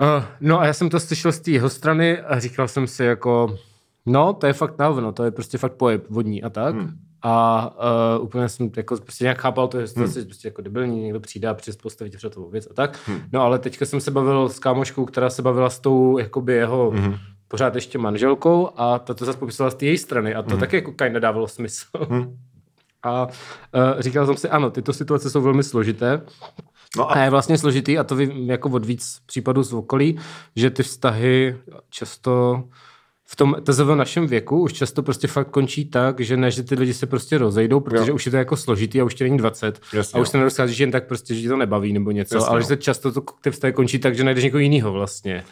Uh, 0.00 0.24
no 0.40 0.60
a 0.60 0.66
já 0.66 0.72
jsem 0.72 0.88
to 0.90 1.00
slyšel 1.00 1.32
z 1.32 1.40
té 1.40 1.50
jeho 1.50 1.70
strany 1.70 2.18
a 2.20 2.38
říkal 2.38 2.68
jsem 2.68 2.86
si 2.86 3.04
jako, 3.04 3.56
no 4.06 4.32
to 4.32 4.46
je 4.46 4.52
fakt 4.52 4.78
na 4.78 5.12
to 5.12 5.24
je 5.24 5.30
prostě 5.30 5.58
fakt 5.58 5.72
pojeb 5.72 6.06
vodní 6.10 6.42
a 6.42 6.50
tak. 6.50 6.74
Hmm. 6.74 6.90
A 7.26 7.70
uh, 8.18 8.24
úplně 8.24 8.48
jsem 8.48 8.70
jako 8.76 8.96
prostě 8.96 9.24
nějak 9.24 9.38
chápal 9.38 9.68
to, 9.68 9.86
že 9.86 9.94
to 9.94 10.00
hmm. 10.00 10.24
prostě 10.24 10.48
jako 10.48 10.62
debilní, 10.62 11.02
někdo 11.02 11.20
přijde 11.20 11.48
a 11.48 11.54
přes 11.54 11.76
postavit 11.76 12.16
před 12.16 12.36
věc 12.50 12.68
a 12.70 12.74
tak. 12.74 12.98
Hmm. 13.06 13.20
No 13.32 13.42
ale 13.42 13.58
teďka 13.58 13.86
jsem 13.86 14.00
se 14.00 14.10
bavil 14.10 14.48
s 14.48 14.58
kámoškou, 14.58 15.04
která 15.04 15.30
se 15.30 15.42
bavila 15.42 15.70
s 15.70 15.78
tou 15.78 16.18
jakoby 16.18 16.52
jeho 16.52 16.90
hmm. 16.90 17.14
pořád 17.48 17.74
ještě 17.74 17.98
manželkou 17.98 18.70
a 18.76 18.98
ta 18.98 19.14
to 19.14 19.24
zase 19.24 19.38
popisala 19.38 19.70
z 19.70 19.74
té 19.74 19.86
její 19.86 19.98
strany 19.98 20.34
a 20.34 20.42
to 20.42 20.50
hmm. 20.50 20.60
taky 20.60 20.76
jako 20.76 20.92
kinda 20.92 21.20
dávalo 21.20 21.48
smysl. 21.48 21.86
Hmm. 22.08 22.36
A 23.02 23.26
uh, 23.26 23.30
říkal 23.98 24.26
jsem 24.26 24.36
si, 24.36 24.48
ano, 24.48 24.70
tyto 24.70 24.92
situace 24.92 25.30
jsou 25.30 25.40
velmi 25.40 25.62
složité. 25.62 26.22
No 26.96 27.10
a... 27.10 27.14
a 27.14 27.18
je 27.18 27.30
vlastně 27.30 27.58
složitý, 27.58 27.98
a 27.98 28.04
to 28.04 28.16
vím 28.16 28.50
jako 28.50 28.70
od 28.70 28.84
víc 28.84 29.18
případů 29.26 29.62
z 29.62 29.72
okolí, 29.72 30.18
že 30.56 30.70
ty 30.70 30.82
vztahy 30.82 31.56
často 31.90 32.64
v 33.26 33.36
tom 33.36 33.56
TZV 33.62 33.94
našem 33.94 34.26
věku 34.26 34.60
už 34.60 34.72
často 34.72 35.02
prostě 35.02 35.26
fakt 35.26 35.50
končí 35.50 35.84
tak, 35.84 36.20
že 36.20 36.36
ne, 36.36 36.50
že 36.50 36.62
ty 36.62 36.74
lidi 36.74 36.94
se 36.94 37.06
prostě 37.06 37.38
rozejdou, 37.38 37.80
protože 37.80 38.10
jo. 38.10 38.14
už 38.14 38.26
je 38.26 38.30
to 38.30 38.36
jako 38.36 38.56
složitý 38.56 39.00
a 39.00 39.04
už 39.04 39.14
ti 39.14 39.24
není 39.24 39.38
20 39.38 39.80
Jasně, 39.92 40.18
a 40.18 40.22
už 40.22 40.28
se 40.28 40.38
nerozchází 40.38 40.82
jen 40.82 40.90
tak 40.90 41.06
prostě, 41.06 41.34
že 41.34 41.40
ti 41.40 41.48
to 41.48 41.56
nebaví 41.56 41.92
nebo 41.92 42.10
něco, 42.10 42.36
Jasně, 42.36 42.48
ale 42.48 42.60
že 42.60 42.66
se 42.66 42.76
často 42.76 43.12
to, 43.12 43.20
ty 43.40 43.50
vztahy 43.50 43.72
končí 43.72 43.98
tak, 43.98 44.14
že 44.14 44.24
najdeš 44.24 44.44
někoho 44.44 44.58
jiného 44.58 44.92
vlastně. 44.92 45.44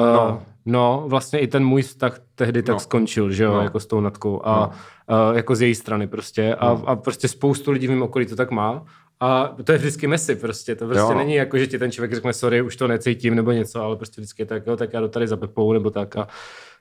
Uh, 0.00 0.06
no. 0.06 0.42
no, 0.66 1.04
vlastně 1.06 1.38
i 1.38 1.46
ten 1.46 1.64
můj 1.64 1.82
vztah 1.82 2.20
tehdy 2.34 2.62
tak 2.62 2.74
no. 2.74 2.80
skončil, 2.80 3.30
že 3.30 3.44
jo, 3.44 3.54
no. 3.54 3.62
jako 3.62 3.80
s 3.80 3.86
tou 3.86 4.00
natkou 4.00 4.46
a 4.46 4.72
no. 5.08 5.30
uh, 5.30 5.36
jako 5.36 5.56
z 5.56 5.60
její 5.60 5.74
strany 5.74 6.06
prostě 6.06 6.54
a, 6.54 6.68
no. 6.68 6.88
a 6.88 6.96
prostě 6.96 7.28
spoustu 7.28 7.70
lidí 7.70 7.86
v 7.86 7.90
mém 7.90 8.02
okolí 8.02 8.26
to 8.26 8.36
tak 8.36 8.50
má 8.50 8.84
a 9.20 9.56
to 9.64 9.72
je 9.72 9.78
vždycky 9.78 10.06
mesi 10.06 10.36
prostě, 10.36 10.74
to 10.74 10.86
prostě 10.86 11.12
jo. 11.12 11.18
není 11.18 11.34
jako, 11.34 11.58
že 11.58 11.66
ti 11.66 11.78
ten 11.78 11.92
člověk 11.92 12.14
řekne 12.14 12.32
sorry, 12.32 12.62
už 12.62 12.76
to 12.76 12.88
necítím 12.88 13.34
nebo 13.34 13.52
něco, 13.52 13.82
ale 13.82 13.96
prostě 13.96 14.20
vždycky 14.20 14.42
je 14.42 14.46
tak, 14.46 14.66
jo, 14.66 14.76
tak 14.76 14.92
já 14.92 15.00
jdu 15.00 15.08
tady 15.08 15.28
za 15.28 15.36
Pepou 15.36 15.72
nebo 15.72 15.90
tak 15.90 16.16
a 16.16 16.28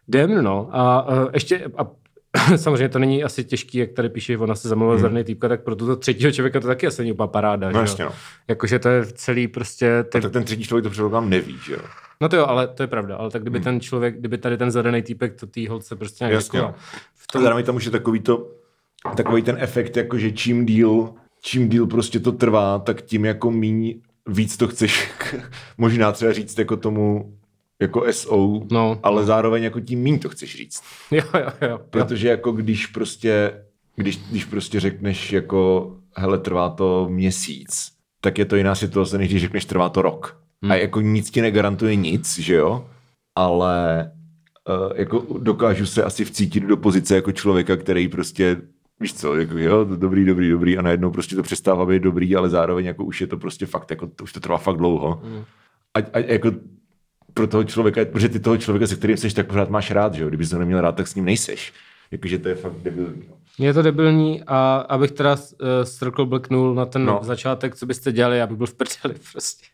jdem, 0.07 0.43
no. 0.43 0.69
A 0.71 1.07
uh, 1.07 1.29
ještě, 1.33 1.71
a 1.77 1.87
samozřejmě 2.57 2.89
to 2.89 2.99
není 2.99 3.23
asi 3.23 3.43
těžký, 3.43 3.77
jak 3.77 3.91
tady 3.91 4.09
píše, 4.09 4.37
ona 4.37 4.55
se 4.55 4.69
zamluvila 4.69 4.95
hmm. 4.95 5.01
zrný 5.01 5.23
týpka, 5.23 5.47
tak 5.49 5.63
pro 5.63 5.75
toho 5.75 5.95
třetího 5.95 6.31
člověka 6.31 6.59
to 6.59 6.67
taky 6.67 6.87
asi 6.87 7.01
není 7.01 7.11
úplně 7.11 7.27
paráda. 7.27 7.71
No, 7.71 7.79
jasně, 7.79 8.05
no. 8.05 8.11
Jakože 8.47 8.79
to 8.79 8.89
je 8.89 9.05
celý 9.05 9.47
prostě... 9.47 10.03
Ty... 10.03 10.21
tak 10.21 10.31
ten 10.31 10.43
třetí 10.43 10.63
člověk 10.63 10.83
to 10.83 10.89
předpokládám 10.89 11.29
neví, 11.29 11.57
že 11.65 11.73
jo? 11.73 11.79
No 12.21 12.29
to 12.29 12.35
jo, 12.35 12.45
ale 12.45 12.67
to 12.67 12.83
je 12.83 12.87
pravda. 12.87 13.15
Ale 13.15 13.31
tak 13.31 13.41
kdyby 13.41 13.57
hmm. 13.57 13.63
ten 13.63 13.81
člověk, 13.81 14.19
kdyby 14.19 14.37
tady 14.37 14.57
ten 14.57 14.71
zadaný 14.71 15.01
týpek 15.01 15.39
to 15.39 15.47
tý 15.47 15.67
holce 15.67 15.95
prostě 15.95 16.23
nějak 16.23 16.33
Jasně, 16.33 16.59
jako, 16.59 16.73
v 17.15 17.27
tom... 17.27 17.41
Zároveň 17.43 17.65
tam 17.65 17.75
už 17.75 17.85
je 17.85 17.91
takový 17.91 18.19
to, 18.19 18.51
takový 19.17 19.41
ten 19.41 19.57
efekt, 19.59 19.97
jako 19.97 20.17
že 20.17 20.31
čím 20.31 20.65
díl, 20.65 21.09
čím 21.41 21.69
díl 21.69 21.87
prostě 21.87 22.19
to 22.19 22.31
trvá, 22.31 22.79
tak 22.79 23.01
tím 23.01 23.25
jako 23.25 23.51
míň 23.51 24.01
víc 24.27 24.57
to 24.57 24.67
chceš 24.67 25.11
možná 25.77 26.11
třeba 26.11 26.33
říct 26.33 26.59
jako 26.59 26.77
tomu 26.77 27.33
jako 27.81 28.05
SO, 28.11 28.61
no. 28.71 28.99
ale 29.03 29.25
zároveň 29.25 29.63
jako 29.63 29.79
tím 29.79 29.99
mín 29.99 30.19
to 30.19 30.29
chceš 30.29 30.55
říct. 30.55 30.83
Jo, 31.11 31.23
jo, 31.33 31.67
jo. 31.69 31.79
Protože 31.89 32.27
jako 32.27 32.51
když 32.51 32.87
prostě, 32.87 33.63
když, 33.95 34.17
když 34.29 34.45
prostě 34.45 34.79
řekneš 34.79 35.33
jako 35.33 35.91
hele, 36.15 36.37
trvá 36.37 36.69
to 36.69 37.07
měsíc, 37.09 37.91
tak 38.21 38.37
je 38.37 38.45
to 38.45 38.55
jiná 38.55 38.75
situace, 38.75 39.17
než 39.17 39.29
když 39.29 39.41
řekneš 39.41 39.65
trvá 39.65 39.89
to 39.89 40.01
rok. 40.01 40.41
Hmm. 40.61 40.71
A 40.71 40.75
jako 40.75 41.01
nic 41.01 41.31
ti 41.31 41.41
negarantuje 41.41 41.95
nic, 41.95 42.39
že 42.39 42.55
jo? 42.55 42.89
Ale 43.35 44.11
uh, 44.69 44.97
jako 44.97 45.25
dokážu 45.39 45.85
se 45.85 46.03
asi 46.03 46.25
vcítit 46.25 46.63
do 46.63 46.77
pozice 46.77 47.15
jako 47.15 47.31
člověka, 47.31 47.75
který 47.75 48.07
prostě 48.07 48.57
víš 48.99 49.13
co, 49.13 49.35
jako 49.35 49.57
jo, 49.57 49.83
dobrý, 49.83 50.25
dobrý, 50.25 50.49
dobrý 50.49 50.77
a 50.77 50.81
najednou 50.81 51.11
prostě 51.11 51.35
to 51.35 51.43
přestává 51.43 51.85
být 51.85 52.03
dobrý, 52.03 52.35
ale 52.35 52.49
zároveň 52.49 52.85
jako 52.85 53.03
už 53.03 53.21
je 53.21 53.27
to 53.27 53.37
prostě 53.37 53.65
fakt, 53.65 53.91
jako 53.91 54.07
to, 54.07 54.23
už 54.23 54.33
to 54.33 54.39
trvá 54.39 54.57
fakt 54.57 54.77
dlouho. 54.77 55.21
Hmm. 55.23 55.43
A, 55.93 55.99
a 56.13 56.19
jako 56.19 56.51
pro 57.33 57.47
toho 57.47 57.63
člověka, 57.63 58.05
protože 58.05 58.29
ty 58.29 58.39
toho 58.39 58.57
člověka, 58.57 58.87
se 58.87 58.95
kterým 58.95 59.17
jsi, 59.17 59.33
tak 59.33 59.47
pořád 59.47 59.69
máš 59.69 59.91
rád, 59.91 60.13
že 60.13 60.23
jo? 60.23 60.29
Kdyby 60.29 60.47
to 60.47 60.59
neměl 60.59 60.81
rád, 60.81 60.95
tak 60.95 61.07
s 61.07 61.15
ním 61.15 61.25
nejseš. 61.25 61.73
Jakože 62.11 62.39
to 62.39 62.49
je 62.49 62.55
fakt 62.55 62.75
debilní. 62.83 63.23
No. 63.29 63.65
Je 63.65 63.73
to 63.73 63.81
debilní 63.81 64.43
a 64.47 64.75
abych 64.89 65.11
teda 65.11 65.33
uh, 65.35 65.67
circle 65.83 66.25
blknul 66.25 66.75
na 66.75 66.85
ten 66.85 67.05
no. 67.05 67.19
začátek, 67.23 67.75
co 67.75 67.85
byste 67.85 68.11
dělali, 68.11 68.41
aby 68.41 68.55
byl 68.55 68.67
v 68.67 68.73
prdeli 68.73 69.19
prostě. 69.31 69.65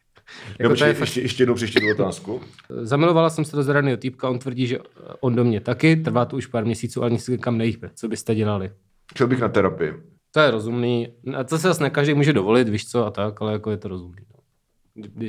Jako 0.60 0.70
počkej, 0.70 0.88
je 0.88 0.94
fakt... 0.94 1.02
ještě, 1.02 1.22
ještě 1.22 1.44
jednou 1.44 1.56
příště 1.56 1.80
tu 1.80 1.92
otázku. 1.92 2.42
Zamilovala 2.70 3.30
jsem 3.30 3.46
se 3.46 3.56
do 3.56 3.64
zraného 3.64 3.98
týpka, 3.98 4.30
on 4.30 4.40
tvrdí, 4.40 4.68
že 4.68 4.80
on 5.20 5.36
do 5.36 5.44
mě 5.44 5.60
taky, 5.60 5.96
trvá 5.96 6.26
to 6.26 6.36
už 6.36 6.46
pár 6.46 6.66
měsíců, 6.66 7.02
ale 7.02 7.12
nic 7.12 7.30
kam 7.40 7.58
nejde. 7.58 7.90
Co 7.96 8.08
byste 8.08 8.36
dělali? 8.36 8.72
Chtěl 9.12 9.28
bych 9.28 9.40
na 9.40 9.50
terapii. 9.50 9.94
To 10.32 10.40
je 10.40 10.52
rozumný. 10.52 11.08
A 11.38 11.44
to 11.44 11.58
se 11.58 11.68
zase 11.68 11.84
ne 11.84 11.90
každý 11.90 12.14
může 12.14 12.34
dovolit, 12.34 12.70
víš 12.70 12.90
co, 12.90 13.06
a 13.06 13.12
tak, 13.12 13.42
ale 13.42 13.52
jako 13.52 13.72
je 13.72 13.78
to 13.78 13.88
rozumný. 13.88 14.22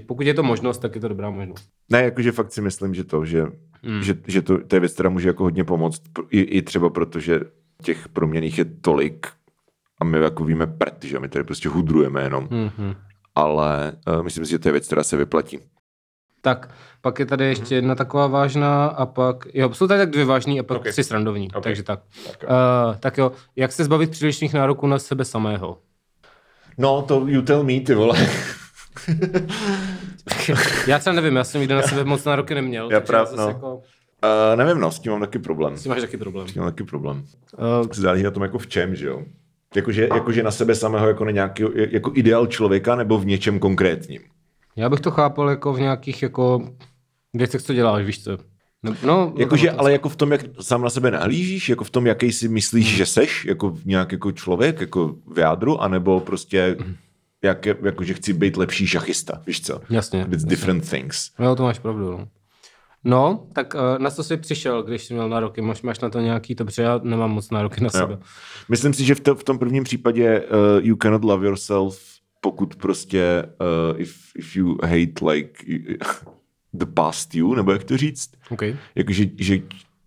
Pokud 0.06 0.26
je 0.26 0.34
to 0.34 0.42
možnost, 0.42 0.78
tak 0.78 0.94
je 0.94 1.00
to 1.00 1.08
dobrá 1.08 1.30
možnost. 1.30 1.68
Ne, 1.90 2.02
jakože 2.02 2.32
fakt 2.32 2.52
si 2.52 2.60
myslím, 2.60 2.94
že 2.94 3.04
to, 3.04 3.24
že, 3.24 3.46
hmm. 3.82 4.02
že, 4.02 4.16
že 4.26 4.42
to, 4.42 4.64
to 4.64 4.76
je 4.76 4.80
věc, 4.80 4.92
která 4.92 5.10
může 5.10 5.28
jako 5.28 5.42
hodně 5.42 5.64
pomoct, 5.64 6.02
i, 6.30 6.40
i 6.40 6.62
třeba 6.62 6.90
proto, 6.90 7.20
že 7.20 7.40
těch 7.82 8.08
proměných 8.08 8.58
je 8.58 8.64
tolik 8.64 9.26
a 10.00 10.04
my 10.04 10.18
jako 10.18 10.44
víme 10.44 10.66
prd, 10.66 11.04
že 11.04 11.18
my 11.18 11.28
tady 11.28 11.44
prostě 11.44 11.68
hudrujeme 11.68 12.22
jenom. 12.22 12.48
Hmm. 12.50 12.94
Ale 13.34 13.92
uh, 14.08 14.22
myslím 14.22 14.44
si, 14.44 14.50
že 14.50 14.58
to 14.58 14.68
je 14.68 14.72
věc, 14.72 14.86
která 14.86 15.02
se 15.02 15.16
vyplatí. 15.16 15.58
Tak, 16.40 16.74
pak 17.00 17.18
je 17.18 17.26
tady 17.26 17.44
ještě 17.44 17.74
jedna 17.74 17.94
taková 17.94 18.26
vážná 18.26 18.86
a 18.86 19.06
pak, 19.06 19.46
jo, 19.54 19.74
jsou 19.74 19.86
tady 19.86 20.00
tak 20.00 20.10
dvě 20.10 20.24
vážný 20.24 20.60
a 20.60 20.62
pak 20.62 20.78
okay. 20.78 20.92
tři 20.92 21.04
srandovní, 21.04 21.48
okay. 21.48 21.62
takže 21.62 21.82
tak. 21.82 22.00
Okay. 22.28 22.48
Uh, 22.50 22.96
tak 22.96 23.18
jo, 23.18 23.32
jak 23.56 23.72
se 23.72 23.84
zbavit 23.84 24.10
přílišných 24.10 24.54
nároků 24.54 24.86
na 24.86 24.98
sebe 24.98 25.24
samého? 25.24 25.78
No, 26.78 27.02
to 27.02 27.24
you 27.26 27.42
tell 27.42 27.64
me, 27.64 27.80
ty 27.80 27.94
vole. 27.94 28.28
já 30.86 30.98
třeba 30.98 31.16
nevím, 31.16 31.36
já 31.36 31.44
jsem 31.44 31.60
nikdy 31.60 31.74
na 31.74 31.82
sebe 31.82 32.04
moc 32.04 32.24
nároky 32.24 32.54
neměl. 32.54 32.88
Já 32.92 33.00
právě, 33.00 33.36
no. 33.36 33.48
Jako... 33.48 33.74
Uh, 33.74 34.56
nevím, 34.56 34.80
no, 34.80 34.90
s 34.90 35.00
tím 35.00 35.12
mám 35.12 35.20
taky 35.20 35.38
problém. 35.38 35.76
S 35.76 35.82
tím 35.82 35.90
máš 35.90 36.00
taky 36.00 36.16
problém. 36.16 36.48
S 36.48 36.52
tím 36.52 36.62
mám 36.62 36.72
taky 36.72 36.84
problém. 36.84 37.24
Uh, 37.58 37.88
Záleží 37.92 38.24
na 38.24 38.30
tom 38.30 38.42
jako 38.42 38.58
v 38.58 38.66
čem, 38.66 38.94
že 38.94 39.06
jo. 39.06 39.22
Jakože, 39.76 40.08
jakože 40.14 40.42
na 40.42 40.50
sebe 40.50 40.74
samého 40.74 41.08
jako 41.08 41.24
na 41.24 41.30
nějaký, 41.30 41.64
jako 41.74 42.12
ideál 42.14 42.46
člověka 42.46 42.96
nebo 42.96 43.18
v 43.18 43.26
něčem 43.26 43.58
konkrétním. 43.58 44.20
Já 44.76 44.88
bych 44.88 45.00
to 45.00 45.10
chápal 45.10 45.50
jako 45.50 45.72
v 45.72 45.80
nějakých 45.80 46.22
jako 46.22 46.68
věcech, 47.34 47.62
co 47.62 47.74
děláš, 47.74 48.04
víš 48.04 48.24
co. 48.24 48.38
No, 48.82 48.96
no, 49.04 49.34
jakože, 49.36 49.70
ale 49.70 49.92
jako 49.92 50.08
v 50.08 50.16
tom, 50.16 50.32
jak 50.32 50.40
sám 50.60 50.82
na 50.82 50.90
sebe 50.90 51.10
nahlížíš, 51.10 51.68
jako 51.68 51.84
v 51.84 51.90
tom, 51.90 52.06
jaký 52.06 52.32
si 52.32 52.48
myslíš, 52.48 52.88
hmm. 52.88 52.96
že 52.96 53.06
seš, 53.06 53.44
jako 53.44 53.76
nějak 53.84 54.12
jako 54.12 54.32
člověk, 54.32 54.80
jako 54.80 55.14
v 55.26 55.38
jádru, 55.38 55.82
anebo 55.82 56.20
prostě 56.20 56.76
hmm 56.80 56.94
jak, 57.44 57.66
jako, 57.66 58.04
že 58.04 58.14
chci 58.14 58.32
být 58.32 58.56
lepší 58.56 58.86
šachista, 58.86 59.42
víš 59.46 59.60
co? 59.60 59.80
Jasně. 59.90 60.20
It's 60.20 60.32
jasně. 60.32 60.48
different 60.48 60.90
things. 60.90 61.30
No, 61.38 61.56
to 61.56 61.62
máš 61.62 61.78
pravdu. 61.78 62.10
No. 62.10 62.28
No, 63.04 63.46
tak 63.52 63.74
uh, 63.74 63.80
na 63.98 64.10
co 64.10 64.24
jsi 64.24 64.36
přišel, 64.36 64.82
když 64.82 65.04
jsi 65.04 65.14
měl 65.14 65.28
nároky? 65.28 65.60
Máš, 65.60 65.82
máš 65.82 66.00
na 66.00 66.10
to 66.10 66.20
nějaký, 66.20 66.54
dobře, 66.54 66.82
já 66.82 67.00
nemám 67.02 67.30
moc 67.30 67.50
nároky 67.50 67.84
na 67.84 67.90
sebe. 67.90 68.12
Jo. 68.12 68.18
Myslím 68.68 68.94
si, 68.94 69.04
že 69.04 69.14
v, 69.14 69.20
to, 69.20 69.34
v 69.34 69.44
tom 69.44 69.58
prvním 69.58 69.84
případě 69.84 70.40
uh, 70.40 70.46
you 70.86 70.96
cannot 70.96 71.24
love 71.24 71.46
yourself, 71.46 72.02
pokud 72.40 72.76
prostě 72.76 73.44
uh, 73.60 74.00
if, 74.00 74.16
if 74.36 74.56
you 74.56 74.76
hate 74.82 75.26
like 75.30 75.64
the 76.72 76.86
past 76.94 77.34
you, 77.34 77.54
nebo 77.54 77.72
jak 77.72 77.84
to 77.84 77.96
říct? 77.96 78.30
Okay. 78.50 78.76
Jakože 78.94 79.24
že 79.38 79.58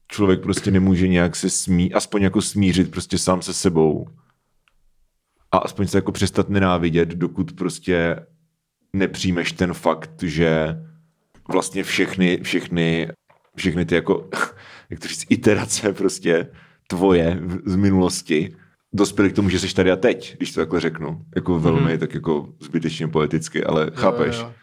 člověk 0.08 0.41
prostě 0.41 0.71
nemůže 0.71 1.08
nějak 1.08 1.36
se 1.36 1.50
smí, 1.50 1.93
aspoň 1.93 2.21
jako 2.21 2.41
smířit 2.41 2.91
prostě 2.91 3.17
sám 3.17 3.41
se 3.41 3.54
sebou 3.54 4.08
a 5.51 5.57
aspoň 5.57 5.88
se 5.88 5.97
jako 5.97 6.12
přestat 6.12 6.49
nenávidět, 6.49 7.10
dokud 7.10 7.51
prostě 7.51 8.15
nepřijmeš 8.93 9.51
ten 9.51 9.73
fakt, 9.73 10.23
že 10.23 10.77
vlastně 11.47 11.83
všechny, 11.83 12.39
všechny, 12.43 13.10
všechny 13.55 13.86
ty 13.86 13.95
jako, 13.95 14.29
jak 14.89 14.99
to 14.99 15.07
říct, 15.07 15.25
iterace 15.29 15.93
prostě 15.93 16.47
tvoje 16.88 17.41
z 17.65 17.75
minulosti 17.75 18.55
dospěly 18.93 19.29
k 19.29 19.36
tomu, 19.36 19.49
že 19.49 19.60
jsi 19.60 19.75
tady 19.75 19.91
a 19.91 19.95
teď, 19.95 20.38
když 20.38 20.51
to 20.51 20.60
takhle 20.60 20.79
řeknu. 20.79 21.21
Jako 21.36 21.60
velmi, 21.60 21.95
mm-hmm. 21.95 21.99
tak 21.99 22.13
jako 22.13 22.53
zbytečně 22.60 23.07
poeticky, 23.07 23.63
ale 23.63 23.91
chápeš? 23.93 24.36
Jo, 24.36 24.41
jo. 24.41 24.53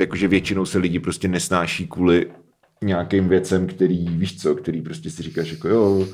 Jakože 0.00 0.28
většinou 0.28 0.64
se 0.64 0.78
lidi 0.78 0.98
prostě 0.98 1.28
nesnáší 1.28 1.86
kvůli 1.86 2.30
nějakým 2.84 3.28
věcem, 3.28 3.66
který, 3.66 4.08
víš 4.08 4.42
co, 4.42 4.54
který 4.54 4.82
prostě 4.82 5.10
si 5.10 5.22
říkáš 5.22 5.50
jako 5.50 5.68
jo, 5.68 6.06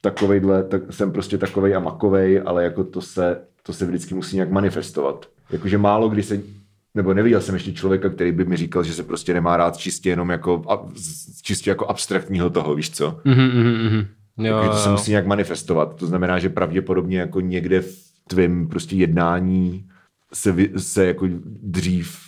takovejhle, 0.00 0.64
tak 0.64 0.92
jsem 0.92 1.12
prostě 1.12 1.38
takovej 1.38 1.76
a 1.76 1.80
makovej, 1.80 2.42
ale 2.46 2.64
jako 2.64 2.84
to 2.84 3.02
se 3.02 3.46
to 3.62 3.72
se 3.72 3.86
vždycky 3.86 4.14
musí 4.14 4.36
nějak 4.36 4.50
manifestovat. 4.50 5.28
Jakože 5.50 5.78
málo 5.78 6.08
kdy 6.08 6.22
se, 6.22 6.40
nebo 6.94 7.14
neviděl 7.14 7.40
jsem 7.40 7.54
ještě 7.54 7.72
člověka, 7.72 8.08
který 8.08 8.32
by 8.32 8.44
mi 8.44 8.56
říkal, 8.56 8.84
že 8.84 8.94
se 8.94 9.02
prostě 9.02 9.34
nemá 9.34 9.56
rád 9.56 9.76
čistě 9.76 10.10
jenom 10.10 10.30
jako, 10.30 10.62
čistě 11.42 11.70
jako 11.70 11.86
abstraktního 11.86 12.50
toho, 12.50 12.74
víš 12.74 12.90
co? 12.90 13.10
Mm-hmm, 13.10 13.50
mm-hmm. 13.52 14.06
Jo, 14.38 14.56
Takže 14.56 14.70
to 14.70 14.76
se 14.76 14.90
musí 14.90 15.10
nějak 15.10 15.26
manifestovat. 15.26 15.96
To 15.96 16.06
znamená, 16.06 16.38
že 16.38 16.48
pravděpodobně 16.48 17.18
jako 17.18 17.40
někde 17.40 17.80
v 17.80 18.10
tvém 18.28 18.68
prostě 18.68 18.96
jednání 18.96 19.86
se, 20.32 20.54
se 20.76 21.06
jako 21.06 21.26
dřív 21.62 22.18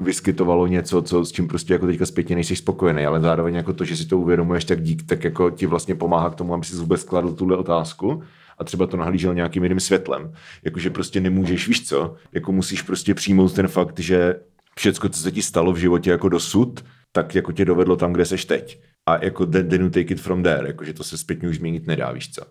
vyskytovalo 0.00 0.66
něco, 0.66 1.02
co, 1.02 1.24
s 1.24 1.32
čím 1.32 1.48
prostě 1.48 1.72
jako 1.72 1.86
teďka 1.86 2.06
zpětně 2.06 2.34
nejsi 2.34 2.56
spokojený, 2.56 3.06
ale 3.06 3.20
zároveň 3.20 3.54
jako 3.54 3.72
to, 3.72 3.84
že 3.84 3.96
si 3.96 4.06
to 4.06 4.18
uvědomuješ, 4.18 4.64
tak 4.64 4.82
dík, 4.82 5.02
tak 5.06 5.24
jako 5.24 5.50
ti 5.50 5.66
vlastně 5.66 5.94
pomáhá 5.94 6.30
k 6.30 6.34
tomu, 6.34 6.54
aby 6.54 6.64
si 6.64 6.76
vůbec 6.76 7.00
skladl 7.00 7.32
tuhle 7.32 7.56
otázku 7.56 8.22
a 8.58 8.64
třeba 8.64 8.86
to 8.86 8.96
nahlížel 8.96 9.34
nějakým 9.34 9.62
jiným 9.62 9.80
světlem. 9.80 10.32
Jakože 10.64 10.90
prostě 10.90 11.20
nemůžeš, 11.20 11.68
víš 11.68 11.88
co, 11.88 12.14
jako 12.32 12.52
musíš 12.52 12.82
prostě 12.82 13.14
přijmout 13.14 13.54
ten 13.54 13.68
fakt, 13.68 13.98
že 13.98 14.34
všecko, 14.76 15.08
co 15.08 15.20
se 15.20 15.32
ti 15.32 15.42
stalo 15.42 15.72
v 15.72 15.76
životě 15.76 16.10
jako 16.10 16.28
dosud, 16.28 16.84
tak 17.12 17.34
jako 17.34 17.52
tě 17.52 17.64
dovedlo 17.64 17.96
tam, 17.96 18.12
kde 18.12 18.24
seš 18.24 18.44
teď. 18.44 18.80
A 19.06 19.24
jako 19.24 19.46
then, 19.46 19.68
then 19.68 19.80
you 19.80 19.90
take 19.90 20.14
it 20.14 20.20
from 20.20 20.42
there, 20.42 20.66
jakože 20.68 20.92
to 20.92 21.04
se 21.04 21.18
zpětně 21.18 21.48
už 21.48 21.56
změnit 21.56 21.86
nedá, 21.86 22.12
víš 22.12 22.30
co. 22.30 22.42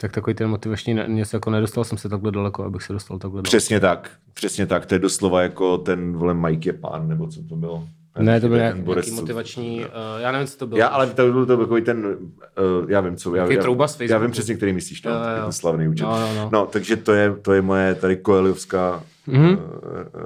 Tak 0.00 0.12
takový 0.12 0.34
ten 0.34 0.48
motivační 0.48 0.94
něco 1.06 1.36
jako 1.36 1.50
nedostal 1.50 1.84
jsem 1.84 1.98
se 1.98 2.08
takhle 2.08 2.32
daleko, 2.32 2.64
abych 2.64 2.82
se 2.82 2.92
dostal 2.92 3.18
takhle 3.18 3.36
daleko. 3.36 3.48
Přesně 3.48 3.80
tak, 3.80 4.10
přesně 4.34 4.66
tak. 4.66 4.86
To 4.86 4.94
je 4.94 4.98
doslova 4.98 5.42
jako 5.42 5.78
ten, 5.78 6.12
vole, 6.12 6.34
Mike 6.34 6.68
je 6.68 6.72
pán, 6.72 7.08
nebo 7.08 7.28
co 7.28 7.42
to 7.42 7.56
bylo. 7.56 7.88
Ne, 8.18 8.40
to 8.40 8.48
byl 8.48 8.58
Ten 8.58 8.84
nějaký, 8.84 9.10
co- 9.10 9.14
motivační, 9.20 9.80
uh, 9.84 9.90
já 10.18 10.32
nevím, 10.32 10.46
co 10.46 10.58
to 10.58 10.66
bylo. 10.66 10.78
Já, 10.78 10.86
ale 10.86 11.06
to 11.06 11.32
byl 11.32 11.46
to 11.46 11.56
byl 11.56 11.64
takový 11.66 11.82
ten, 11.82 12.06
uh, 12.06 12.90
já 12.90 13.00
vím 13.00 13.16
co, 13.16 13.34
já, 13.34 13.52
já, 13.52 13.60
trouba 13.62 13.88
z 13.88 14.00
já 14.00 14.18
vím 14.18 14.30
přesně, 14.30 14.54
který 14.54 14.72
myslíš, 14.72 15.02
no, 15.02 15.10
Jo, 15.10 15.18
ten 15.42 15.52
slavný 15.52 15.88
účet. 15.88 16.04
No, 16.04 16.20
no, 16.20 16.34
no. 16.34 16.48
no 16.52 16.66
takže 16.66 16.96
to 16.96 17.12
je, 17.12 17.34
to 17.42 17.52
je 17.52 17.62
moje 17.62 17.94
tady 17.94 18.16
koeliovská 18.16 19.02
Mhm. 19.26 19.48
uh, 19.50 19.58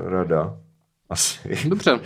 rada. 0.08 0.56
Asi. 1.10 1.68
Dobře, 1.68 1.92
uh, 1.92 2.00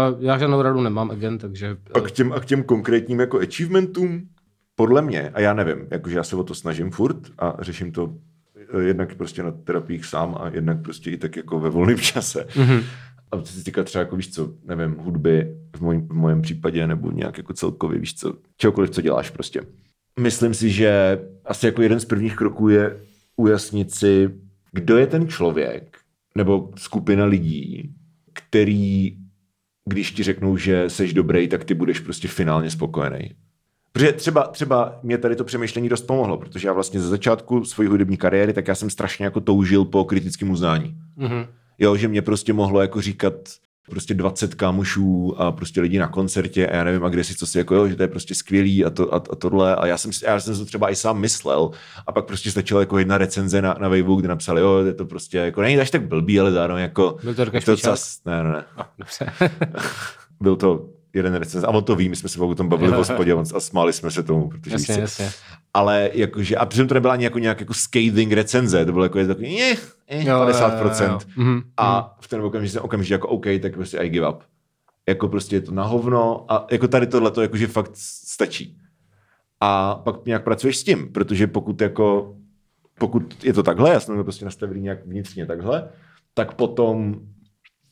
já 0.18 0.38
žádnou 0.38 0.62
radu 0.62 0.80
nemám, 0.80 1.10
again, 1.10 1.38
takže... 1.38 1.76
A 1.94 1.98
Uh, 1.98 2.06
k 2.06 2.10
těm, 2.10 2.32
a 2.32 2.40
k 2.40 2.44
těm 2.44 2.62
konkrétním 2.62 3.20
jako 3.20 3.40
achievementům, 3.40 4.22
podle 4.74 5.02
mě, 5.02 5.30
a 5.34 5.40
já 5.40 5.54
nevím, 5.54 5.86
jakože 5.90 6.16
já 6.16 6.22
se 6.22 6.36
o 6.36 6.42
to 6.44 6.54
snažím 6.54 6.90
furt 6.90 7.16
a 7.38 7.54
řeším 7.58 7.92
to 7.92 8.14
jednak 8.80 9.14
prostě 9.14 9.42
na 9.42 9.50
terapiích 9.50 10.04
sám 10.04 10.36
a 10.40 10.48
jednak 10.52 10.82
prostě 10.82 11.10
i 11.10 11.16
tak 11.16 11.36
jako 11.36 11.60
ve 11.60 11.70
volném 11.70 11.98
čase. 11.98 12.46
mhm. 12.56 12.80
A 13.32 13.40
co 13.40 13.52
se 13.52 13.64
týká 13.64 13.84
třeba, 13.84 14.00
jako 14.00 14.16
víš 14.16 14.34
co, 14.34 14.52
nevím, 14.64 14.96
hudby 14.98 15.56
v, 15.76 15.80
moj, 15.80 16.34
v 16.34 16.40
případě, 16.40 16.86
nebo 16.86 17.10
nějak 17.10 17.38
jako 17.38 17.52
celkově, 17.52 17.98
víš 17.98 18.14
co, 18.14 18.34
čehokoliv, 18.56 18.90
co 18.90 19.00
děláš 19.00 19.30
prostě. 19.30 19.60
Myslím 20.20 20.54
si, 20.54 20.70
že 20.70 21.20
asi 21.44 21.66
jako 21.66 21.82
jeden 21.82 22.00
z 22.00 22.04
prvních 22.04 22.36
kroků 22.36 22.68
je 22.68 23.00
ujasnit 23.36 23.94
si, 23.94 24.30
kdo 24.72 24.96
je 24.96 25.06
ten 25.06 25.28
člověk, 25.28 25.98
nebo 26.36 26.70
skupina 26.76 27.24
lidí, 27.24 27.94
který, 28.32 29.16
když 29.88 30.12
ti 30.12 30.22
řeknou, 30.22 30.56
že 30.56 30.90
seš 30.90 31.14
dobrý, 31.14 31.48
tak 31.48 31.64
ty 31.64 31.74
budeš 31.74 32.00
prostě 32.00 32.28
finálně 32.28 32.70
spokojený. 32.70 33.30
Protože 33.92 34.12
třeba, 34.12 34.46
třeba 34.46 35.00
mě 35.02 35.18
tady 35.18 35.36
to 35.36 35.44
přemýšlení 35.44 35.88
dost 35.88 36.02
pomohlo, 36.02 36.38
protože 36.38 36.68
já 36.68 36.72
vlastně 36.72 37.00
ze 37.00 37.08
začátku 37.08 37.64
své 37.64 37.88
hudební 37.88 38.16
kariéry, 38.16 38.52
tak 38.52 38.68
já 38.68 38.74
jsem 38.74 38.90
strašně 38.90 39.24
jako 39.24 39.40
toužil 39.40 39.84
po 39.84 40.04
kritickém 40.04 40.50
uznání. 40.50 40.96
Mhm. 41.16 41.46
Jo, 41.78 41.96
že 41.96 42.08
mě 42.08 42.22
prostě 42.22 42.52
mohlo 42.52 42.80
jako 42.80 43.00
říkat 43.00 43.32
prostě 43.90 44.14
20 44.14 44.54
kámošů 44.54 45.40
a 45.40 45.52
prostě 45.52 45.80
lidi 45.80 45.98
na 45.98 46.08
koncertě 46.08 46.66
a 46.68 46.76
já 46.76 46.84
nevím, 46.84 47.04
a 47.04 47.08
kde 47.08 47.24
si 47.24 47.34
co 47.34 47.46
si 47.46 47.58
jako, 47.58 47.74
jo, 47.74 47.88
že 47.88 47.96
to 47.96 48.02
je 48.02 48.08
prostě 48.08 48.34
skvělý 48.34 48.84
a, 48.84 48.90
to, 48.90 49.14
a, 49.14 49.16
a 49.16 49.36
tohle. 49.36 49.76
A 49.76 49.86
já 49.86 49.98
jsem, 49.98 50.12
si- 50.12 50.24
já 50.24 50.40
jsem 50.40 50.58
to 50.58 50.64
třeba 50.64 50.90
i 50.90 50.96
sám 50.96 51.20
myslel. 51.20 51.70
A 52.06 52.12
pak 52.12 52.24
prostě 52.24 52.50
stačila 52.50 52.80
jako 52.80 52.98
jedna 52.98 53.18
recenze 53.18 53.62
na, 53.62 53.76
na 53.80 53.88
Waveu, 53.88 54.16
kde 54.16 54.28
napsali, 54.28 54.60
jo, 54.60 54.78
je 54.78 54.94
to 54.94 55.04
prostě 55.06 55.38
jako, 55.38 55.60
není 55.60 55.78
až 55.80 55.90
tak 55.90 56.08
blbý, 56.08 56.40
ale 56.40 56.52
zároveň 56.52 56.82
jako, 56.82 57.16
Byl 57.22 57.34
to 57.34 57.44
to 57.60 57.76
cas, 57.76 58.20
ne, 58.24 58.42
ne, 58.42 58.50
ne, 58.50 58.64
A, 58.76 58.90
dobře. 58.98 59.32
byl 60.40 60.56
to 60.56 60.88
jeden 61.16 61.34
recenze 61.34 61.66
a 61.66 61.70
on 61.70 61.84
to 61.84 61.96
ví, 61.96 62.08
my 62.08 62.16
jsme 62.16 62.28
se 62.28 62.40
o 62.40 62.54
tom 62.54 62.68
bavili 62.68 62.92
v 62.94 62.96
hospodě 62.96 63.32
a 63.32 63.60
smáli 63.60 63.92
jsme 63.92 64.10
se 64.10 64.22
tomu, 64.22 64.48
protože 64.48 64.74
jasně, 64.74 65.00
jasně. 65.00 65.30
ale 65.74 66.10
jakože, 66.12 66.56
a 66.56 66.66
přitom 66.66 66.88
to 66.88 66.94
nebyla 66.94 67.12
ani 67.12 67.24
jako 67.24 67.38
nějak 67.38 67.60
jako 67.60 67.74
scathing 67.74 68.32
recenze, 68.32 68.84
to 68.84 68.92
bylo 68.92 69.04
jako 69.04 69.26
takový, 69.26 69.62
eh, 69.62 69.76
eh, 70.08 70.24
50%. 70.24 71.18
Mhm. 71.36 71.62
A 71.76 72.16
v 72.20 72.28
ten 72.28 72.40
okamžik 72.40 72.72
jsem 72.72 72.82
okamžitě 72.82 73.14
jako 73.14 73.28
OK, 73.28 73.46
tak 73.62 73.74
prostě 73.74 73.98
I 73.98 74.08
give 74.08 74.28
up. 74.28 74.42
Jako 75.08 75.28
prostě 75.28 75.56
je 75.56 75.60
to 75.60 75.72
na 75.72 75.84
hovno 75.84 76.44
a 76.48 76.66
jako 76.70 76.88
tady 76.88 77.06
tohle 77.06 77.30
to 77.30 77.42
jakože 77.42 77.66
fakt 77.66 77.90
stačí. 77.94 78.78
A 79.60 79.94
pak 79.94 80.26
nějak 80.26 80.44
pracuješ 80.44 80.76
s 80.76 80.84
tím, 80.84 81.12
protože 81.12 81.46
pokud 81.46 81.80
jako, 81.80 82.36
pokud 82.98 83.44
je 83.44 83.52
to 83.52 83.62
takhle, 83.62 83.90
já 83.90 84.00
jsem 84.00 84.16
to 84.16 84.24
prostě 84.24 84.44
nastavený 84.44 84.80
nějak 84.80 85.06
vnitřně 85.06 85.46
takhle, 85.46 85.88
tak 86.34 86.54
potom 86.54 87.20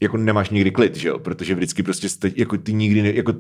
jako 0.05 0.17
nemáš 0.17 0.51
nikdy 0.51 0.71
klid, 0.71 0.97
že 0.97 1.09
jo? 1.09 1.19
Protože 1.19 1.55
vždycky 1.55 1.83
prostě 1.83 2.09
jste, 2.09 2.31
jako 2.37 2.57
ty 2.57 2.73
nikdy, 2.73 3.03
ne, 3.03 3.13
jako 3.13 3.33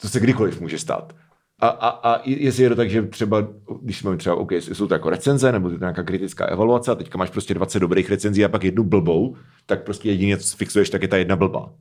to 0.00 0.08
se 0.08 0.20
kdykoliv 0.20 0.60
může 0.60 0.78
stát. 0.78 1.12
A, 1.60 1.68
a, 1.68 1.88
a 1.88 2.22
jestli 2.24 2.62
je 2.62 2.68
to 2.68 2.76
tak, 2.76 2.90
že 2.90 3.02
třeba, 3.02 3.48
když 3.82 4.02
máme 4.02 4.16
třeba, 4.16 4.36
OK, 4.36 4.52
jsou 4.52 4.86
to 4.86 4.94
jako 4.94 5.10
recenze, 5.10 5.52
nebo 5.52 5.68
je 5.68 5.78
to 5.78 5.84
nějaká 5.84 6.02
kritická 6.02 6.46
evaluace, 6.46 6.92
a 6.92 6.94
teďka 6.94 7.18
máš 7.18 7.30
prostě 7.30 7.54
20 7.54 7.80
dobrých 7.80 8.10
recenzí 8.10 8.44
a 8.44 8.48
pak 8.48 8.64
jednu 8.64 8.84
blbou, 8.84 9.36
tak 9.66 9.84
prostě 9.84 10.08
jedině, 10.08 10.36
co 10.36 10.56
fixuješ, 10.56 10.90
tak 10.90 11.02
je 11.02 11.08
ta 11.08 11.16
jedna 11.16 11.36
blbá. 11.36 11.72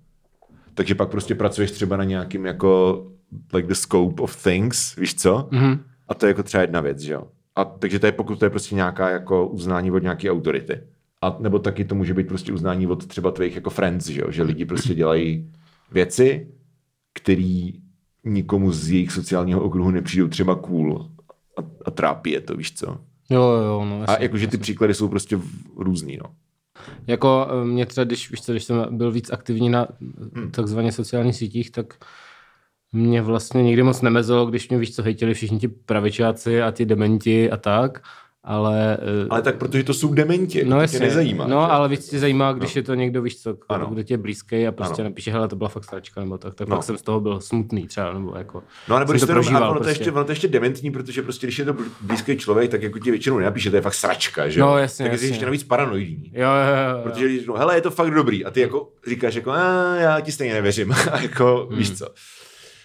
Takže 0.73 0.95
pak 0.95 1.09
prostě 1.09 1.35
pracuješ 1.35 1.71
třeba 1.71 1.97
na 1.97 2.03
nějakým 2.03 2.45
jako 2.45 3.03
like 3.53 3.67
the 3.67 3.73
scope 3.73 4.21
of 4.21 4.43
things, 4.43 4.95
víš 4.95 5.15
co? 5.15 5.47
Mhm. 5.51 5.79
A 6.07 6.13
to 6.13 6.25
je 6.25 6.27
jako 6.27 6.43
třeba 6.43 6.61
jedna 6.61 6.81
věc, 6.81 6.99
že 6.99 7.13
jo? 7.13 7.23
A 7.55 7.65
takže 7.65 7.99
to 7.99 8.05
je, 8.05 8.11
pokud 8.11 8.39
to 8.39 8.45
je 8.45 8.49
prostě 8.49 8.75
nějaká 8.75 9.09
jako 9.09 9.47
uznání 9.47 9.91
od 9.91 10.03
nějaké 10.03 10.31
autority. 10.31 10.81
A 11.25 11.37
nebo 11.39 11.59
taky 11.59 11.85
to 11.85 11.95
může 11.95 12.13
být 12.13 12.27
prostě 12.27 12.53
uznání 12.53 12.87
od 12.87 13.05
třeba 13.05 13.31
tvých 13.31 13.55
jako 13.55 13.69
friends, 13.69 14.07
že 14.07 14.21
jo? 14.21 14.31
Že 14.31 14.43
lidi 14.43 14.65
prostě 14.65 14.95
dělají 14.95 15.51
věci, 15.91 16.47
které 17.13 17.69
nikomu 18.23 18.71
z 18.71 18.91
jejich 18.91 19.11
sociálního 19.11 19.61
okruhu 19.61 19.91
nepřijdou 19.91 20.27
třeba 20.27 20.55
cool 20.55 21.09
a, 21.57 21.61
a 21.85 21.91
trápí 21.91 22.31
je 22.31 22.41
to, 22.41 22.55
víš 22.55 22.73
co? 22.73 22.97
Jo, 23.29 23.41
jo, 23.41 23.85
no. 23.85 23.97
A 24.07 24.11
jasně, 24.11 24.25
jakože 24.25 24.47
ty 24.47 24.57
příklady 24.57 24.93
jsou 24.93 25.07
prostě 25.07 25.39
různý, 25.77 26.17
no. 26.23 26.31
Jako 27.07 27.47
eh, 27.49 27.65
mě 27.65 27.85
třeba, 27.85 28.05
když, 28.05 28.31
víš 28.31 28.41
co, 28.41 28.51
když 28.51 28.63
jsem 28.63 28.97
byl 28.97 29.11
víc 29.11 29.29
aktivní 29.31 29.69
na 29.69 29.87
Hmm. 30.35 30.51
takzvaně 30.51 30.91
sociálních 30.91 31.35
sítích, 31.35 31.71
tak 31.71 32.05
mě 32.93 33.21
vlastně 33.21 33.63
nikdy 33.63 33.83
moc 33.83 34.01
nemezilo, 34.01 34.45
když 34.45 34.69
mě 34.69 34.77
víš 34.77 34.95
co 34.95 35.03
hejtili 35.03 35.33
všichni 35.33 35.59
ti 35.59 35.67
pravičáci 35.67 36.61
a 36.61 36.71
ty 36.71 36.85
dementi 36.85 37.51
a 37.51 37.57
tak, 37.57 38.01
ale... 38.45 38.97
eh, 39.01 39.27
Ale 39.29 39.41
tak 39.41 39.55
protože 39.57 39.83
to 39.83 39.93
jsou 39.93 40.13
dementi, 40.13 40.65
No 40.65 40.75
to 40.77 40.81
jasně, 40.81 40.99
tě 40.99 41.05
nezajímá. 41.05 41.47
no 41.47 41.61
že? 41.67 41.71
ale 41.71 41.89
víc 41.89 42.09
tě 42.09 42.19
zajímá, 42.19 42.53
když 42.53 42.75
je 42.75 42.83
to 42.83 42.95
někdo, 42.95 43.21
víš 43.21 43.41
co, 43.41 43.57
Ano. 43.69 43.87
kdo 43.87 44.03
tě 44.03 44.13
je 44.13 44.17
blízký 44.17 44.67
a 44.67 44.71
prostě 44.71 45.01
Ano. 45.01 45.09
napíše, 45.09 45.31
hele, 45.31 45.47
to 45.47 45.55
byla 45.55 45.69
fakt 45.69 45.83
stračka, 45.83 46.21
nebo 46.21 46.37
tak, 46.37 46.55
tak 46.55 46.67
No. 46.67 46.75
pak 46.75 46.83
jsem 46.85 46.97
z 46.97 47.01
toho 47.01 47.19
byl 47.19 47.41
smutný 47.41 47.87
třeba, 47.87 48.13
nebo 48.13 48.33
jako... 48.37 48.63
No, 48.89 48.99
nebo 48.99 49.11
když 49.11 49.19
to, 49.21 49.25
to 49.27 49.31
jenom, 49.31 49.43
prožíval 49.43 49.63
a 49.63 49.69
ono, 49.69 49.79
to 49.79 49.83
prostě. 49.83 50.01
ještě, 50.01 50.11
ono 50.11 50.23
to 50.23 50.31
ještě 50.31 50.47
dementní, 50.47 50.91
protože 50.91 51.21
prostě 51.21 51.47
když 51.47 51.59
je 51.59 51.65
to 51.65 51.73
bl- 51.73 51.85
blízký 52.01 52.37
člověk, 52.37 52.71
tak 52.71 52.81
jako 52.83 52.99
ti 52.99 53.11
většinou 53.11 53.37
nenapíše, 53.37 53.69
to 53.69 53.75
je 53.75 53.81
fakt 53.81 53.93
sračka, 53.93 54.49
že? 54.49 54.59
No, 54.59 54.77
jasně, 54.77 55.03
Tak 55.09 55.11
jsi 55.19 55.25
jasně. 55.25 55.33
ještě 55.33 55.45
navíc 55.45 55.63
paranoidní. 55.63 56.31
Jo, 56.33 56.47
jo, 56.49 56.75
jo, 56.75 56.97
jo. 56.97 57.03
Protože 57.03 57.25
když 57.25 57.39
řeknou, 57.39 57.55
hele, 57.55 57.75
je 57.77 57.81
to 57.81 57.91
fakt 57.91 58.11
dobrý. 58.11 58.45
A 58.45 58.51
ty 58.51 58.61
jako 58.61 58.89
říkáš, 59.07 59.35
jako, 59.35 59.49
já 59.97 60.19
ti 60.19 60.31
stejně 60.31 60.53
nevěřím. 60.53 60.93
jako, 61.21 61.67
Hmm. 61.69 61.77
víš 61.79 61.97
co. 61.97 62.07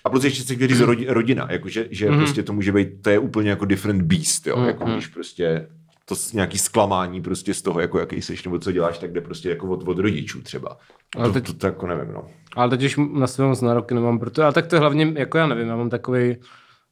A 0.05 0.11
plus 0.11 0.25
ještě 0.25 0.43
se 0.43 0.69
říct 0.69 0.81
rodi, 0.81 1.07
rodina, 1.09 1.49
jako, 1.51 1.69
že, 1.69 1.89
že 1.91 2.11
Mhm. 2.11 2.19
prostě 2.19 2.43
to 2.43 2.53
může 2.53 2.73
být, 2.73 2.89
to 3.03 3.11
je 3.11 3.19
úplně 3.19 3.51
jako 3.51 3.65
different 3.65 4.03
beast, 4.03 4.47
jo. 4.47 4.57
Mhm. 4.57 4.67
Jako 4.67 4.85
když 4.85 5.07
prostě 5.07 5.69
to 6.05 6.15
nějaký 6.33 6.59
zklamání 6.59 7.23
prostě 7.23 7.55
z 7.55 7.63
toho, 7.63 7.81
jako 7.81 7.99
jaký 7.99 8.23
jsi, 8.23 8.37
nebo 8.45 8.59
co 8.59 8.73
děláš, 8.73 8.99
tak 8.99 9.13
jde 9.13 9.21
prostě 9.21 9.49
jako 9.49 9.69
od, 9.69 9.89
od 9.89 9.99
rodičů 9.99 10.43
třeba. 10.43 10.79
Ale 11.17 11.27
to, 11.29 11.33
teď- 11.33 11.47
to, 11.47 11.53
to, 11.55 11.67
jako 11.67 11.87
nevím, 11.87 12.13
no. 12.15 12.25
Ale 12.57 12.71
teď 12.71 12.85
už 12.85 12.97
na 13.13 13.27
sebe 13.27 13.49
moc 13.49 13.61
nároky 13.61 13.95
nemám, 13.95 14.19
proto, 14.19 14.43
a 14.45 14.53
tak 14.53 14.67
to 14.67 14.77
je 14.77 14.81
hlavně, 14.81 15.13
jako 15.17 15.39
já 15.39 15.47
nevím, 15.47 15.69
já 15.69 15.77
mám 15.77 15.91
takový 15.91 16.37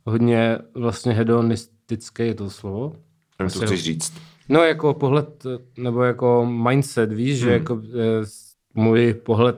hodně 0.06 0.58
vlastně 0.74 1.12
hedonistický, 1.12 2.22
je 2.26 2.34
to 2.34 2.50
slovo? 2.50 2.92
Nevím, 3.38 3.50
co 3.50 3.60
chceš 3.66 3.82
říct. 3.84 4.12
No 4.48 4.62
jako 4.62 4.94
pohled, 4.94 5.44
nebo 5.78 6.02
jako 6.02 6.46
mindset, 6.62 7.12
víš, 7.12 7.38
že 7.38 7.44
Hmm. 7.46 7.52
jako 7.54 7.82
eh, 7.94 8.24
můj 8.74 9.14
pohled 9.14 9.56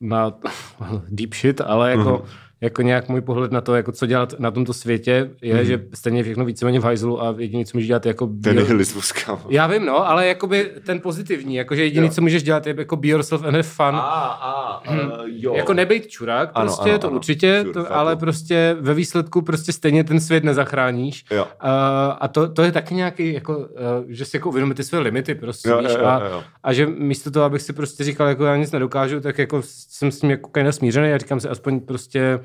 na 0.00 0.32
deep 1.08 1.34
shit, 1.34 1.60
ale 1.60 1.90
jako, 1.90 2.10
Mhm. 2.10 2.28
Jako 2.64 2.82
nějak 2.82 3.08
můj 3.08 3.20
pohled 3.20 3.52
na 3.52 3.60
to, 3.60 3.74
jako 3.74 3.92
co 3.92 4.06
dělat 4.06 4.34
na 4.38 4.50
tomto 4.50 4.72
světě, 4.72 5.30
je, 5.42 5.54
Mhm. 5.54 5.64
že 5.64 5.82
stejně 5.94 6.22
všechno 6.22 6.44
víceméně 6.44 6.80
v 6.80 6.84
hajzlu 6.84 7.22
a 7.22 7.34
jediné, 7.38 7.64
co 7.64 7.70
můžeš 7.76 7.86
dělat, 7.88 8.06
je 8.06 8.10
jako... 8.10 8.26
Bio- 8.26 8.54
nihilismus, 8.54 9.12
kámo. 9.12 9.40
Já 9.48 9.66
vím, 9.66 9.84
no, 9.86 10.08
ale 10.08 10.26
jakoby 10.26 10.70
ten 10.86 11.00
pozitivní, 11.00 11.54
jakože 11.54 11.84
jediný, 11.84 12.06
Jo. 12.06 12.12
co 12.12 12.22
můžeš 12.22 12.42
dělat, 12.42 12.66
je 12.66 12.74
jako 12.78 12.96
be 12.96 13.08
yourself 13.08 13.42
and 13.44 13.50
have 13.52 13.62
fun. 13.62 13.84
A, 13.86 14.00
a, 14.00 14.90
uh, 14.90 14.96
jo. 15.26 15.54
Jako 15.54 15.74
nebejt 15.74 16.06
čurák, 16.08 16.50
Ano, 16.54 16.66
prostě 16.66 16.90
ano, 16.90 16.98
to 16.98 17.06
ano. 17.06 17.16
určitě, 17.16 17.58
Sure, 17.60 17.72
to, 17.72 17.94
ale 17.96 18.16
prostě 18.16 18.76
ve 18.80 18.94
výsledku 18.94 19.42
prostě 19.42 19.72
stejně 19.72 20.04
ten 20.04 20.20
svět 20.20 20.44
nezachráníš. 20.44 21.24
Jo. 21.30 21.46
A, 21.60 22.06
a 22.20 22.28
to, 22.28 22.48
to 22.48 22.62
je 22.62 22.72
taky 22.72 22.94
nějaký, 22.94 23.32
jako, 23.32 23.58
uh, 23.58 23.64
že 24.08 24.24
si 24.24 24.36
jako 24.36 24.48
uvědomit 24.48 24.74
ty 24.74 24.84
své 24.84 24.98
limity 24.98 25.34
prostě, 25.34 25.68
Jo, 25.68 25.78
víš, 25.78 25.90
jo, 25.92 25.98
jo, 26.00 26.06
a, 26.06 26.28
jo. 26.28 26.42
a 26.64 26.72
že 26.72 26.86
místo 26.86 27.30
toho, 27.30 27.44
abych 27.44 27.62
si 27.62 27.72
prostě 27.72 28.04
říkal, 28.04 28.28
jako 28.28 28.44
já 28.44 28.56
nic 28.56 28.72
nedokážu, 28.72 29.20
tak 29.20 29.38
jako 29.38 29.60
jsem 29.66 30.10
s 30.10 30.20
tím 30.20 30.30
jako 30.30 30.50
smířený 30.70 31.12
a 31.12 31.18
říkám 31.18 31.40
si 31.40 31.48
aspoň 31.48 31.80
prostě 31.80 32.40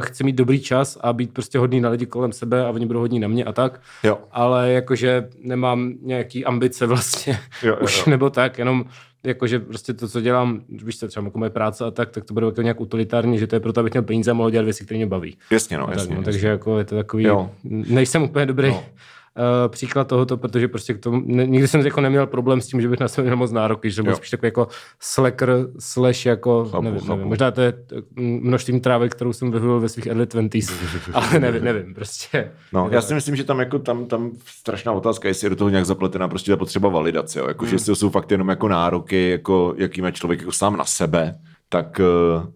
chci 0.00 0.24
mít 0.24 0.36
dobrý 0.36 0.60
čas 0.60 0.98
a 1.00 1.12
být 1.12 1.32
prostě 1.32 1.58
hodný 1.58 1.80
na 1.80 1.90
lidi 1.90 2.06
kolem 2.06 2.32
sebe 2.32 2.64
a 2.66 2.70
oni 2.70 2.86
budou 2.86 3.00
hodní 3.00 3.20
na 3.20 3.28
mě 3.28 3.44
a 3.44 3.52
tak. 3.52 3.80
Jo. 4.04 4.18
Ale 4.32 4.70
jakože 4.72 5.28
nemám 5.42 5.92
nějaký 6.02 6.44
ambice 6.44 6.86
vlastně 6.86 7.38
Jo, 7.62 7.68
jo, 7.70 7.76
už 7.82 7.96
jo. 7.98 8.04
nebo 8.10 8.30
tak, 8.30 8.58
jenom 8.58 8.84
jakože 9.24 9.58
prostě 9.58 9.92
to, 9.94 10.08
co 10.08 10.20
dělám, 10.20 10.60
víš 10.68 10.98
co, 10.98 11.08
třeba 11.08 11.26
jako 11.26 11.38
moje 11.38 11.50
práce 11.50 11.84
a 11.84 11.90
tak, 11.90 12.10
tak 12.10 12.24
to 12.24 12.34
bude 12.34 12.46
jako 12.46 12.62
nějak 12.62 12.80
utilitární, 12.80 13.38
že 13.38 13.46
to 13.46 13.56
je 13.56 13.60
proto, 13.60 13.80
abych 13.80 13.92
měl 13.92 14.02
peníze 14.02 14.30
a 14.30 14.34
mohl 14.34 14.50
dělat 14.50 14.64
věci, 14.64 14.84
které 14.84 14.96
mě 14.98 15.06
baví. 15.06 15.36
Jasně, 15.50 15.78
no, 15.78 15.86
tak, 15.86 15.94
jasně. 15.96 16.10
no, 16.14 16.20
jasně. 16.20 16.24
takže 16.24 16.48
jako 16.48 16.78
je 16.78 16.84
to 16.84 16.94
takový, 16.96 17.24
Jo. 17.24 17.50
nejsem 17.64 18.22
úplně 18.22 18.46
dobrý 18.46 18.68
No. 18.68 18.84
Uh, 19.38 19.68
příklad 19.68 20.08
tohoto, 20.08 20.36
protože 20.36 20.68
prostě 20.68 20.94
k 20.94 20.98
tomu, 20.98 21.22
ne, 21.26 21.46
nikdy 21.46 21.68
jsem 21.68 21.80
jako 21.80 22.00
neměl 22.00 22.26
problém 22.26 22.60
s 22.60 22.66
tím, 22.66 22.80
že 22.80 22.88
bych 22.88 23.00
na 23.00 23.08
sebe 23.08 23.24
měl 23.24 23.36
moc 23.36 23.52
nároky, 23.52 23.90
že 23.90 24.02
byl 24.02 24.16
spíš 24.16 24.30
takový 24.30 24.46
jako 24.46 24.68
slacker 25.00 25.50
slash 25.78 26.26
jako, 26.26 26.64
Chápu, 26.64 26.82
nevím, 26.84 27.00
chápu. 27.00 27.12
nevím, 27.12 27.28
možná 27.28 27.50
to 27.50 27.60
je 27.60 27.72
eh, 27.92 28.00
množství 28.20 28.80
trávek, 28.80 29.12
kterou 29.12 29.32
jsem 29.32 29.50
vyhulil 29.50 29.80
ve 29.80 29.88
svých 29.88 30.06
early 30.06 30.24
20s, 30.24 30.72
ale 31.12 31.40
nevím, 31.40 31.64
nevím, 31.64 31.94
prostě. 31.94 32.50
No, 32.72 32.88
já 32.90 33.00
si 33.00 33.14
myslím, 33.14 33.36
že 33.36 33.44
tam 33.44 33.58
jako 33.58 33.78
tam, 33.78 34.06
tam 34.06 34.30
strašná 34.46 34.92
otázka, 34.92 35.28
jestli 35.28 35.44
je 35.46 35.50
do 35.50 35.56
toho 35.56 35.70
nějak 35.70 35.86
zapletená 35.86 36.28
prostě 36.28 36.50
ta 36.50 36.56
potřeba 36.56 36.88
validace, 36.88 37.38
jo. 37.38 37.48
Jako, 37.48 37.64
Hmm. 37.64 37.70
že 37.70 37.74
jestli 37.74 37.86
to 37.86 37.96
jsou 37.96 38.10
fakt 38.10 38.30
jenom 38.30 38.48
jako 38.48 38.68
nároky, 38.68 39.30
jako, 39.30 39.74
jaký 39.76 40.02
má 40.02 40.10
člověk 40.10 40.40
jako 40.40 40.52
sám 40.52 40.76
na 40.76 40.84
sebe, 40.84 41.34
tak 41.68 42.00
uh, 42.40 42.46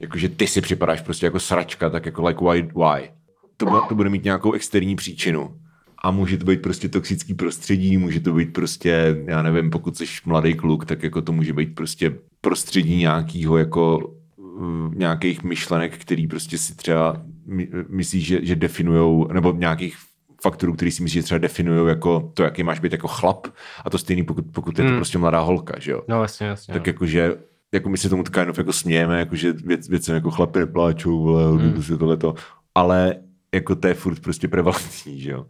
jakože 0.00 0.28
ty 0.28 0.46
si 0.46 0.60
připadáš 0.60 1.00
prostě 1.00 1.26
jako 1.26 1.40
sračka, 1.40 1.90
tak 1.90 2.06
jako 2.06 2.22
like 2.26 2.44
why, 2.44 2.62
why? 2.62 3.10
To, 3.56 3.66
to 3.88 3.94
bude 3.94 4.10
mít 4.10 4.24
nějakou 4.24 4.52
externí 4.52 4.96
příčinu. 4.96 5.56
A 6.00 6.10
může 6.10 6.38
to 6.38 6.44
být 6.44 6.62
prostě 6.62 6.88
toxický 6.88 7.34
prostředí, 7.34 7.96
může 7.96 8.20
to 8.20 8.32
být 8.32 8.52
prostě, 8.52 9.22
já 9.26 9.42
nevím, 9.42 9.70
pokud 9.70 9.96
jsi 9.96 10.04
mladý 10.26 10.54
kluk, 10.54 10.84
tak 10.84 11.02
jako 11.02 11.22
to 11.22 11.32
může 11.32 11.52
být 11.52 11.74
prostě 11.74 12.14
prostředí 12.40 12.96
nějakého 12.96 13.58
jako 13.58 13.98
uh, 14.36 14.94
nějakých 14.94 15.42
myšlenek, 15.42 15.98
který 15.98 16.26
prostě 16.26 16.58
si 16.58 16.74
třeba 16.74 17.22
my, 17.46 17.68
myslíš, 17.88 18.26
že, 18.26 18.44
že 18.44 18.56
definujou, 18.56 19.28
nebo 19.32 19.52
nějakých 19.52 19.96
faktorů, 20.42 20.72
který 20.72 20.90
si 20.90 21.02
myslíš, 21.02 21.20
že 21.20 21.22
třeba 21.22 21.38
definují 21.38 21.88
jako 21.88 22.30
to, 22.34 22.42
jaký 22.42 22.62
máš 22.62 22.80
být 22.80 22.92
jako 22.92 23.08
chlap 23.08 23.46
a 23.84 23.90
to 23.90 23.98
stejný, 23.98 24.24
pokud, 24.24 24.44
pokud 24.52 24.78
je 24.78 24.84
to 24.84 24.88
Hmm. 24.88 24.98
prostě 24.98 25.18
mladá 25.18 25.40
holka, 25.40 25.74
že 25.78 25.92
jo. 25.92 26.02
No 26.08 26.22
jasně, 26.22 26.46
jasně. 26.46 26.74
Tak 26.74 26.86
no. 26.86 26.90
jakože 26.90 27.34
jako 27.72 27.88
my 27.88 27.98
se 27.98 28.08
tomu 28.08 28.22
kind 28.22 28.48
of 28.48 28.58
jako 28.58 28.72
smějeme, 28.72 29.18
jakože 29.18 29.52
věc, 29.52 29.88
věcem 29.88 30.14
jako 30.14 30.30
chlapy 30.30 30.58
nepláčou, 30.58 31.22
vole, 31.22 31.62
hmm. 31.62 31.72
prostě 31.72 31.96
tohleto, 31.96 32.34
ale 32.74 33.14
jako 33.54 33.74
to 33.76 33.88
je 33.88 33.94
furt 33.94 34.20
prostě 34.20 34.48
prevalentní, 34.48 35.20
že 35.20 35.30
jo. 35.30 35.46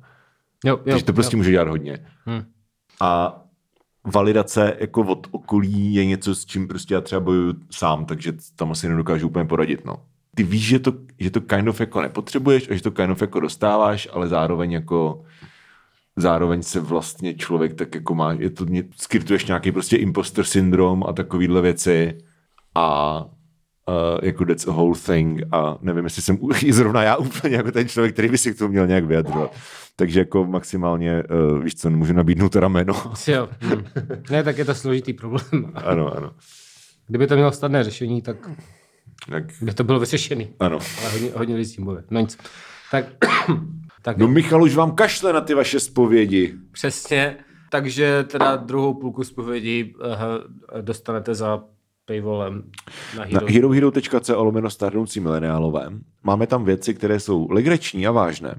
Jo, 0.65 0.77
jo, 0.77 0.83
Takže 0.91 1.05
to 1.05 1.13
prostě 1.13 1.37
jo. 1.37 1.39
může 1.39 1.51
dělat 1.51 1.69
hodně. 1.69 2.07
Hm. 2.27 2.43
A 3.01 3.41
validace 4.05 4.77
jako 4.81 5.01
od 5.01 5.27
okolí 5.31 5.95
je 5.95 6.05
něco, 6.05 6.35
s 6.35 6.45
čím 6.45 6.69
prostě 6.69 6.95
já 6.95 7.01
třeba 7.01 7.21
bojuju 7.21 7.55
sám, 7.71 8.05
takže 8.05 8.33
tam 8.57 8.71
asi 8.71 8.89
nedokážu 8.89 9.27
úplně 9.27 9.45
poradit, 9.45 9.85
no. 9.85 9.97
Ty 10.35 10.43
víš, 10.43 10.67
že 10.67 10.79
to, 10.79 10.93
že 11.19 11.31
to 11.31 11.41
kind 11.41 11.69
of 11.69 11.81
jako 11.81 12.01
nepotřebuješ 12.01 12.71
a 12.71 12.75
že 12.75 12.83
to 12.83 12.91
kind 12.91 13.11
of 13.11 13.21
jako 13.21 13.41
dostáváš, 13.41 14.09
ale 14.13 14.29
zároveň 14.29 14.73
jako 14.73 15.25
zároveň 16.17 16.63
se 16.63 16.81
vlastně 16.81 17.35
člověk 17.35 17.75
tak 17.75 17.95
jako 17.95 18.15
má, 18.15 18.33
je 18.33 18.51
to, 18.51 18.67
skrytuješ 18.97 19.47
nějaký 19.47 19.73
prostě 19.73 19.97
imposter 19.97 20.45
syndrom 20.45 21.05
a 21.09 21.13
takovýhle 21.13 21.61
věci 21.61 22.19
a 22.75 23.25
Uh, 23.89 24.19
jako 24.23 24.45
that's 24.45 24.69
a 24.69 24.71
whole 24.71 24.95
thing 25.07 25.43
a 25.53 25.79
nevím, 25.81 26.05
jestli 26.05 26.23
jsem 26.23 26.39
i 26.65 26.73
zrovna 26.73 27.03
já 27.03 27.17
úplně 27.17 27.57
jako 27.57 27.73
ten 27.73 27.89
člověk, 27.89 28.13
který 28.13 28.29
by 28.29 28.39
si 28.39 28.55
k 28.55 28.59
tomu 28.59 28.71
měl 28.71 28.87
nějak 28.87 29.05
vyjadřovat. 29.05 29.53
Takže 29.97 30.19
jako 30.21 30.45
maximálně, 30.45 31.23
uh, 31.53 31.59
víš 31.65 31.75
co, 31.75 31.91
můžu 31.91 32.13
nabídnout 32.13 32.57
rameno. 32.57 32.95
Jo. 33.27 33.49
Hm. 33.61 33.85
Ne, 34.31 34.43
tak 34.43 34.59
je 34.59 34.65
to 34.65 34.75
složitý 34.75 35.13
problém. 35.13 35.73
ano, 35.75 36.17
ano. 36.17 36.31
Kdyby 37.09 37.27
to 37.27 37.35
mělo 37.35 37.53
snadné 37.53 37.85
řešení, 37.85 38.23
tak 38.23 38.37
Tak, 39.31 39.45
by 39.63 39.75
to 39.75 39.85
bylo 39.85 40.01
vyřešený. 40.01 40.49
ano. 40.61 40.79
Ale 41.03 41.11
hodně, 41.13 41.31
hodně 41.37 41.55
lidí 41.55 41.65
s 41.65 41.75
tím 41.75 41.85
mluví. 41.85 42.01
No 42.11 42.21
nic. 42.21 42.39
Tak, 42.91 43.05
tak 44.03 44.17
No 44.19 44.29
Michal 44.29 44.63
už 44.63 44.75
vám 44.77 44.91
kašle 44.95 45.33
na 45.33 45.41
ty 45.41 45.55
vaše 45.55 45.81
zpovědi. 45.81 46.55
přesně. 46.73 47.37
Takže 47.71 48.25
teda 48.25 48.57
druhou 48.57 48.95
půlku 48.95 49.25
zpovědi 49.25 49.95
uh, 50.01 50.81
dostanete 50.83 51.35
za 51.35 51.65
paywallem 52.11 52.63
na 53.17 53.25
Na 53.25 53.25
Hero. 53.25 53.47
herohero.co 53.47 54.45
lomeno 54.45 54.71
stárnoucí 54.71 55.21
mileniálové. 55.21 55.91
Máme 56.25 56.47
tam 56.47 56.65
věci, 56.65 56.95
které 56.95 57.21
jsou 57.21 57.51
legrační 57.51 58.07
a 58.07 58.11
vážné. 58.13 58.55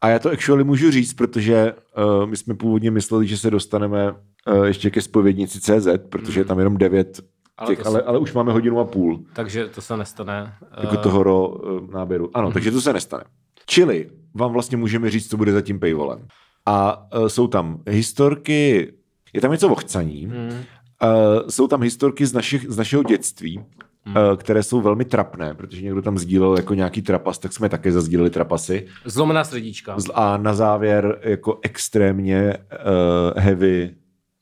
A 0.00 0.08
já 0.08 0.18
to 0.18 0.30
actually 0.30 0.64
můžu 0.64 0.90
říct, 0.90 1.14
protože 1.14 1.72
uh, 1.72 2.26
my 2.30 2.36
jsme 2.36 2.54
původně 2.54 2.90
mysleli, 2.90 3.26
že 3.26 3.38
se 3.38 3.50
dostaneme 3.50 4.12
uh, 4.12 4.64
ještě 4.64 4.90
ke 4.90 5.00
spovědnici 5.02 5.60
CZ, 5.60 5.86
protože 6.08 6.40
je 6.40 6.44
tam 6.44 6.58
jenom 6.58 6.76
devět 6.76 7.20
Ale 7.58 7.68
těch, 7.68 7.78
to 7.82 7.88
ale, 7.88 7.98
se- 7.98 8.02
ale 8.04 8.18
už 8.18 8.32
máme 8.32 8.52
hodinu 8.52 8.80
a 8.80 8.84
půl. 8.84 9.24
Takže 9.32 9.66
to 9.68 9.80
se 9.80 9.96
nestane. 9.96 10.52
jako 10.82 10.94
Eh, 10.94 11.02
toho 11.02 11.22
ro, 11.22 11.48
uh, 11.48 11.90
náběru. 11.90 12.30
Ano, 12.36 12.52
takže 12.52 12.70
to 12.70 12.80
se 12.80 12.92
nestane. 12.92 13.24
Čili 13.66 14.10
vám 14.34 14.52
vlastně 14.52 14.76
můžeme 14.76 15.10
říct, 15.10 15.30
co 15.30 15.36
bude 15.36 15.52
za 15.52 15.60
tím 15.60 15.80
paywallem. 15.80 16.26
A 16.66 17.06
uh, 17.18 17.26
jsou 17.26 17.46
tam 17.46 17.80
historky, 17.88 18.92
je 19.32 19.40
tam 19.40 19.52
něco 19.52 19.68
o 19.68 19.74
chcaní, 19.74 20.26
Hmm. 20.26 20.62
Uh, 21.04 21.48
jsou 21.48 21.68
tam 21.68 21.82
historky 21.82 22.26
z, 22.26 22.32
našich, 22.32 22.66
z 22.68 22.76
našeho 22.76 23.02
dětství, 23.02 23.60
Hmm. 24.06 24.16
uh, 24.16 24.36
které 24.36 24.62
jsou 24.62 24.80
velmi 24.80 25.04
trapné, 25.04 25.54
protože 25.54 25.82
někdo 25.82 26.02
tam 26.02 26.18
sdílel 26.18 26.56
jako 26.56 26.74
nějaký 26.74 27.02
trapas, 27.02 27.38
tak 27.38 27.52
jsme 27.52 27.68
také 27.68 27.92
zazdíleli 27.92 28.30
trapasy. 28.30 28.86
Zlomená 29.04 29.44
srdíčka. 29.44 29.96
A 30.14 30.36
na 30.36 30.54
závěr 30.54 31.18
jako 31.22 31.58
extrémně 31.62 32.54
uh, 32.56 33.40
heavy 33.42 33.90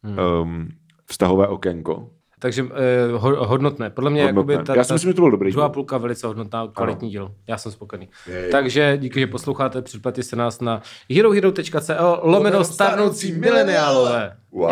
Hmm. 0.05 0.17
um, 0.43 0.69
vztahové 1.11 1.47
okénko. 1.49 2.11
Takže 2.39 2.67
eh, 2.73 3.13
ho- 3.13 3.47
hodnotné. 3.47 3.91
Podle 3.91 4.11
mě 4.11 4.25
Hodnotné. 4.25 4.53
jakoby 4.55 4.67
ta, 4.67 4.75
Já 4.77 4.85
si 4.85 4.93
myslím, 4.93 5.11
že 5.11 5.15
to 5.15 5.23
byl 5.23 5.31
dobrý 5.31 5.53
druhá 5.53 5.69
půlka 5.69 5.99
velice 5.99 6.27
hodnotná, 6.27 6.69
kvalitní 6.75 7.11
díl. 7.11 7.35
Já 7.49 7.59
jsem 7.59 7.73
spokojený. 7.73 8.09
Je, 8.27 8.35
je. 8.37 8.49
Takže 8.49 8.99
díky, 9.01 9.21
že 9.21 9.27
posloucháte, 9.27 9.83
připlaťte 9.83 10.23
se 10.23 10.37
nás 10.37 10.61
na 10.61 10.83
herohero.co 11.15 12.21
lomeno 12.23 12.65
starnoucí 12.65 13.33
mileniálové. 13.33 14.37
Wow. 14.53 14.71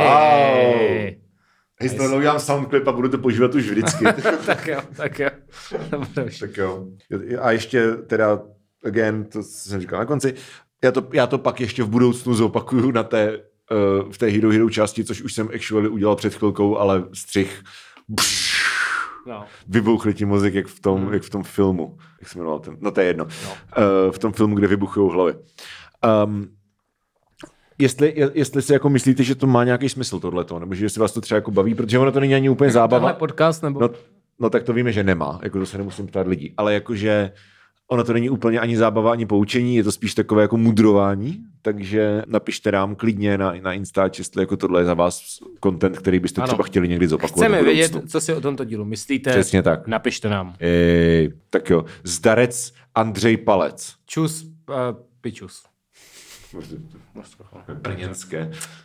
Ej. 1.80 1.88
Historii 1.88 2.16
udělám 2.18 2.40
soundclip 2.40 2.88
a 2.88 2.92
budu 2.92 3.08
to 3.08 3.18
používat 3.18 3.54
už 3.54 3.70
vždycky. 3.70 4.04
tak 4.46 4.66
jo, 4.66 4.80
tak 4.96 5.18
jo. 5.18 5.30
Tak 6.40 6.56
jo. 6.56 6.86
A 7.40 7.50
ještě 7.50 7.92
teda, 7.96 8.40
again, 8.84 9.24
to 9.24 9.42
jsem 9.42 9.80
říkal 9.80 9.98
na 9.98 10.04
konci, 10.06 10.34
já 10.84 10.92
to, 10.92 11.08
já 11.12 11.26
to 11.26 11.38
pak 11.38 11.60
ještě 11.60 11.82
v 11.82 11.88
budoucnu 11.88 12.34
zopakuju 12.34 12.90
na 12.90 13.02
té, 13.02 13.38
uh, 13.38 14.12
v 14.12 14.18
té 14.18 14.26
Hero 14.26 14.50
Hero 14.50 14.70
části, 14.70 15.04
což 15.04 15.22
už 15.22 15.32
jsem 15.32 15.48
actually 15.54 15.88
udělal 15.88 16.16
před 16.16 16.34
chvilkou, 16.34 16.76
ale 16.76 17.04
střih 17.12 17.62
No. 19.26 19.44
vybouchli 19.68 20.14
ti 20.14 20.24
mozek, 20.24 20.54
jak 20.54 20.66
v 20.66 20.80
tom, 20.80 21.00
Hmm. 21.04 21.12
jak 21.12 21.22
v 21.22 21.30
tom 21.30 21.42
filmu. 21.42 21.96
Jak 22.20 22.28
se 22.28 22.38
jmenoval 22.38 22.58
ten? 22.60 22.76
No 22.80 22.90
to 22.90 23.00
je 23.00 23.06
jedno. 23.06 23.26
No. 23.44 23.50
Uh, 23.50 24.12
v 24.12 24.18
tom 24.18 24.32
filmu, 24.32 24.54
kde 24.56 24.66
vybuchují 24.66 25.12
hlavy. 25.12 25.34
Um, 26.26 26.48
jestli, 27.80 28.12
je- 28.16 28.30
jestli 28.34 28.62
si 28.62 28.72
jako 28.72 28.88
myslíte, 28.90 29.22
že 29.22 29.34
to 29.34 29.46
má 29.46 29.64
nějaký 29.64 29.88
smysl 29.88 30.20
tohleto, 30.20 30.58
nebo 30.58 30.74
že 30.74 30.88
si 30.88 31.00
vás 31.00 31.12
to 31.12 31.20
třeba 31.20 31.36
jako 31.36 31.50
baví, 31.50 31.74
protože 31.74 31.98
ono 31.98 32.12
to 32.12 32.20
není 32.20 32.34
ani 32.34 32.48
úplně 32.48 32.70
zábava. 32.70 33.00
Tenhle 33.08 33.18
podcast 33.18 33.62
nebo... 33.62 33.80
No, 33.80 33.90
no 34.38 34.50
tak 34.50 34.62
to 34.62 34.72
víme, 34.72 34.92
že 34.92 35.02
nemá, 35.04 35.40
jako 35.42 35.58
to 35.58 35.66
se 35.66 35.78
nemusím 35.78 36.06
ptát 36.06 36.26
lidí, 36.26 36.54
ale 36.56 36.74
jakože 36.74 37.32
ono 37.88 38.04
to 38.04 38.12
není 38.12 38.30
úplně 38.30 38.60
ani 38.60 38.76
zábava, 38.76 39.12
ani 39.12 39.26
poučení, 39.26 39.76
je 39.76 39.84
to 39.84 39.92
spíš 39.92 40.14
takové 40.14 40.42
jako 40.42 40.56
mudrování, 40.56 41.38
takže 41.62 42.22
napište 42.26 42.72
nám 42.72 42.94
klidně 42.94 43.38
na, 43.38 43.54
na 43.62 43.72
Instač, 43.72 44.18
jestli 44.18 44.42
jako 44.42 44.56
tohle 44.56 44.80
je 44.80 44.84
za 44.84 44.94
vás 44.94 45.22
content, 45.64 45.98
který 45.98 46.18
byste 46.18 46.40
Ano. 46.40 46.46
třeba 46.46 46.62
chtěli 46.64 46.88
někdy 46.88 47.08
zopakovat. 47.08 47.46
Chceme 47.46 47.62
vědět, 47.62 47.92
co 48.08 48.20
si 48.20 48.34
o 48.34 48.40
tomto 48.40 48.64
dílu 48.64 48.84
myslíte. 48.84 49.30
Přesně 49.30 49.62
tak. 49.62 49.86
Napište 49.86 50.28
nám. 50.28 50.54
Ej, 50.60 51.32
tak 51.50 51.70
jo, 51.70 51.84
zdarec 52.04 52.72
Andřej 52.94 53.36
Palec. 53.36 53.92
Čus, 54.06 54.42
uh, 54.42 54.74
pičus. 55.20 55.62
Принецкая. 57.82 58.52